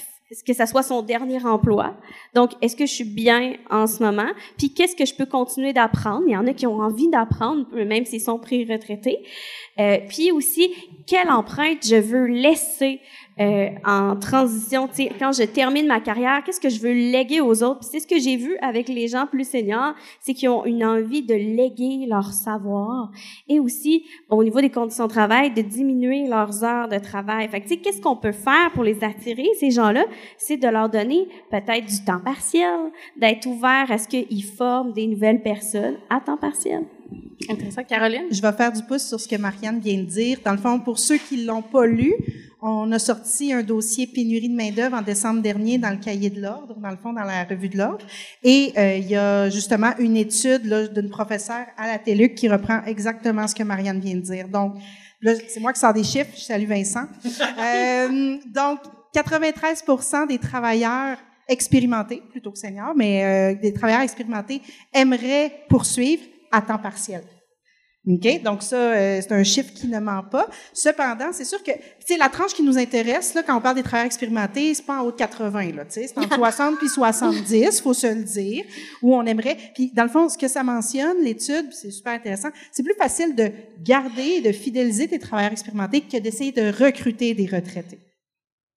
que 0.42 0.54
ça 0.54 0.66
soit 0.66 0.82
son 0.82 1.02
dernier 1.02 1.44
emploi. 1.44 1.94
Donc, 2.34 2.52
est-ce 2.62 2.74
que 2.74 2.86
je 2.86 2.92
suis 2.92 3.04
bien 3.04 3.54
en 3.70 3.86
ce 3.86 4.02
moment? 4.02 4.30
Puis, 4.58 4.72
qu'est-ce 4.72 4.96
que 4.96 5.04
je 5.04 5.14
peux 5.14 5.26
continuer 5.26 5.72
d'apprendre? 5.72 6.24
Il 6.26 6.32
y 6.32 6.36
en 6.36 6.46
a 6.46 6.52
qui 6.52 6.66
ont 6.66 6.78
envie 6.78 7.08
d'apprendre, 7.08 7.66
même 7.74 8.04
s'ils 8.04 8.20
sont 8.20 8.38
pré-retraités. 8.38 9.24
Euh, 9.78 9.98
puis 10.08 10.32
aussi, 10.32 10.72
quelle 11.06 11.30
empreinte 11.30 11.86
je 11.86 11.96
veux 11.96 12.26
laisser 12.26 13.00
euh, 13.40 13.70
en 13.84 14.14
transition, 14.14 14.86
tu 14.86 14.94
sais, 14.94 15.12
quand 15.18 15.32
je 15.32 15.42
termine 15.42 15.88
ma 15.88 16.00
carrière, 16.00 16.44
qu'est-ce 16.44 16.60
que 16.60 16.68
je 16.68 16.80
veux 16.80 16.92
léguer 16.92 17.40
aux 17.40 17.64
autres? 17.64 17.82
c'est 17.82 17.98
ce 17.98 18.06
que 18.06 18.18
j'ai 18.18 18.36
vu 18.36 18.56
avec 18.62 18.88
les 18.88 19.08
gens 19.08 19.26
plus 19.26 19.48
seniors, 19.48 19.94
c'est 20.20 20.34
qu'ils 20.34 20.48
ont 20.48 20.64
une 20.64 20.84
envie 20.84 21.22
de 21.22 21.34
léguer 21.34 22.06
leur 22.08 22.32
savoir 22.32 23.10
et 23.48 23.58
aussi, 23.58 24.04
au 24.28 24.44
niveau 24.44 24.60
des 24.60 24.70
conditions 24.70 25.06
de 25.06 25.12
travail, 25.12 25.52
de 25.52 25.62
diminuer 25.62 26.28
leurs 26.28 26.62
heures 26.62 26.88
de 26.88 26.98
travail. 26.98 27.48
Fait 27.48 27.60
que, 27.60 27.68
tu 27.68 27.74
sais, 27.74 27.80
qu'est-ce 27.80 28.00
qu'on 28.00 28.16
peut 28.16 28.32
faire 28.32 28.70
pour 28.72 28.84
les 28.84 29.02
attirer, 29.02 29.48
ces 29.58 29.70
gens-là? 29.72 30.04
C'est 30.38 30.56
de 30.56 30.68
leur 30.68 30.88
donner 30.88 31.28
peut-être 31.50 31.86
du 31.86 32.04
temps 32.04 32.20
partiel, 32.20 32.92
d'être 33.16 33.46
ouvert 33.46 33.90
à 33.90 33.98
ce 33.98 34.06
qu'ils 34.06 34.44
forment 34.44 34.92
des 34.92 35.08
nouvelles 35.08 35.42
personnes 35.42 35.96
à 36.08 36.20
temps 36.20 36.36
partiel. 36.36 36.84
Intéressant. 37.48 37.82
Caroline? 37.84 38.26
Je 38.30 38.40
vais 38.40 38.52
faire 38.52 38.72
du 38.72 38.82
pouce 38.84 39.06
sur 39.06 39.20
ce 39.20 39.28
que 39.28 39.36
Marianne 39.36 39.80
vient 39.80 39.98
de 39.98 40.06
dire. 40.06 40.38
Dans 40.44 40.52
le 40.52 40.58
fond, 40.58 40.78
pour 40.78 40.98
ceux 40.98 41.18
qui 41.18 41.44
l'ont 41.44 41.62
pas 41.62 41.86
lu, 41.86 42.12
on 42.66 42.90
a 42.92 42.98
sorti 42.98 43.52
un 43.52 43.62
dossier 43.62 44.06
pénurie 44.06 44.48
de 44.48 44.56
main-d'œuvre 44.56 44.96
en 44.96 45.02
décembre 45.02 45.42
dernier 45.42 45.76
dans 45.76 45.90
le 45.90 45.98
cahier 45.98 46.30
de 46.30 46.40
l'ordre, 46.40 46.74
dans 46.80 46.90
le 46.90 46.96
fond, 46.96 47.12
dans 47.12 47.22
la 47.22 47.44
revue 47.44 47.68
de 47.68 47.76
l'ordre. 47.76 48.06
Et 48.42 48.72
euh, 48.78 48.96
il 48.96 49.06
y 49.06 49.16
a 49.16 49.50
justement 49.50 49.90
une 49.98 50.16
étude 50.16 50.62
d'une 50.94 51.10
professeure 51.10 51.66
à 51.76 51.86
la 51.86 51.98
TELUC 51.98 52.34
qui 52.34 52.48
reprend 52.48 52.82
exactement 52.86 53.46
ce 53.46 53.54
que 53.54 53.62
Marianne 53.62 54.00
vient 54.00 54.14
de 54.14 54.20
dire. 54.20 54.48
Donc, 54.48 54.76
là, 55.20 55.34
c'est 55.46 55.60
moi 55.60 55.74
qui 55.74 55.80
sors 55.80 55.92
des 55.92 56.04
chiffres. 56.04 56.30
Je 56.34 56.40
salue 56.40 56.66
Vincent. 56.66 57.04
euh, 57.24 58.38
donc, 58.46 58.78
93% 59.14 60.26
des 60.26 60.38
travailleurs 60.38 61.18
expérimentés, 61.46 62.22
plutôt 62.30 62.50
que 62.50 62.58
seniors, 62.58 62.94
mais 62.96 63.24
euh, 63.24 63.60
des 63.60 63.74
travailleurs 63.74 64.00
expérimentés 64.00 64.62
aimeraient 64.94 65.52
poursuivre 65.68 66.22
à 66.50 66.62
temps 66.62 66.78
partiel. 66.78 67.22
OK? 68.06 68.42
Donc, 68.42 68.62
ça, 68.62 68.76
euh, 68.76 69.20
c'est 69.22 69.32
un 69.32 69.42
chiffre 69.44 69.72
qui 69.72 69.86
ne 69.86 69.98
ment 69.98 70.22
pas. 70.22 70.46
Cependant, 70.74 71.32
c'est 71.32 71.44
sûr 71.44 71.62
que, 71.62 71.70
tu 72.06 72.18
la 72.18 72.28
tranche 72.28 72.52
qui 72.52 72.62
nous 72.62 72.76
intéresse, 72.76 73.32
là, 73.32 73.42
quand 73.42 73.56
on 73.56 73.62
parle 73.62 73.76
des 73.76 73.82
travailleurs 73.82 74.06
expérimentés, 74.06 74.74
c'est 74.74 74.84
pas 74.84 75.00
en 75.00 75.06
haut 75.06 75.10
de 75.10 75.16
80, 75.16 75.72
là, 75.72 75.84
tu 75.86 75.92
sais, 75.92 76.06
c'est 76.06 76.18
entre 76.18 76.34
60 76.36 76.78
puis 76.78 76.88
70, 76.88 77.80
faut 77.80 77.94
se 77.94 78.06
le 78.06 78.22
dire, 78.22 78.64
où 79.00 79.14
on 79.14 79.24
aimerait. 79.24 79.56
Puis, 79.74 79.90
dans 79.94 80.04
le 80.04 80.10
fond, 80.10 80.28
ce 80.28 80.36
que 80.36 80.48
ça 80.48 80.62
mentionne, 80.62 81.22
l'étude, 81.22 81.72
c'est 81.72 81.90
super 81.90 82.12
intéressant, 82.12 82.50
c'est 82.72 82.82
plus 82.82 82.96
facile 82.98 83.34
de 83.34 83.50
garder 83.82 84.34
et 84.36 84.40
de 84.42 84.52
fidéliser 84.52 85.08
tes 85.08 85.18
travailleurs 85.18 85.52
expérimentés 85.52 86.02
que 86.02 86.18
d'essayer 86.18 86.52
de 86.52 86.84
recruter 86.84 87.32
des 87.32 87.46
retraités. 87.46 88.00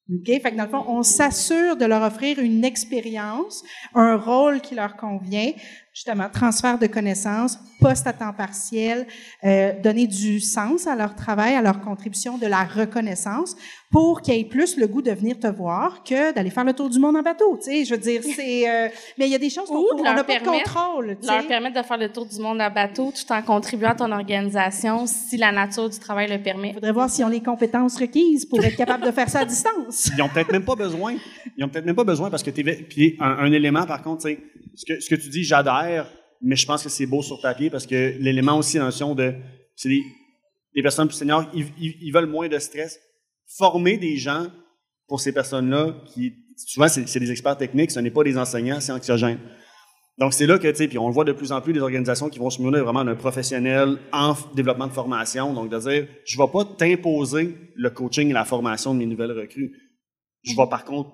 OK? 0.10 0.26
Fait 0.26 0.52
que 0.52 0.56
dans 0.56 0.64
le 0.64 0.70
fond, 0.70 0.86
on 0.88 1.04
s'assure 1.04 1.76
de 1.76 1.86
leur 1.86 2.02
offrir 2.02 2.40
une 2.40 2.64
expérience, 2.64 3.64
un 3.94 4.16
rôle 4.16 4.62
qui 4.62 4.74
leur 4.74 4.96
convient, 4.96 5.52
justement, 5.98 6.30
transfert 6.32 6.78
de 6.78 6.86
connaissances, 6.86 7.58
poste 7.82 8.06
à 8.06 8.14
temps 8.14 8.32
partiel, 8.32 9.08
euh, 9.44 9.74
donner 9.82 10.06
du 10.06 10.40
sens 10.40 10.86
à 10.86 10.96
leur 10.96 11.16
travail, 11.16 11.56
à 11.56 11.62
leur 11.64 11.82
contribution, 11.82 12.38
de 12.38 12.46
la 12.46 12.66
reconnaissance, 12.66 13.56
pour 13.90 14.22
qu'ils 14.22 14.36
aient 14.36 14.44
plus 14.44 14.78
le 14.78 14.86
goût 14.86 15.02
de 15.02 15.10
venir 15.10 15.40
te 15.40 15.48
voir 15.48 16.04
que 16.04 16.36
d'aller 16.36 16.52
faire 16.52 16.66
le 16.66 16.74
tour 16.74 16.92
du 16.92 17.00
monde 17.00 17.18
en 17.18 17.24
bateau. 17.24 17.58
Tu 17.58 17.72
sais, 17.72 17.86
je 17.86 17.96
veux 17.96 18.00
dire, 18.00 18.22
c'est. 18.36 18.70
Euh, 18.70 18.90
mais 19.18 19.26
il 19.26 19.32
y 19.32 19.36
a 19.36 19.40
des 19.40 19.50
choses 19.50 19.70
qu'on 19.70 20.04
n'a 20.04 20.24
pas 20.24 20.38
de 20.38 20.46
contrôle. 20.46 21.18
Tu 21.20 21.28
leur 21.28 21.48
permettre 21.48 21.82
de 21.82 21.84
faire 21.84 21.98
le 21.98 22.10
tour 22.10 22.28
du 22.28 22.40
monde 22.40 22.62
en 22.62 22.70
bateau 22.70 23.12
tout 23.12 23.34
en 23.34 23.42
contribuant 23.42 23.90
à 23.90 23.96
ton 23.96 24.12
organisation, 24.12 25.08
si 25.08 25.36
la 25.38 25.52
nature 25.52 25.90
du 25.90 25.98
travail 25.98 26.30
le 26.30 26.38
permet. 26.38 26.70
Il 26.70 26.74
faudrait 26.76 26.92
voir 26.92 27.10
s'ils 27.10 27.26
ont 27.26 27.30
les 27.30 27.42
compétences 27.42 28.00
requises 28.00 28.46
pour 28.46 28.64
être 28.64 28.76
capable 28.76 29.04
de 29.04 29.12
faire 29.12 29.30
ça 29.30 29.40
à 29.40 29.46
distance. 29.46 30.12
Ils 30.16 30.22
ont 30.22 30.30
peut-être 30.30 30.52
même 30.52 30.66
pas 30.66 30.76
besoin. 30.76 31.16
Ils 31.58 31.64
ont 31.64 31.70
peut-être 31.70 31.86
même 31.86 31.96
pas 31.96 32.04
besoin 32.04 32.30
parce 32.30 32.44
que 32.44 32.52
tu 32.52 32.64
puis 32.64 33.18
un, 33.20 33.38
un 33.40 33.52
élément 33.52 33.88
par 33.88 34.04
contre, 34.04 34.22
c'est 34.22 34.38
ce 34.78 34.86
que, 34.86 35.00
ce 35.00 35.10
que 35.10 35.16
tu 35.16 35.30
dis, 35.30 35.44
mais 36.42 36.56
je 36.56 36.66
pense 36.66 36.84
que 36.84 36.90
c'est 36.90 37.06
beau 37.06 37.22
sur 37.22 37.42
papier 37.42 37.70
parce 37.70 37.86
que 37.86 38.16
l'élément 38.20 38.58
aussi, 38.58 38.78
la 38.78 38.90
de, 38.90 39.36
c'est 39.76 39.90
des, 39.90 40.84
personnes 40.84 41.08
plus 41.08 41.18
seniors, 41.18 41.46
ils, 41.54 42.12
veulent 42.12 42.28
moins 42.28 42.48
de 42.48 42.60
stress. 42.60 43.00
Former 43.58 43.98
des 43.98 44.18
gens 44.18 44.48
pour 45.08 45.20
ces 45.20 45.32
personnes-là, 45.32 45.96
qui, 46.14 46.34
souvent, 46.58 46.88
c'est 46.90 47.20
des 47.20 47.32
experts 47.32 47.58
techniques, 47.58 47.92
ce 47.92 48.00
n'est 48.00 48.12
pas 48.12 48.24
des 48.24 48.38
enseignants, 48.38 48.80
c'est 48.80 48.92
anxiogène. 48.92 49.40
Donc, 50.18 50.34
c'est 50.34 50.48
là 50.48 50.58
que, 50.58 50.68
tu 50.68 50.76
sais, 50.76 50.88
puis 50.88 50.98
on 50.98 51.08
le 51.08 51.14
voit 51.14 51.26
de 51.26 51.32
plus 51.32 51.52
en 51.52 51.62
plus, 51.62 51.74
des 51.74 51.80
organisations 51.80 52.30
qui 52.30 52.40
vont 52.40 52.50
se 52.50 52.62
mener 52.62 52.80
vraiment 52.80 53.06
d'un 53.06 53.16
professionnel 53.16 54.00
en 54.12 54.36
développement 54.56 54.88
de 54.88 54.92
formation. 54.92 55.54
Donc, 55.54 55.70
de 55.70 55.78
dire, 55.78 56.08
je 56.26 56.38
ne 56.38 56.44
vais 56.44 56.52
pas 56.52 56.66
t'imposer 56.66 57.56
le 57.76 57.90
coaching 57.92 58.30
et 58.30 58.34
la 58.34 58.44
formation 58.44 58.94
de 58.94 59.00
mes 59.00 59.06
nouvelles 59.06 59.32
recrues. 59.32 59.72
Je 60.44 60.56
vais, 60.56 60.68
par 60.70 60.86
contre, 60.86 61.12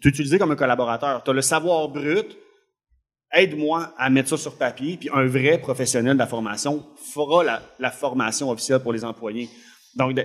t'utiliser 0.00 0.38
comme 0.38 0.50
un 0.50 0.56
collaborateur. 0.56 1.22
Tu 1.22 1.30
as 1.30 1.34
le 1.34 1.42
savoir 1.42 1.88
brut, 1.88 2.36
aide-moi 3.34 3.92
à 3.98 4.10
mettre 4.10 4.30
ça 4.30 4.36
sur 4.36 4.56
papier, 4.56 4.96
puis 4.96 5.10
un 5.12 5.26
vrai 5.26 5.58
professionnel 5.58 6.14
de 6.14 6.18
la 6.18 6.26
formation 6.26 6.84
fera 7.12 7.44
la, 7.78 7.90
formation 7.90 8.50
officielle 8.50 8.80
pour 8.80 8.92
les 8.92 9.04
employés. 9.04 9.48
Donc, 9.96 10.14
de, 10.14 10.24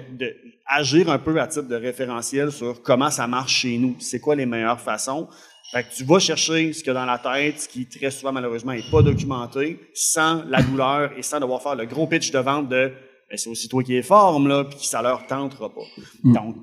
agir 0.65 1.09
un 1.09 1.19
peu 1.19 1.39
à 1.39 1.47
titre 1.47 1.67
de 1.67 1.75
référentiel 1.75 2.51
sur 2.51 2.81
comment 2.81 3.09
ça 3.09 3.27
marche 3.27 3.57
chez 3.57 3.77
nous, 3.77 3.95
c'est 3.99 4.19
quoi 4.19 4.35
les 4.35 4.45
meilleures 4.45 4.81
façons? 4.81 5.27
Fait 5.71 5.83
que 5.83 5.93
tu 5.93 6.03
vas 6.03 6.17
chercher 6.17 6.73
ce 6.73 6.79
qu'il 6.79 6.87
y 6.87 6.89
a 6.91 6.93
dans 6.93 7.05
la 7.05 7.19
tête, 7.19 7.59
ce 7.61 7.67
qui 7.67 7.85
très 7.87 8.09
souvent 8.09 8.31
malheureusement 8.31 8.73
n'est 8.73 8.89
pas 8.89 9.03
documenté, 9.03 9.79
sans 9.93 10.43
la 10.45 10.63
douleur 10.63 11.11
et 11.15 11.21
sans 11.21 11.39
devoir 11.39 11.61
faire 11.61 11.75
le 11.75 11.85
gros 11.85 12.07
pitch 12.07 12.31
de 12.31 12.39
vente 12.39 12.69
de 12.69 12.91
ben, 13.29 13.37
c'est 13.37 13.49
aussi 13.49 13.69
toi 13.69 13.83
qui 13.83 13.95
es 13.95 14.01
forme, 14.01 14.47
là, 14.47 14.63
puis 14.63 14.79
ça 14.81 15.03
leur 15.03 15.27
tentera 15.27 15.71
pas. 15.71 15.85
Mm. 16.23 16.33
Donc, 16.33 16.55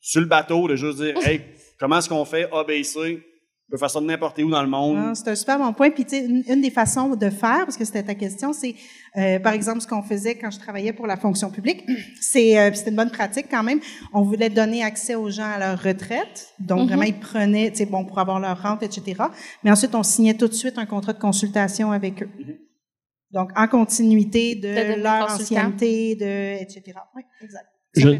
sur 0.00 0.20
le 0.20 0.26
bateau, 0.26 0.66
de 0.66 0.76
juste 0.76 0.98
dire 0.98 1.14
Hey, 1.26 1.42
comment 1.78 1.98
est-ce 1.98 2.08
qu'on 2.08 2.24
fait 2.24 2.48
ABC? 2.50 3.22
Peut 3.70 3.78
faire 3.78 3.90
ça 3.90 4.00
de 4.00 4.06
n'importe 4.06 4.38
où 4.38 4.50
dans 4.50 4.62
le 4.62 4.68
monde. 4.68 4.96
Ah, 4.98 5.14
c'est 5.14 5.28
un 5.28 5.34
super 5.34 5.58
bon 5.58 5.72
point. 5.72 5.90
Puis, 5.90 6.04
tu 6.04 6.10
sais, 6.10 6.24
une, 6.24 6.60
des 6.60 6.70
façons 6.70 7.16
de 7.16 7.30
faire, 7.30 7.64
parce 7.64 7.76
que 7.76 7.84
c'était 7.84 8.02
ta 8.02 8.14
question, 8.14 8.52
c'est, 8.52 8.74
euh, 9.16 9.38
par 9.38 9.52
exemple, 9.52 9.80
ce 9.80 9.86
qu'on 9.86 10.02
faisait 10.02 10.36
quand 10.36 10.50
je 10.50 10.58
travaillais 10.58 10.92
pour 10.92 11.06
la 11.06 11.16
fonction 11.16 11.50
publique. 11.50 11.84
C'est, 12.20 12.58
euh, 12.58 12.70
c'était 12.74 12.90
une 12.90 12.96
bonne 12.96 13.10
pratique 13.10 13.46
quand 13.50 13.62
même. 13.62 13.80
On 14.12 14.22
voulait 14.22 14.50
donner 14.50 14.82
accès 14.82 15.14
aux 15.14 15.30
gens 15.30 15.44
à 15.44 15.58
leur 15.58 15.82
retraite. 15.82 16.52
Donc, 16.58 16.80
mm-hmm. 16.80 16.86
vraiment, 16.86 17.02
ils 17.02 17.18
prenaient, 17.18 17.70
tu 17.70 17.78
sais, 17.78 17.86
bon, 17.86 18.04
pour 18.04 18.18
avoir 18.18 18.40
leur 18.40 18.60
rente, 18.60 18.82
etc. 18.82 19.22
Mais 19.62 19.70
ensuite, 19.70 19.94
on 19.94 20.02
signait 20.02 20.34
tout 20.34 20.48
de 20.48 20.54
suite 20.54 20.78
un 20.78 20.86
contrat 20.86 21.12
de 21.12 21.18
consultation 21.18 21.92
avec 21.92 22.22
eux. 22.22 22.28
Mm-hmm. 22.38 22.58
Donc, 23.32 23.50
en 23.56 23.66
continuité 23.68 24.54
de, 24.54 25.02
leur 25.02 25.30
ancienneté, 25.30 26.14
de, 26.16 26.62
etc. 26.62 26.98
Oui, 27.14 27.22
exact. 27.42 27.66
J'aurais 27.96 28.18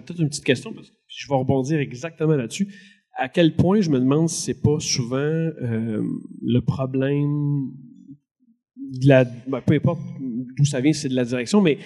peut-être 0.00 0.20
une 0.20 0.28
petite 0.28 0.44
question, 0.44 0.72
parce 0.72 0.88
que 0.88 0.96
je 1.06 1.28
vais 1.28 1.34
rebondir 1.34 1.78
exactement 1.78 2.34
là-dessus 2.34 2.68
à 3.16 3.28
quel 3.28 3.54
point 3.54 3.80
je 3.80 3.90
me 3.90 3.98
demande 3.98 4.28
si 4.28 4.42
c'est 4.42 4.62
pas 4.62 4.78
souvent 4.80 5.16
euh, 5.18 6.02
le 6.42 6.60
problème 6.60 7.70
de 8.76 9.08
la, 9.08 9.24
ben, 9.24 9.60
peu 9.60 9.74
importe 9.74 10.00
d'où 10.56 10.64
ça 10.64 10.80
vient, 10.80 10.92
c'est 10.92 11.08
de 11.08 11.14
la 11.14 11.24
direction, 11.24 11.60
mais 11.60 11.78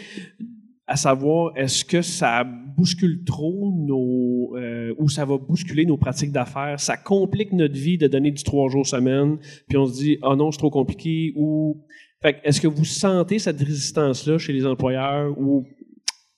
à 0.87 0.97
savoir, 0.97 1.53
est-ce 1.57 1.85
que 1.85 2.01
ça 2.01 2.45
bouscule 2.45 3.23
trop 3.25 3.73
nos, 3.77 4.57
euh, 4.57 4.95
ou 4.99 5.09
ça 5.09 5.27
va 5.27 5.37
bousculer 5.37 5.85
nos 5.85 5.99
pratiques 5.99 6.33
d'affaires, 6.33 6.81
ça 6.81 6.97
complique 6.97 7.53
notre 7.53 7.75
vie 7.75 7.99
de 7.99 8.07
donner 8.07 8.31
du 8.31 8.43
trois 8.43 8.71
jours 8.71 8.87
semaine, 8.87 9.37
puis 9.69 9.77
on 9.77 9.87
se 9.87 9.99
dit, 9.99 10.19
oh 10.23 10.35
non, 10.35 10.51
c'est 10.51 10.59
trop 10.59 10.71
compliqué, 10.71 11.33
ou, 11.37 11.85
est-ce 12.23 12.61
que 12.61 12.69
vous 12.69 12.87
sentez 12.87 13.39
cette 13.39 13.61
résistance-là 13.61 14.39
chez 14.39 14.53
les 14.53 14.65
employeurs, 14.65 15.39
ou 15.39 15.67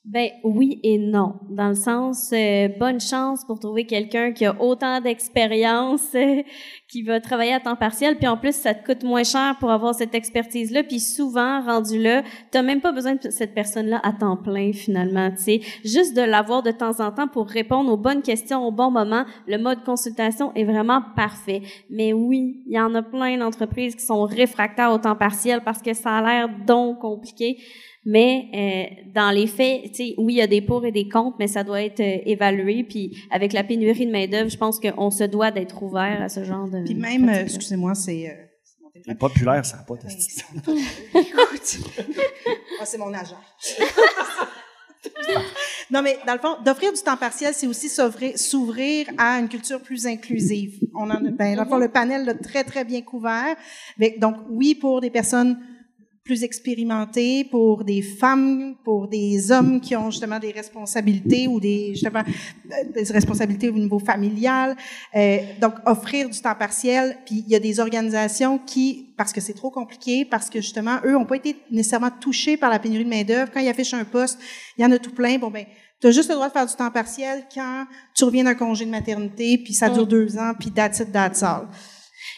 ben 0.06 0.30
oui 0.44 0.80
et 0.82 0.96
non, 0.96 1.34
dans 1.50 1.68
le 1.68 1.74
sens 1.74 2.30
euh, 2.32 2.68
bonne 2.78 3.00
chance 3.00 3.44
pour 3.44 3.60
trouver 3.60 3.84
quelqu'un 3.84 4.32
qui 4.32 4.46
a 4.46 4.58
autant 4.58 4.98
d'expérience, 5.02 6.14
euh, 6.14 6.42
qui 6.88 7.02
va 7.02 7.20
travailler 7.20 7.52
à 7.52 7.60
temps 7.60 7.76
partiel, 7.76 8.16
puis 8.16 8.26
en 8.26 8.38
plus 8.38 8.54
ça 8.54 8.72
te 8.72 8.82
coûte 8.84 9.04
moins 9.04 9.24
cher 9.24 9.56
pour 9.60 9.70
avoir 9.70 9.94
cette 9.94 10.14
expertise 10.14 10.70
là, 10.70 10.82
puis 10.82 11.00
souvent 11.00 11.60
rendu 11.60 12.02
là, 12.02 12.22
t'as 12.50 12.62
même 12.62 12.80
pas 12.80 12.92
besoin 12.92 13.16
de 13.16 13.28
cette 13.28 13.54
personne 13.54 13.88
là 13.88 14.00
à 14.02 14.14
temps 14.14 14.38
plein 14.38 14.72
finalement, 14.72 15.30
tu 15.32 15.42
sais, 15.42 15.60
juste 15.84 16.16
de 16.16 16.22
l'avoir 16.22 16.62
de 16.62 16.70
temps 16.70 17.00
en 17.00 17.12
temps 17.12 17.28
pour 17.28 17.46
répondre 17.46 17.92
aux 17.92 17.98
bonnes 17.98 18.22
questions 18.22 18.66
au 18.66 18.72
bon 18.72 18.90
moment, 18.90 19.26
le 19.46 19.58
mode 19.58 19.84
consultation 19.84 20.50
est 20.54 20.64
vraiment 20.64 21.02
parfait. 21.14 21.60
Mais 21.90 22.14
oui, 22.14 22.62
il 22.66 22.72
y 22.72 22.80
en 22.80 22.94
a 22.94 23.02
plein 23.02 23.36
d'entreprises 23.36 23.96
qui 23.96 24.04
sont 24.04 24.22
réfractaires 24.22 24.92
au 24.92 24.98
temps 24.98 25.16
partiel 25.16 25.60
parce 25.62 25.82
que 25.82 25.92
ça 25.92 26.16
a 26.16 26.22
l'air 26.22 26.48
donc 26.66 27.00
compliqué. 27.00 27.58
Mais 28.04 28.48
euh, 28.54 28.84
dans 29.14 29.30
les 29.30 29.46
faits, 29.46 29.82
oui, 30.16 30.34
il 30.34 30.36
y 30.36 30.40
a 30.40 30.46
des 30.46 30.62
pour 30.62 30.86
et 30.86 30.92
des 30.92 31.08
contre, 31.08 31.36
mais 31.38 31.48
ça 31.48 31.64
doit 31.64 31.82
être 31.82 32.00
euh, 32.00 32.18
évalué. 32.24 32.82
Puis 32.82 33.14
avec 33.30 33.52
la 33.52 33.62
pénurie 33.62 34.06
de 34.06 34.10
main 34.10 34.26
d'œuvre, 34.26 34.48
je 34.48 34.56
pense 34.56 34.80
qu'on 34.80 35.10
se 35.10 35.24
doit 35.24 35.50
d'être 35.50 35.82
ouvert 35.82 36.22
à 36.22 36.30
ce 36.30 36.44
genre 36.44 36.66
de. 36.66 36.82
Puis 36.82 36.94
même, 36.94 37.28
euh, 37.28 37.42
excusez-moi, 37.42 37.94
c'est. 37.94 38.34
c'est 39.04 39.18
populaire, 39.18 39.66
ça 39.66 39.78
n'a 39.78 39.82
pas 39.82 39.94
Écoute, 41.14 41.78
ah, 42.80 42.86
c'est 42.86 42.98
mon 42.98 43.12
agent. 43.12 43.36
non, 45.90 46.00
mais 46.00 46.18
dans 46.26 46.32
le 46.32 46.38
fond, 46.38 46.56
d'offrir 46.64 46.94
du 46.94 47.02
temps 47.02 47.18
partiel, 47.18 47.52
c'est 47.54 47.66
aussi 47.66 47.90
s'ouvrir 47.90 49.08
à 49.18 49.38
une 49.38 49.48
culture 49.48 49.82
plus 49.82 50.06
inclusive. 50.06 50.80
On 50.94 51.10
en 51.10 51.26
a, 51.26 51.30
ben, 51.30 51.54
dans 51.54 51.64
le 51.64 51.68
fond, 51.68 51.76
le 51.76 51.88
panel 51.88 52.24
l'a 52.24 52.34
très, 52.34 52.64
très 52.64 52.84
bien 52.84 53.02
couvert. 53.02 53.56
donc, 54.18 54.36
oui, 54.48 54.74
pour 54.74 55.02
des 55.02 55.10
personnes 55.10 55.58
plus 56.24 56.44
expérimenté 56.44 57.44
pour 57.44 57.82
des 57.82 58.02
femmes, 58.02 58.76
pour 58.84 59.08
des 59.08 59.50
hommes 59.50 59.80
qui 59.80 59.96
ont 59.96 60.10
justement 60.10 60.38
des 60.38 60.52
responsabilités 60.52 61.48
ou 61.48 61.60
des 61.60 61.94
justement 61.94 62.20
euh, 62.20 62.92
des 62.92 63.04
responsabilités 63.12 63.70
au 63.70 63.78
niveau 63.78 63.98
familial. 63.98 64.76
Euh, 65.16 65.38
donc 65.60 65.74
offrir 65.86 66.28
du 66.28 66.38
temps 66.40 66.54
partiel. 66.54 67.16
Puis 67.24 67.44
il 67.46 67.50
y 67.50 67.56
a 67.56 67.58
des 67.58 67.80
organisations 67.80 68.58
qui, 68.58 69.12
parce 69.16 69.32
que 69.32 69.40
c'est 69.40 69.54
trop 69.54 69.70
compliqué, 69.70 70.24
parce 70.24 70.50
que 70.50 70.60
justement 70.60 70.98
eux 71.04 71.16
ont 71.16 71.24
pas 71.24 71.36
été 71.36 71.56
nécessairement 71.70 72.10
touchés 72.10 72.56
par 72.56 72.70
la 72.70 72.78
pénurie 72.78 73.04
de 73.04 73.10
main 73.10 73.24
d'œuvre. 73.24 73.50
Quand 73.52 73.60
ils 73.60 73.68
affichent 73.68 73.94
un 73.94 74.04
poste, 74.04 74.38
il 74.76 74.82
y 74.82 74.84
en 74.84 74.92
a 74.92 74.98
tout 74.98 75.12
plein. 75.12 75.38
Bon 75.38 75.50
ben 75.50 75.64
tu 76.00 76.06
as 76.06 76.10
juste 76.12 76.28
le 76.28 76.34
droit 76.34 76.48
de 76.48 76.52
faire 76.52 76.66
du 76.66 76.74
temps 76.74 76.90
partiel 76.90 77.44
quand 77.52 77.86
tu 78.14 78.24
reviens 78.24 78.44
d'un 78.44 78.54
congé 78.54 78.86
de 78.86 78.90
maternité, 78.90 79.58
puis 79.58 79.74
ça 79.74 79.90
dure 79.90 80.06
deux 80.06 80.38
ans, 80.38 80.52
puis 80.58 80.70
that's 80.70 81.00
it, 81.00 81.12
that's 81.12 81.42
all. 81.42 81.66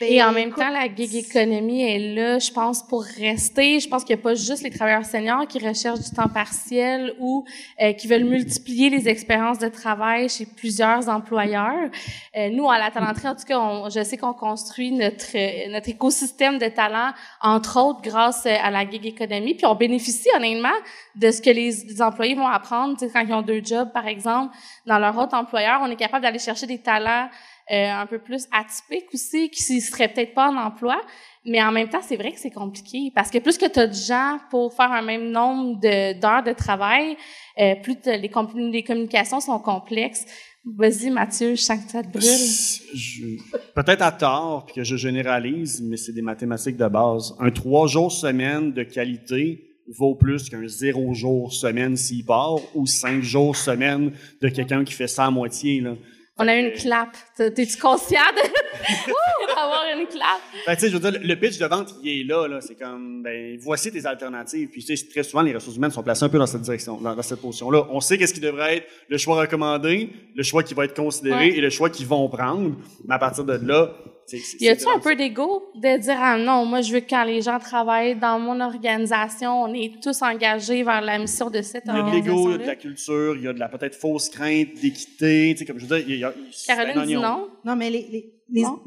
Et 0.09 0.22
en 0.22 0.32
même 0.32 0.48
écoute, 0.48 0.62
temps, 0.62 0.70
la 0.70 0.92
gig 0.94 1.14
economy 1.16 1.82
est 1.82 2.14
là, 2.14 2.38
je 2.38 2.50
pense, 2.50 2.82
pour 2.82 3.03
rester. 3.05 3.80
Je 3.80 3.88
pense 3.88 4.05
qu'il 4.05 4.14
n'y 4.16 4.20
a 4.20 4.22
pas 4.22 4.34
juste 4.34 4.62
les 4.62 4.70
travailleurs 4.70 5.05
seniors 5.05 5.46
qui 5.46 5.59
recherchent 5.59 6.00
du 6.00 6.11
temps 6.11 6.28
partiel 6.28 7.14
ou 7.20 7.44
euh, 7.80 7.92
qui 7.92 8.09
veulent 8.09 8.24
multiplier 8.24 8.90
les 8.90 9.09
expériences 9.09 9.59
de 9.59 9.68
travail 9.68 10.28
chez 10.28 10.46
plusieurs 10.46 11.09
employeurs. 11.09 11.90
Euh, 12.36 12.48
nous, 12.50 12.68
à 12.70 12.78
la 12.78 12.90
talenterie, 12.90 13.28
en 13.28 13.34
tout 13.34 13.44
cas, 13.44 13.59
on- 13.59 13.88
je 13.90 14.03
sais 14.03 14.16
qu'on 14.16 14.32
construit 14.34 14.90
notre 14.92 15.32
notre 15.70 15.88
écosystème 15.88 16.59
de 16.59 16.66
talents, 16.66 17.12
entre 17.40 17.78
autres, 17.80 18.03
grâce 18.03 18.46
à 18.46 18.70
la 18.70 18.88
gig 18.88 19.07
economy. 19.07 19.55
Puis 19.55 19.66
on 19.66 19.74
bénéficie 19.74 20.28
honnêtement 20.36 20.68
de 21.14 21.30
ce 21.30 21.40
que 21.40 21.50
les, 21.50 21.70
les 21.88 22.03
employés 22.03 22.34
vont 22.34 22.46
apprendre. 22.46 22.96
Quand 23.12 23.20
ils 23.20 23.32
ont 23.32 23.42
deux 23.42 23.62
jobs, 23.64 23.92
par 23.92 24.07
exemple, 24.07 24.55
dans 24.86 24.98
leur 24.98 25.16
autre 25.18 25.34
employeur, 25.34 25.80
on 25.82 25.90
est 25.90 25.96
capable 25.96 26.22
d'aller 26.22 26.38
chercher 26.38 26.66
des 26.66 26.78
talents 26.78 27.28
euh, 27.71 27.91
un 27.91 28.07
peu 28.07 28.19
plus 28.19 28.47
atypiques 28.51 29.09
aussi, 29.13 29.51
qui 29.51 29.77
ne 29.77 29.81
seraient 29.81 30.09
peut-être 30.09 30.35
pas 30.35 30.51
en 30.51 30.57
emploi. 30.57 31.01
Mais 31.45 31.63
en 31.63 31.73
même 31.73 31.89
temps, 31.89 32.03
c'est 32.03 32.17
vrai 32.17 32.33
que 32.33 32.39
c'est 32.39 32.51
compliqué 32.51 33.11
parce 33.15 33.31
que 33.31 33.39
plus 33.39 33.59
que 33.59 33.67
tu 33.67 33.81
as 33.81 33.87
de 33.87 33.95
gens 33.95 34.39
pour 34.51 34.73
faire 34.75 34.93
un 34.93 35.03
même 35.03 35.31
nombre 35.31 35.81
de- 35.81 36.19
d'heures 36.21 36.43
de, 36.43 36.53
travail, 36.53 37.17
euh, 37.59 37.75
plus 37.83 37.97
les, 38.05 38.19
les 38.19 38.83
communications 38.83 39.41
sont 39.41 39.59
complexes. 39.59 40.25
Vas-y, 40.65 41.11
Mathieu, 41.11 41.57
je 41.57 41.61
sens 41.61 41.81
ça 41.89 42.03
brûle. 42.03 42.23
Peut-être 43.75 44.03
à 44.03 44.13
tort, 44.13 44.65
puis 44.67 44.77
que 44.77 44.85
je 44.85 44.95
généralise, 44.95 45.83
mais 45.83 45.97
c'est 45.97 46.13
des 46.13 46.23
mathématiques 46.23 46.77
de 46.77 46.87
base. 46.87 47.35
Un 47.41 47.51
trois 47.51 47.89
jours 47.89 48.13
semaine 48.13 48.73
de 48.73 48.85
qualité 48.85 49.69
vaut 49.89 50.15
plus 50.15 50.49
qu'un 50.49 50.67
zéro 50.69 51.13
jour 51.15 51.53
semaine 51.53 51.97
s'il 51.97 52.25
part, 52.25 52.61
ou 52.77 52.87
cinq 52.87 53.23
jours 53.23 53.57
semaine 53.57 54.13
de 54.41 54.49
quelqu'un 54.49 54.85
qui 54.85 54.93
fait 54.93 55.09
ça 55.09 55.27
à 55.27 55.31
moitié. 55.31 55.81
Là. 55.81 55.95
On 56.39 56.49
a 56.49 56.57
eu 56.57 56.61
une 56.66 56.72
clap. 56.72 57.11
T'es- 57.37 57.51
T'es-tu 57.53 57.76
conscient 57.78 58.18
d'avoir 59.49 59.85
une 59.99 60.07
clap? 60.07 60.41
Que, 60.66 60.72
tu 60.74 60.80
sais, 60.80 60.89
je 60.89 60.97
veux 60.97 61.11
dire, 61.11 61.20
le 61.22 61.35
pitch 61.37 61.59
de 61.59 61.66
vente, 61.66 61.95
il 62.03 62.20
est 62.20 62.24
là, 62.24 62.47
là. 62.49 62.61
C'est 62.61 62.74
comme, 62.74 63.22
ben, 63.22 63.59
voici 63.61 63.93
tes 63.93 64.05
alternatives. 64.07 64.68
Puis, 64.70 64.83
tu 64.85 64.97
sais, 64.97 65.09
très 65.09 65.22
souvent, 65.22 65.43
les 65.43 65.55
ressources 65.55 65.76
humaines 65.76 65.91
sont 65.91 66.03
placées 66.03 66.24
un 66.24 66.28
peu 66.28 66.39
dans 66.39 66.47
cette 66.47 66.62
direction, 66.62 66.97
dans, 66.97 67.14
dans 67.14 67.22
cette 67.22 67.41
position-là. 67.41 67.87
On 67.91 68.01
sait 68.01 68.16
qu'est-ce 68.18 68.35
qui 68.35 68.41
devrait 68.41 68.78
être 68.78 68.87
le 69.09 69.18
choix 69.18 69.41
recommandé, 69.41 70.11
le 70.35 70.43
choix 70.43 70.62
qui 70.62 70.74
va 70.74 70.85
être 70.85 70.95
considéré 70.95 71.51
Ouais. 71.51 71.57
et 71.57 71.61
le 71.61 71.70
choix 71.70 71.91
qu'ils 71.91 72.07
vont 72.07 72.28
prendre. 72.28 72.76
Mais 73.07 73.14
à 73.14 73.18
partir 73.18 73.45
de 73.45 73.55
là, 73.66 73.93
Y 74.61 74.68
a-tu 74.68 74.87
un 74.89 74.99
peu 74.99 75.14
d'ego 75.16 75.64
de 75.74 75.99
dire 75.99 76.16
ah 76.20 76.37
non, 76.39 76.64
moi 76.64 76.80
je 76.80 76.93
veux 76.93 77.01
que 77.01 77.09
quand 77.11 77.24
les 77.24 77.43
gens 77.43 77.59
travaillent 77.59 78.16
dans 78.18 78.39
mon 78.39 78.61
organisation, 78.61 79.62
on 79.64 79.74
est 79.74 80.01
tous 80.03 80.22
engagés 80.22 80.83
vers 80.83 81.01
la 81.01 81.18
mission 81.18 81.51
de 81.51 81.62
cette 81.62 81.85
Il 81.87 81.95
y 81.95 81.99
a 81.99 82.03
de 82.03 82.11
l'ego, 82.11 82.14
il 82.14 82.22
y 82.22 82.28
a 82.28 82.33
de 82.33 82.33
organisation. 82.33 82.66
la 82.66 82.76
culture, 82.76 83.37
il 83.37 83.43
y 83.43 83.49
a 83.49 83.53
de 83.53 83.59
la 83.59 83.68
peut-être 83.68 83.95
fausse 83.97 84.28
crainte 84.28 84.68
d'équité, 84.80 85.53
tu 85.53 85.59
sais, 85.59 85.64
comme 85.66 85.78
je 85.78 85.87
veux 85.87 85.97
dire, 85.99 86.09
il 86.09 86.16
y 86.20 86.24
a, 86.24 86.33
c'est 86.51 86.72
un 86.72 86.76
Caroline 86.76 87.05
dit 87.07 87.16
oignon. 87.16 87.22
non. 87.22 87.49
Non, 87.64 87.76
mais 87.76 87.91
les, 87.91 88.07
les- 88.11 88.33
les- 88.51 88.62
Non? 88.62 88.80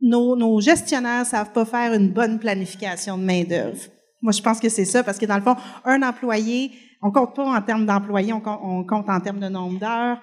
nos, 0.00 0.36
nos 0.36 0.60
gestionnaires 0.60 1.24
savent 1.26 1.52
pas 1.52 1.64
faire 1.64 1.92
une 1.94 2.10
bonne 2.10 2.38
planification 2.38 3.16
de 3.18 3.24
main-d'œuvre. 3.24 3.78
Moi, 4.22 4.32
je 4.32 4.42
pense 4.42 4.60
que 4.60 4.68
c'est 4.68 4.84
ça, 4.84 5.02
parce 5.02 5.18
que 5.18 5.26
dans 5.26 5.36
le 5.36 5.42
fond, 5.42 5.56
un 5.84 6.02
employé, 6.02 6.70
on 7.02 7.10
compte 7.10 7.34
pas 7.34 7.44
en 7.44 7.62
termes 7.62 7.86
d'employés, 7.86 8.32
on 8.32 8.40
compte 8.40 9.08
en 9.08 9.20
termes 9.20 9.40
de 9.40 9.48
nombre 9.48 9.78
d'heures. 9.78 10.18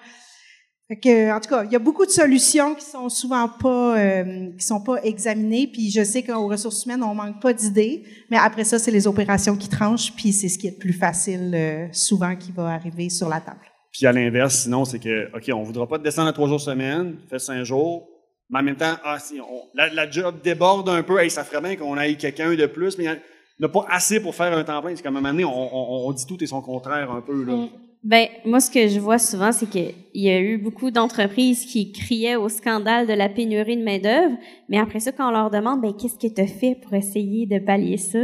Fait 0.88 0.96
que, 0.96 1.34
en 1.34 1.40
tout 1.40 1.48
cas, 1.48 1.64
il 1.64 1.72
y 1.72 1.76
a 1.76 1.78
beaucoup 1.78 2.04
de 2.04 2.10
solutions 2.10 2.74
qui 2.74 2.84
sont 2.84 3.08
souvent 3.08 3.48
pas, 3.48 3.98
euh, 3.98 4.50
qui 4.58 4.66
sont 4.66 4.82
pas 4.82 5.02
examinées. 5.02 5.66
Puis 5.66 5.90
je 5.90 6.04
sais 6.04 6.22
qu'aux 6.22 6.46
ressources 6.46 6.84
humaines, 6.84 7.02
on 7.02 7.14
manque 7.14 7.40
pas 7.40 7.54
d'idées, 7.54 8.04
mais 8.30 8.36
après 8.36 8.64
ça, 8.64 8.78
c'est 8.78 8.90
les 8.90 9.06
opérations 9.06 9.56
qui 9.56 9.70
tranchent. 9.70 10.12
Puis 10.14 10.32
c'est 10.32 10.50
ce 10.50 10.58
qui 10.58 10.66
est 10.66 10.72
le 10.72 10.78
plus 10.78 10.92
facile, 10.92 11.52
euh, 11.54 11.86
souvent, 11.92 12.36
qui 12.36 12.52
va 12.52 12.68
arriver 12.68 13.08
sur 13.08 13.30
la 13.30 13.40
table. 13.40 13.60
Puis 13.90 14.04
à 14.06 14.12
l'inverse, 14.12 14.64
sinon, 14.64 14.84
c'est 14.84 14.98
que, 14.98 15.34
OK, 15.34 15.50
on 15.54 15.62
voudra 15.62 15.86
pas 15.86 15.98
te 15.98 16.04
descendre 16.04 16.28
à 16.28 16.32
trois 16.34 16.48
jours 16.48 16.60
semaine, 16.60 17.16
fais 17.30 17.38
cinq 17.38 17.64
jours, 17.64 18.06
mais 18.50 18.58
en 18.58 18.62
même 18.62 18.76
temps, 18.76 18.96
ah, 19.04 19.18
si, 19.18 19.40
on, 19.40 19.62
la, 19.72 19.88
la 19.88 20.10
job 20.10 20.34
déborde 20.44 20.88
un 20.90 21.02
peu, 21.02 21.18
hey, 21.18 21.30
ça 21.30 21.44
ferait 21.44 21.62
bien 21.62 21.76
qu'on 21.76 21.96
ait 21.96 22.14
quelqu'un 22.16 22.54
de 22.54 22.66
plus, 22.66 22.98
mais 22.98 23.04
il 23.04 23.10
n'y 23.10 23.64
en 23.64 23.68
a 23.68 23.68
pas 23.70 23.86
assez 23.88 24.20
pour 24.20 24.34
faire 24.34 24.54
un 24.54 24.64
temps 24.64 24.82
plein. 24.82 24.94
C'est 24.94 25.02
comme 25.02 25.16
à 25.16 25.18
un 25.20 25.22
moment 25.22 25.32
donné, 25.32 25.44
on, 25.46 25.74
on, 25.74 26.08
on 26.08 26.12
dit 26.12 26.26
tout 26.26 26.42
et 26.42 26.46
son 26.46 26.60
contraire 26.60 27.10
un 27.10 27.22
peu, 27.22 27.42
là. 27.42 27.54
Mm. 27.54 27.68
Ben, 28.04 28.28
moi, 28.44 28.60
ce 28.60 28.70
que 28.70 28.86
je 28.86 29.00
vois 29.00 29.18
souvent, 29.18 29.50
c'est 29.50 29.68
qu'il 29.68 29.94
y 30.12 30.28
a 30.28 30.38
eu 30.38 30.58
beaucoup 30.58 30.90
d'entreprises 30.90 31.64
qui 31.64 31.90
criaient 31.90 32.36
au 32.36 32.50
scandale 32.50 33.06
de 33.06 33.14
la 33.14 33.30
pénurie 33.30 33.78
de 33.78 33.82
main-d'œuvre, 33.82 34.36
mais 34.68 34.78
après 34.78 35.00
ça, 35.00 35.10
quand 35.10 35.28
on 35.28 35.32
leur 35.32 35.50
demande, 35.50 35.80
ben, 35.80 35.94
qu'est-ce 35.96 36.18
que 36.18 36.32
tu 36.32 36.46
fait 36.46 36.74
pour 36.74 36.92
essayer 36.92 37.46
de 37.46 37.58
pallier 37.58 37.96
ça? 37.96 38.18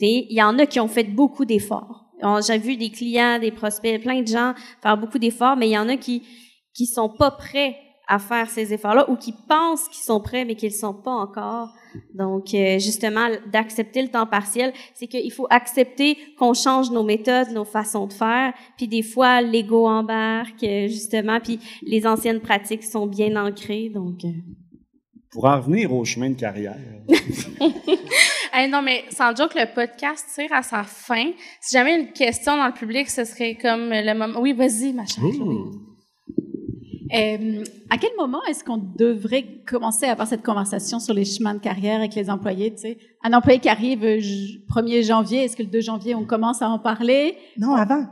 Il 0.00 0.26
y 0.34 0.42
en 0.42 0.58
a 0.58 0.66
qui 0.66 0.80
ont 0.80 0.88
fait 0.88 1.04
beaucoup 1.04 1.44
d'efforts. 1.44 2.06
J'ai 2.44 2.58
vu 2.58 2.76
des 2.76 2.90
clients, 2.90 3.38
des 3.38 3.52
prospects, 3.52 4.02
plein 4.02 4.22
de 4.22 4.26
gens 4.26 4.54
faire 4.82 4.98
beaucoup 4.98 5.18
d'efforts, 5.18 5.56
mais 5.56 5.68
il 5.68 5.72
y 5.72 5.78
en 5.78 5.88
a 5.88 5.96
qui 5.96 6.22
qui 6.74 6.86
sont 6.86 7.08
pas 7.08 7.30
prêts 7.30 7.76
à 8.08 8.18
faire 8.18 8.48
ces 8.48 8.72
efforts-là 8.72 9.10
ou 9.10 9.16
qui 9.16 9.32
pensent 9.48 9.88
qu'ils 9.88 10.04
sont 10.04 10.20
prêts 10.20 10.44
mais 10.44 10.54
qu'ils 10.54 10.70
ne 10.70 10.74
sont 10.74 10.94
pas 10.94 11.10
encore. 11.10 11.72
Donc, 12.14 12.52
euh, 12.54 12.78
justement, 12.78 13.28
d'accepter 13.50 14.02
le 14.02 14.08
temps 14.08 14.26
partiel, 14.26 14.72
c'est 14.94 15.06
qu'il 15.06 15.32
faut 15.32 15.46
accepter 15.50 16.18
qu'on 16.38 16.52
change 16.52 16.90
nos 16.90 17.02
méthodes, 17.02 17.48
nos 17.52 17.64
façons 17.64 18.06
de 18.06 18.12
faire, 18.12 18.52
puis 18.76 18.86
des 18.86 19.02
fois, 19.02 19.40
l'ego 19.40 19.86
embarque, 19.88 20.62
euh, 20.62 20.88
justement, 20.88 21.40
puis 21.40 21.58
les 21.82 22.06
anciennes 22.06 22.40
pratiques 22.40 22.84
sont 22.84 23.06
bien 23.06 23.34
ancrées, 23.42 23.88
donc... 23.88 24.24
euh, 24.24 24.28
Pour 25.32 25.46
en 25.46 25.56
revenir 25.56 25.92
au 25.92 26.04
chemin 26.04 26.30
de 26.30 26.34
carrière. 26.36 26.76
Hey, 28.52 28.70
non, 28.70 28.80
mais 28.80 29.04
sans 29.10 29.34
dire 29.34 29.50
que 29.50 29.58
le 29.58 29.66
podcast 29.74 30.26
tire 30.34 30.50
à 30.52 30.62
sa 30.62 30.82
fin. 30.82 31.32
Si 31.60 31.76
jamais 31.76 31.90
il 31.92 31.96
y 31.96 31.98
a 31.98 32.02
une 32.06 32.12
question 32.12 32.56
dans 32.56 32.66
le 32.68 32.72
public, 32.72 33.10
ce 33.10 33.24
serait 33.24 33.54
comme 33.60 33.90
le 33.90 34.14
moment. 34.14 34.40
Oui, 34.40 34.54
vas-y, 34.54 34.94
ma 34.94 35.04
chère 35.04 35.24
Chloé. 35.30 35.56
Euh, 37.14 37.64
à 37.90 37.98
quel 37.98 38.10
moment 38.18 38.42
est-ce 38.48 38.64
qu'on 38.64 38.78
devrait 38.78 39.44
commencer 39.66 40.06
à 40.06 40.12
avoir 40.12 40.26
cette 40.26 40.42
conversation 40.42 40.98
sur 40.98 41.14
les 41.14 41.24
chemins 41.24 41.54
de 41.54 41.60
carrière 41.60 41.98
avec 41.98 42.14
les 42.14 42.28
employés? 42.30 42.72
Tu 42.74 42.80
sais? 42.82 42.98
Un 43.22 43.32
employé 43.32 43.58
qui 43.60 43.68
arrive 43.68 44.04
euh, 44.04 44.18
j- 44.18 44.64
1er 44.74 45.04
janvier, 45.06 45.44
est-ce 45.44 45.56
que 45.56 45.62
le 45.62 45.68
2 45.68 45.80
janvier, 45.80 46.14
on 46.14 46.24
commence 46.24 46.62
à 46.62 46.68
en 46.68 46.78
parler? 46.78 47.36
Non, 47.58 47.74
avant. 47.74 48.06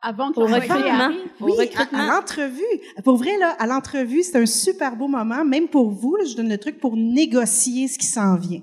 avant 0.00 0.30
que 0.30 0.38
Au 0.40 0.46
recrutement. 0.46 1.10
Oui, 1.40 1.52
à, 1.58 1.60
recrutement. 1.62 1.98
à 1.98 2.06
l'entrevue. 2.20 2.62
Pour 3.04 3.16
vrai, 3.16 3.36
là, 3.38 3.56
à 3.58 3.66
l'entrevue, 3.66 4.22
c'est 4.22 4.38
un 4.38 4.46
super 4.46 4.94
beau 4.94 5.08
moment, 5.08 5.44
même 5.44 5.66
pour 5.68 5.90
vous, 5.90 6.14
là, 6.16 6.24
je 6.24 6.36
donne 6.36 6.48
le 6.48 6.58
truc 6.58 6.78
pour 6.78 6.96
négocier 6.96 7.88
ce 7.88 7.98
qui 7.98 8.06
s'en 8.06 8.36
vient. 8.36 8.60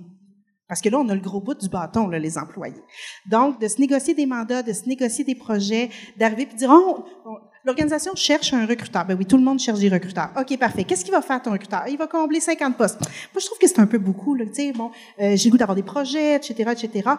Parce 0.69 0.79
que 0.81 0.87
là, 0.89 0.97
on 0.99 1.09
a 1.09 1.13
le 1.13 1.19
gros 1.21 1.41
bout 1.41 1.53
du 1.53 1.67
bâton, 1.69 2.07
là, 2.07 2.17
les 2.19 2.37
employés. 2.37 2.81
Donc, 3.29 3.59
de 3.61 3.67
se 3.67 3.79
négocier 3.81 4.13
des 4.15 4.25
mandats, 4.25 4.63
de 4.63 4.71
se 4.73 4.87
négocier 4.87 5.23
des 5.25 5.35
projets, 5.35 5.89
d'arriver 6.17 6.45
puis 6.45 6.55
de 6.55 6.59
dire, 6.59 6.71
oh, 6.71 7.03
on- 7.25 7.35
l'organisation 7.65 8.13
cherche 8.15 8.53
un 8.53 8.65
recruteur. 8.65 9.05
Ben 9.05 9.15
oui, 9.17 9.25
tout 9.25 9.37
le 9.37 9.43
monde 9.43 9.59
cherche 9.59 9.79
des 9.79 9.89
recruteurs. 9.89 10.29
OK, 10.39 10.57
parfait. 10.57 10.83
Qu'est-ce 10.83 11.03
qu'il 11.03 11.13
va 11.13 11.21
faire, 11.21 11.41
ton 11.41 11.51
recruteur? 11.51 11.83
Il 11.87 11.97
va 11.97 12.07
combler 12.07 12.39
50 12.39 12.77
postes. 12.77 12.99
Moi, 12.99 13.39
je 13.39 13.45
trouve 13.45 13.57
que 13.57 13.67
c'est 13.67 13.79
un 13.79 13.87
peu 13.87 13.97
beaucoup, 13.97 14.37
tu 14.37 14.47
sais, 14.53 14.71
bon, 14.71 14.91
euh, 15.19 15.35
j'ai 15.35 15.49
goût 15.49 15.57
d'avoir 15.57 15.75
des 15.75 15.83
projets, 15.83 16.35
etc., 16.35 16.71
etc. 16.71 17.09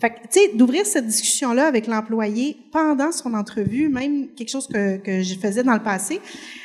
Fait 0.00 0.10
que, 0.10 0.14
tu 0.22 0.28
sais, 0.30 0.50
d'ouvrir 0.54 0.86
cette 0.86 1.06
discussion-là 1.06 1.66
avec 1.66 1.86
l'employé 1.88 2.56
pendant 2.72 3.10
son 3.10 3.34
entrevue, 3.34 3.88
même 3.88 4.28
quelque 4.34 4.50
chose 4.50 4.68
que, 4.68 4.98
que 4.98 5.22
je 5.22 5.34
faisais 5.34 5.64
dans 5.64 5.74
le 5.74 5.82
passé, 5.82 6.20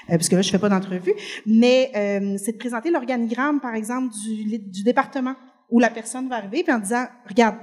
euh, 0.10 0.18
parce 0.18 0.30
que 0.30 0.36
là, 0.36 0.42
je 0.44 0.52
fais 0.52 0.60
pas 0.60 0.70
d'entrevue, 0.70 1.14
mais 1.48 1.92
euh, 1.96 2.38
c'est 2.38 2.52
de 2.52 2.58
présenter 2.58 2.92
l'organigramme, 2.92 3.60
par 3.60 3.74
exemple, 3.74 4.14
du, 4.14 4.60
du 4.60 4.84
département 4.84 5.36
où 5.72 5.80
la 5.80 5.90
personne 5.90 6.30
va 6.30 6.36
arriver, 6.36 6.64
puis 6.64 6.72
en 6.72 6.80
disant, 6.80 7.06
regarde, 7.28 7.56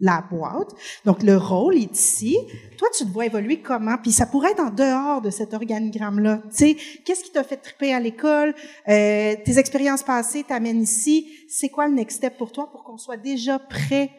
la 0.00 0.24
boîte, 0.30 0.70
donc 1.04 1.22
le 1.22 1.36
rôle 1.36 1.76
est 1.76 1.92
ici. 1.92 2.36
Toi, 2.76 2.88
tu 2.96 3.04
te 3.04 3.10
vois 3.10 3.26
évoluer 3.26 3.60
comment? 3.60 3.96
Puis 4.00 4.12
ça 4.12 4.26
pourrait 4.26 4.52
être 4.52 4.60
en 4.60 4.70
dehors 4.70 5.20
de 5.20 5.30
cet 5.30 5.54
organigramme-là. 5.54 6.42
Tu 6.50 6.56
sais, 6.56 6.76
qu'est-ce 7.04 7.24
qui 7.24 7.32
t'a 7.32 7.42
fait 7.42 7.56
triper 7.56 7.92
à 7.92 7.98
l'école? 7.98 8.54
Euh, 8.88 9.34
tes 9.44 9.58
expériences 9.58 10.02
passées 10.02 10.44
t'amènent 10.46 10.82
ici. 10.82 11.28
C'est 11.48 11.68
quoi 11.68 11.88
le 11.88 11.94
next 11.94 12.18
step 12.18 12.36
pour 12.36 12.52
toi 12.52 12.70
pour 12.70 12.84
qu'on 12.84 12.96
soit 12.96 13.16
déjà 13.16 13.58
prêt 13.58 14.10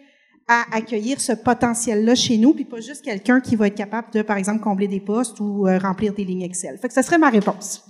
à 0.49 0.65
accueillir 0.75 1.21
ce 1.21 1.32
potentiel-là 1.32 2.15
chez 2.15 2.38
nous, 2.38 2.53
puis 2.55 2.65
pas 2.65 2.82
juste 2.82 3.05
quelqu'un 3.05 3.39
qui 3.39 3.55
va 3.55 3.67
être 3.67 3.75
capable 3.75 4.11
de, 4.11 4.23
par 4.23 4.36
exemple, 4.36 4.61
combler 4.61 4.88
des 4.88 4.99
postes 4.99 5.39
ou 5.39 5.67
euh, 5.67 5.77
remplir 5.77 6.13
des 6.13 6.25
lignes 6.25 6.41
Excel? 6.41 6.77
Fait 6.80 6.88
que 6.88 6.93
ça 6.93 7.03
serait 7.03 7.19
ma 7.19 7.30
réponse. 7.30 7.86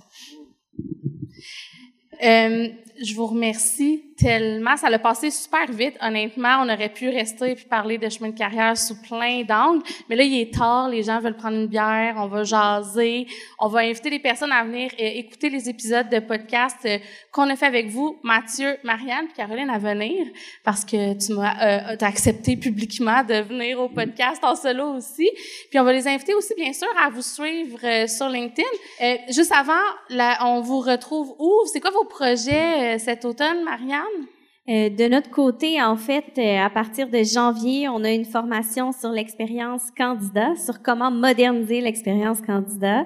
Euh, 2.22 2.68
je 3.00 3.14
vous 3.14 3.26
remercie 3.26 4.04
tellement. 4.18 4.76
Ça 4.76 4.90
l'a 4.90 4.98
passé 4.98 5.30
super 5.30 5.70
vite, 5.72 5.96
honnêtement. 6.02 6.62
On 6.62 6.68
aurait 6.68 6.90
pu 6.90 7.08
rester 7.08 7.52
et 7.52 7.54
parler 7.54 7.96
de 7.96 8.08
chemin 8.08 8.28
de 8.28 8.36
carrière 8.36 8.76
sous 8.76 9.00
plein 9.00 9.42
d'angles. 9.42 9.82
Mais 10.08 10.16
là, 10.16 10.22
il 10.22 10.40
est 10.40 10.52
tard. 10.52 10.88
Les 10.90 11.02
gens 11.02 11.20
veulent 11.20 11.36
prendre 11.36 11.56
une 11.56 11.66
bière. 11.66 12.16
On 12.18 12.26
va 12.26 12.44
jaser. 12.44 13.26
On 13.58 13.68
va 13.68 13.80
inviter 13.80 14.10
les 14.10 14.18
personnes 14.18 14.52
à 14.52 14.62
venir 14.64 14.90
euh, 15.00 15.04
écouter 15.14 15.48
les 15.48 15.68
épisodes 15.68 16.08
de 16.10 16.18
podcast 16.18 16.76
euh, 16.84 16.98
qu'on 17.32 17.48
a 17.48 17.56
fait 17.56 17.66
avec 17.66 17.88
vous, 17.88 18.18
Mathieu, 18.22 18.76
Marianne 18.84 19.26
puis 19.26 19.36
Caroline, 19.36 19.70
à 19.70 19.78
venir 19.78 20.26
parce 20.64 20.84
que 20.84 21.18
tu 21.18 21.32
m'as 21.32 21.92
euh, 21.92 21.96
accepté 22.00 22.56
publiquement 22.56 23.22
de 23.24 23.42
venir 23.42 23.80
au 23.80 23.88
podcast 23.88 24.42
en 24.42 24.54
solo 24.54 24.96
aussi. 24.96 25.28
Puis 25.70 25.78
on 25.78 25.84
va 25.84 25.92
les 25.92 26.06
inviter 26.06 26.34
aussi, 26.34 26.54
bien 26.54 26.72
sûr, 26.72 26.88
à 27.02 27.10
vous 27.10 27.22
suivre 27.22 27.78
euh, 27.84 28.06
sur 28.06 28.28
LinkedIn. 28.28 28.68
Euh, 29.02 29.16
juste 29.28 29.52
avant, 29.52 29.72
là, 30.08 30.38
on 30.46 30.60
vous 30.60 30.80
retrouve 30.80 31.34
où? 31.38 31.52
C'est 31.72 31.80
quoi 31.80 31.90
vos 31.90 32.04
projets 32.04 32.89
cet 32.98 33.24
automne, 33.24 33.62
Marianne? 33.64 34.26
Euh, 34.70 34.88
de 34.88 35.08
notre 35.08 35.30
côté, 35.30 35.82
en 35.82 35.96
fait, 35.96 36.38
euh, 36.38 36.58
à 36.58 36.70
partir 36.70 37.08
de 37.08 37.24
janvier, 37.24 37.88
on 37.88 38.04
a 38.04 38.10
une 38.12 38.24
formation 38.24 38.92
sur 38.92 39.08
l'expérience 39.08 39.90
candidat, 39.96 40.54
sur 40.54 40.80
comment 40.80 41.10
moderniser 41.10 41.80
l'expérience 41.80 42.40
candidat. 42.40 43.04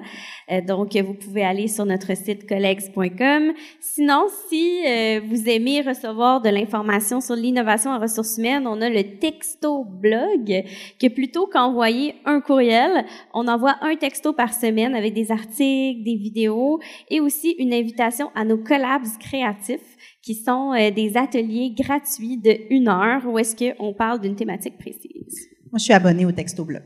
Euh, 0.51 0.61
donc, 0.61 0.95
vous 0.95 1.15
pouvez 1.15 1.43
aller 1.43 1.67
sur 1.67 1.85
notre 1.85 2.15
site 2.15 2.47
collegs.com. 2.47 3.53
Sinon, 3.79 4.27
si 4.47 4.81
vous 5.27 5.49
aimez 5.49 5.81
recevoir 5.81 6.41
de 6.41 6.49
l'information 6.49 7.19
sur 7.19 7.35
l'innovation 7.35 7.89
en 7.89 7.99
ressources 7.99 8.37
humaines, 8.37 8.67
on 8.67 8.79
a 8.81 8.89
le 8.89 9.17
texto 9.17 9.85
blog, 9.85 10.63
que 11.01 11.07
plutôt 11.07 11.47
qu'envoyer 11.47 12.15
un 12.25 12.41
courriel, 12.41 13.05
on 13.33 13.47
envoie 13.47 13.77
un 13.81 13.95
texto 13.95 14.33
par 14.33 14.53
semaine 14.53 14.93
avec 14.93 15.13
des 15.13 15.31
articles, 15.31 16.03
des 16.03 16.15
vidéos 16.15 16.79
et 17.09 17.21
aussi 17.21 17.55
une 17.57 17.73
invitation 17.73 18.29
à 18.35 18.43
nos 18.43 18.57
collabs 18.57 19.07
créatifs 19.19 19.94
qui 20.25 20.33
sont 20.33 20.73
euh, 20.73 20.89
des 20.89 21.15
ateliers 21.15 21.71
gratuits 21.77 22.37
de 22.37 22.57
une 22.71 22.87
heure 22.87 23.21
où 23.25 23.37
est-ce 23.37 23.55
qu'on 23.55 23.93
parle 23.93 24.19
d'une 24.19 24.35
thématique 24.35 24.77
précise. 24.77 25.49
Moi, 25.71 25.77
je 25.77 25.83
suis 25.83 25.93
abonnée 25.93 26.25
au 26.25 26.31
Texto 26.31 26.65
Blog. 26.65 26.81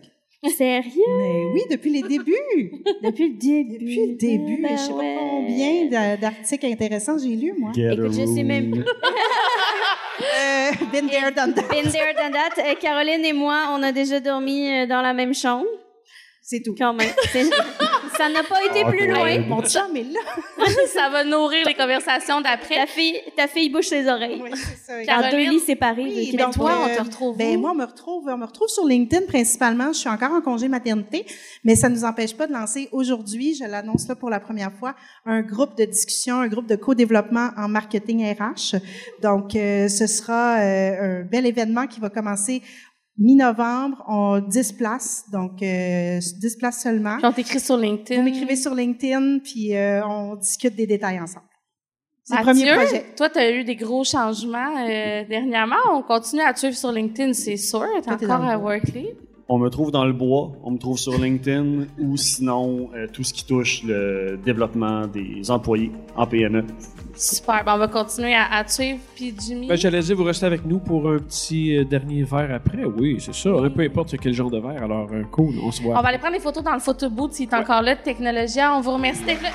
Sérieux? 0.58 0.92
Mais 1.18 1.46
oui, 1.54 1.62
depuis 1.72 1.90
les 1.90 2.02
débuts. 2.02 2.84
depuis 3.04 3.30
le 3.30 3.38
début. 3.38 3.78
Depuis 3.80 4.08
le 4.08 4.16
début. 4.16 4.62
Ben 4.62 4.78
je 4.78 4.84
sais 4.84 4.92
pas 4.92 5.04
combien 5.20 6.16
d'articles 6.18 6.66
intéressants 6.66 7.18
j'ai 7.18 7.36
lus, 7.36 7.54
moi. 7.58 7.72
Écoute, 7.76 8.12
je 8.12 8.26
sais 8.26 8.44
même. 8.44 8.84
euh, 10.20 10.72
been 10.92 11.08
there, 11.08 11.32
done 11.32 11.54
that. 11.54 11.70
Been 11.70 11.92
there, 11.92 12.14
done 12.14 12.34
that. 12.34 12.58
Euh, 12.58 12.76
Caroline 12.76 13.24
et 13.24 13.34
moi, 13.34 13.70
on 13.72 13.84
a 13.84 13.92
déjà 13.92 14.20
dormi 14.20 14.70
euh, 14.70 14.86
dans 14.86 15.02
la 15.02 15.14
même 15.14 15.34
chambre. 15.34 15.66
C'est 16.50 16.62
tout. 16.62 16.74
Quand 16.76 16.94
même. 16.94 17.12
ça 18.18 18.28
n'a 18.28 18.42
pas 18.42 18.64
été 18.66 18.84
plus 18.84 19.08
loin. 19.08 19.40
Mon 19.42 19.62
chum 19.62 19.84
mais 19.94 20.04
là. 20.04 20.20
ça 20.92 21.08
va 21.10 21.24
nourrir 21.24 21.64
les 21.68 21.76
conversations 21.76 22.42
d'après. 22.42 22.74
Ta 22.74 22.88
fille, 22.88 23.22
ta 23.38 23.48
fille 23.48 23.70
bouche 23.70 23.90
ses 23.90 24.08
oreilles. 24.08 24.42
Oui, 24.42 24.50
c'est 24.56 25.06
ça. 25.06 25.22
Dans 25.22 25.30
deux 25.30 25.48
lits 25.48 25.60
séparés. 25.60 26.02
Oui, 26.06 26.36
donc, 26.36 26.56
toi, 26.56 26.72
on 26.86 26.96
te 26.96 27.04
retrouve 27.04 27.38
Ben, 27.38 27.60
moi, 27.60 27.70
on 27.70 27.76
me 27.76 27.86
retrouve, 27.86 28.28
on 28.28 28.38
me 28.38 28.48
retrouve 28.48 28.68
sur 28.68 28.84
LinkedIn 28.84 29.28
principalement. 29.28 29.94
Je 29.94 30.00
suis 30.00 30.10
encore 30.10 30.32
en 30.32 30.42
congé 30.42 30.68
maternité, 30.70 31.24
mais 31.64 31.76
ça 31.76 31.88
ne 31.88 31.94
nous 31.94 32.04
empêche 32.04 32.36
pas 32.36 32.48
de 32.48 32.54
lancer 32.54 32.90
aujourd'hui, 32.92 33.54
je 33.54 33.66
l'annonce 33.66 34.08
là 34.08 34.16
pour 34.16 34.32
la 34.32 34.40
première 34.40 34.74
fois, 34.74 34.96
un 35.28 35.44
groupe 35.44 35.78
de 35.78 35.86
discussion, 35.86 36.42
un 36.42 36.48
groupe 36.48 36.66
de 36.66 36.76
co-développement 36.76 37.52
en 37.58 37.68
marketing 37.68 38.26
RH. 38.26 38.76
Donc, 39.22 39.56
euh, 39.56 39.88
ce 39.88 40.08
sera 40.08 40.58
euh, 40.58 41.20
un 41.20 41.24
bel 41.26 41.46
événement 41.46 41.86
qui 41.86 42.00
va 42.00 42.10
commencer 42.10 42.64
mi-novembre, 43.20 44.04
on 44.08 44.40
10 44.40 44.72
places, 44.74 45.26
donc 45.32 45.62
euh, 45.62 46.20
10 46.20 46.56
places 46.58 46.82
seulement. 46.82 47.18
Puis 47.18 47.26
on 47.26 47.34
t'écrit 47.34 47.60
sur 47.60 47.78
LinkedIn. 47.78 48.22
Vous 48.22 48.26
m'écrivez 48.26 48.56
sur 48.56 48.74
LinkedIn, 48.74 49.40
puis 49.40 49.76
euh, 49.76 50.06
on 50.06 50.36
discute 50.36 50.76
des 50.76 50.88
détails 50.88 51.20
ensemble. 51.20 51.46
C'est 52.24 52.38
le 52.38 52.44
premier 52.44 52.74
projet. 52.74 53.06
Toi, 53.18 53.30
tu 53.30 53.40
as 53.40 53.52
eu 53.52 53.64
des 53.64 53.76
gros 53.76 54.04
changements 54.04 54.78
euh, 54.78 55.24
dernièrement. 55.28 55.76
On 55.92 56.04
continue 56.04 56.44
à 56.44 56.54
te 56.54 56.60
suivre 56.60 56.76
sur 56.76 56.92
LinkedIn, 56.92 57.34
c'est 57.34 57.58
sûr. 57.58 57.86
Tu 58.04 58.10
encore 58.10 58.44
à 58.44 58.58
Workly. 58.58 59.10
On 59.52 59.58
me 59.58 59.70
trouve 59.70 59.90
dans 59.90 60.06
le 60.06 60.14
bois, 60.14 60.52
on 60.64 60.70
me 60.70 60.78
trouve 60.78 61.00
sur 61.00 61.18
LinkedIn 61.18 61.88
ou 61.98 62.18
sinon 62.18 62.92
euh, 62.94 63.08
tout 63.12 63.24
ce 63.24 63.34
qui 63.34 63.48
touche 63.48 63.82
le 63.84 64.38
développement 64.46 65.08
des 65.08 65.50
employés 65.50 65.92
en 66.16 66.28
PME. 66.28 66.64
Super. 67.20 67.64
on 67.68 67.78
va 67.78 67.88
continuer 67.90 68.34
à, 68.34 68.64
te 68.64 68.72
suivre. 68.72 69.00
Puis 69.14 69.36
Jimmy. 69.38 69.68
Ben, 69.68 69.78
J'allais 69.78 70.00
dire, 70.00 70.16
vous 70.16 70.24
restez 70.24 70.46
avec 70.46 70.66
nous 70.66 70.80
pour 70.80 71.10
un 71.10 71.18
petit 71.18 71.78
euh, 71.78 71.84
dernier 71.84 72.24
verre 72.24 72.54
après. 72.56 72.86
Oui, 72.86 73.18
c'est 73.20 73.36
ça. 73.36 73.50
Peu 73.76 73.84
importe 73.84 74.16
quel 74.18 74.34
genre 74.34 74.50
de 74.50 74.60
verre. 74.60 74.84
Alors, 74.84 75.10
euh, 75.12 75.24
cool, 75.30 75.56
on 75.62 75.72
se 75.72 75.82
voit. 75.82 76.00
On 76.00 76.02
va 76.02 76.10
aller 76.10 76.18
prendre 76.18 76.36
des 76.36 76.40
photos 76.42 76.64
dans 76.64 76.74
le 76.74 76.80
photo 76.80 77.10
booth 77.10 77.34
s'il 77.34 77.50
est 77.50 77.54
encore 77.54 77.82
là 77.82 77.96
de 77.96 78.02
technologie. 78.02 78.60
On 78.62 78.80
vous 78.80 78.94
remercie 78.94 79.24
d'être 79.24 79.44
là. 79.44 79.50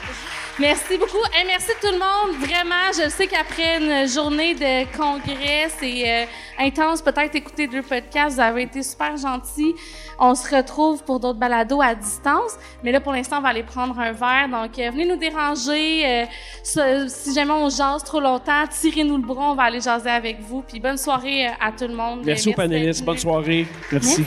Merci 0.59 0.99
beaucoup. 0.99 1.25
et 1.41 1.45
merci 1.47 1.73
tout 1.81 1.91
le 1.91 1.99
monde. 1.99 2.37
Vraiment, 2.39 2.93
je 2.93 3.09
sais 3.09 3.27
qu'après 3.27 3.79
une 3.79 4.09
journée 4.09 4.55
de 4.55 4.85
congrès, 4.97 5.69
c'est 5.81 6.09
euh, 6.09 6.25
intense. 6.61 7.03
Peut-être 7.03 7.35
écouter 7.35 7.67
deux 7.67 7.83
podcasts. 7.83 8.37
Vous 8.37 8.41
avez 8.41 8.63
été 8.63 8.83
super 8.83 9.17
gentils. 9.17 9.75
On 10.19 10.35
se 10.37 10.55
retrouve 10.55 11.03
pour 11.03 11.19
d'autres 11.19 11.41
balados 11.41 11.83
à 11.83 11.95
distance. 11.95 12.57
Mais 12.85 12.93
là, 12.93 13.01
pour 13.01 13.13
l'instant, 13.13 13.39
on 13.39 13.41
va 13.41 13.49
aller 13.49 13.65
prendre 13.65 13.99
un 13.99 14.13
verre. 14.13 14.49
Donc, 14.49 14.79
euh, 14.79 14.91
venez 14.91 15.07
nous 15.07 15.17
déranger. 15.17 16.25
Euh, 16.63 17.07
si 17.09 17.35
jamais 17.35 17.53
on 17.53 17.69
jase 17.69 18.05
trop 18.05 18.21
longtemps, 18.21 18.65
tirez-nous 18.71 19.17
le 19.17 19.27
bras. 19.27 19.51
On 19.51 19.55
va 19.55 19.65
aller 19.65 19.81
jaser 19.81 20.11
avec 20.11 20.41
vous. 20.41 20.63
Puis 20.63 20.79
bonne 20.79 20.99
soirée 20.99 21.47
à 21.47 21.73
tout 21.73 21.89
le 21.89 21.95
monde. 21.95 22.21
Merci, 22.25 22.51
aux 22.51 22.53
panélistes. 22.53 23.05
Bonne 23.05 23.19
soirée. 23.19 23.67
merci. 23.91 24.25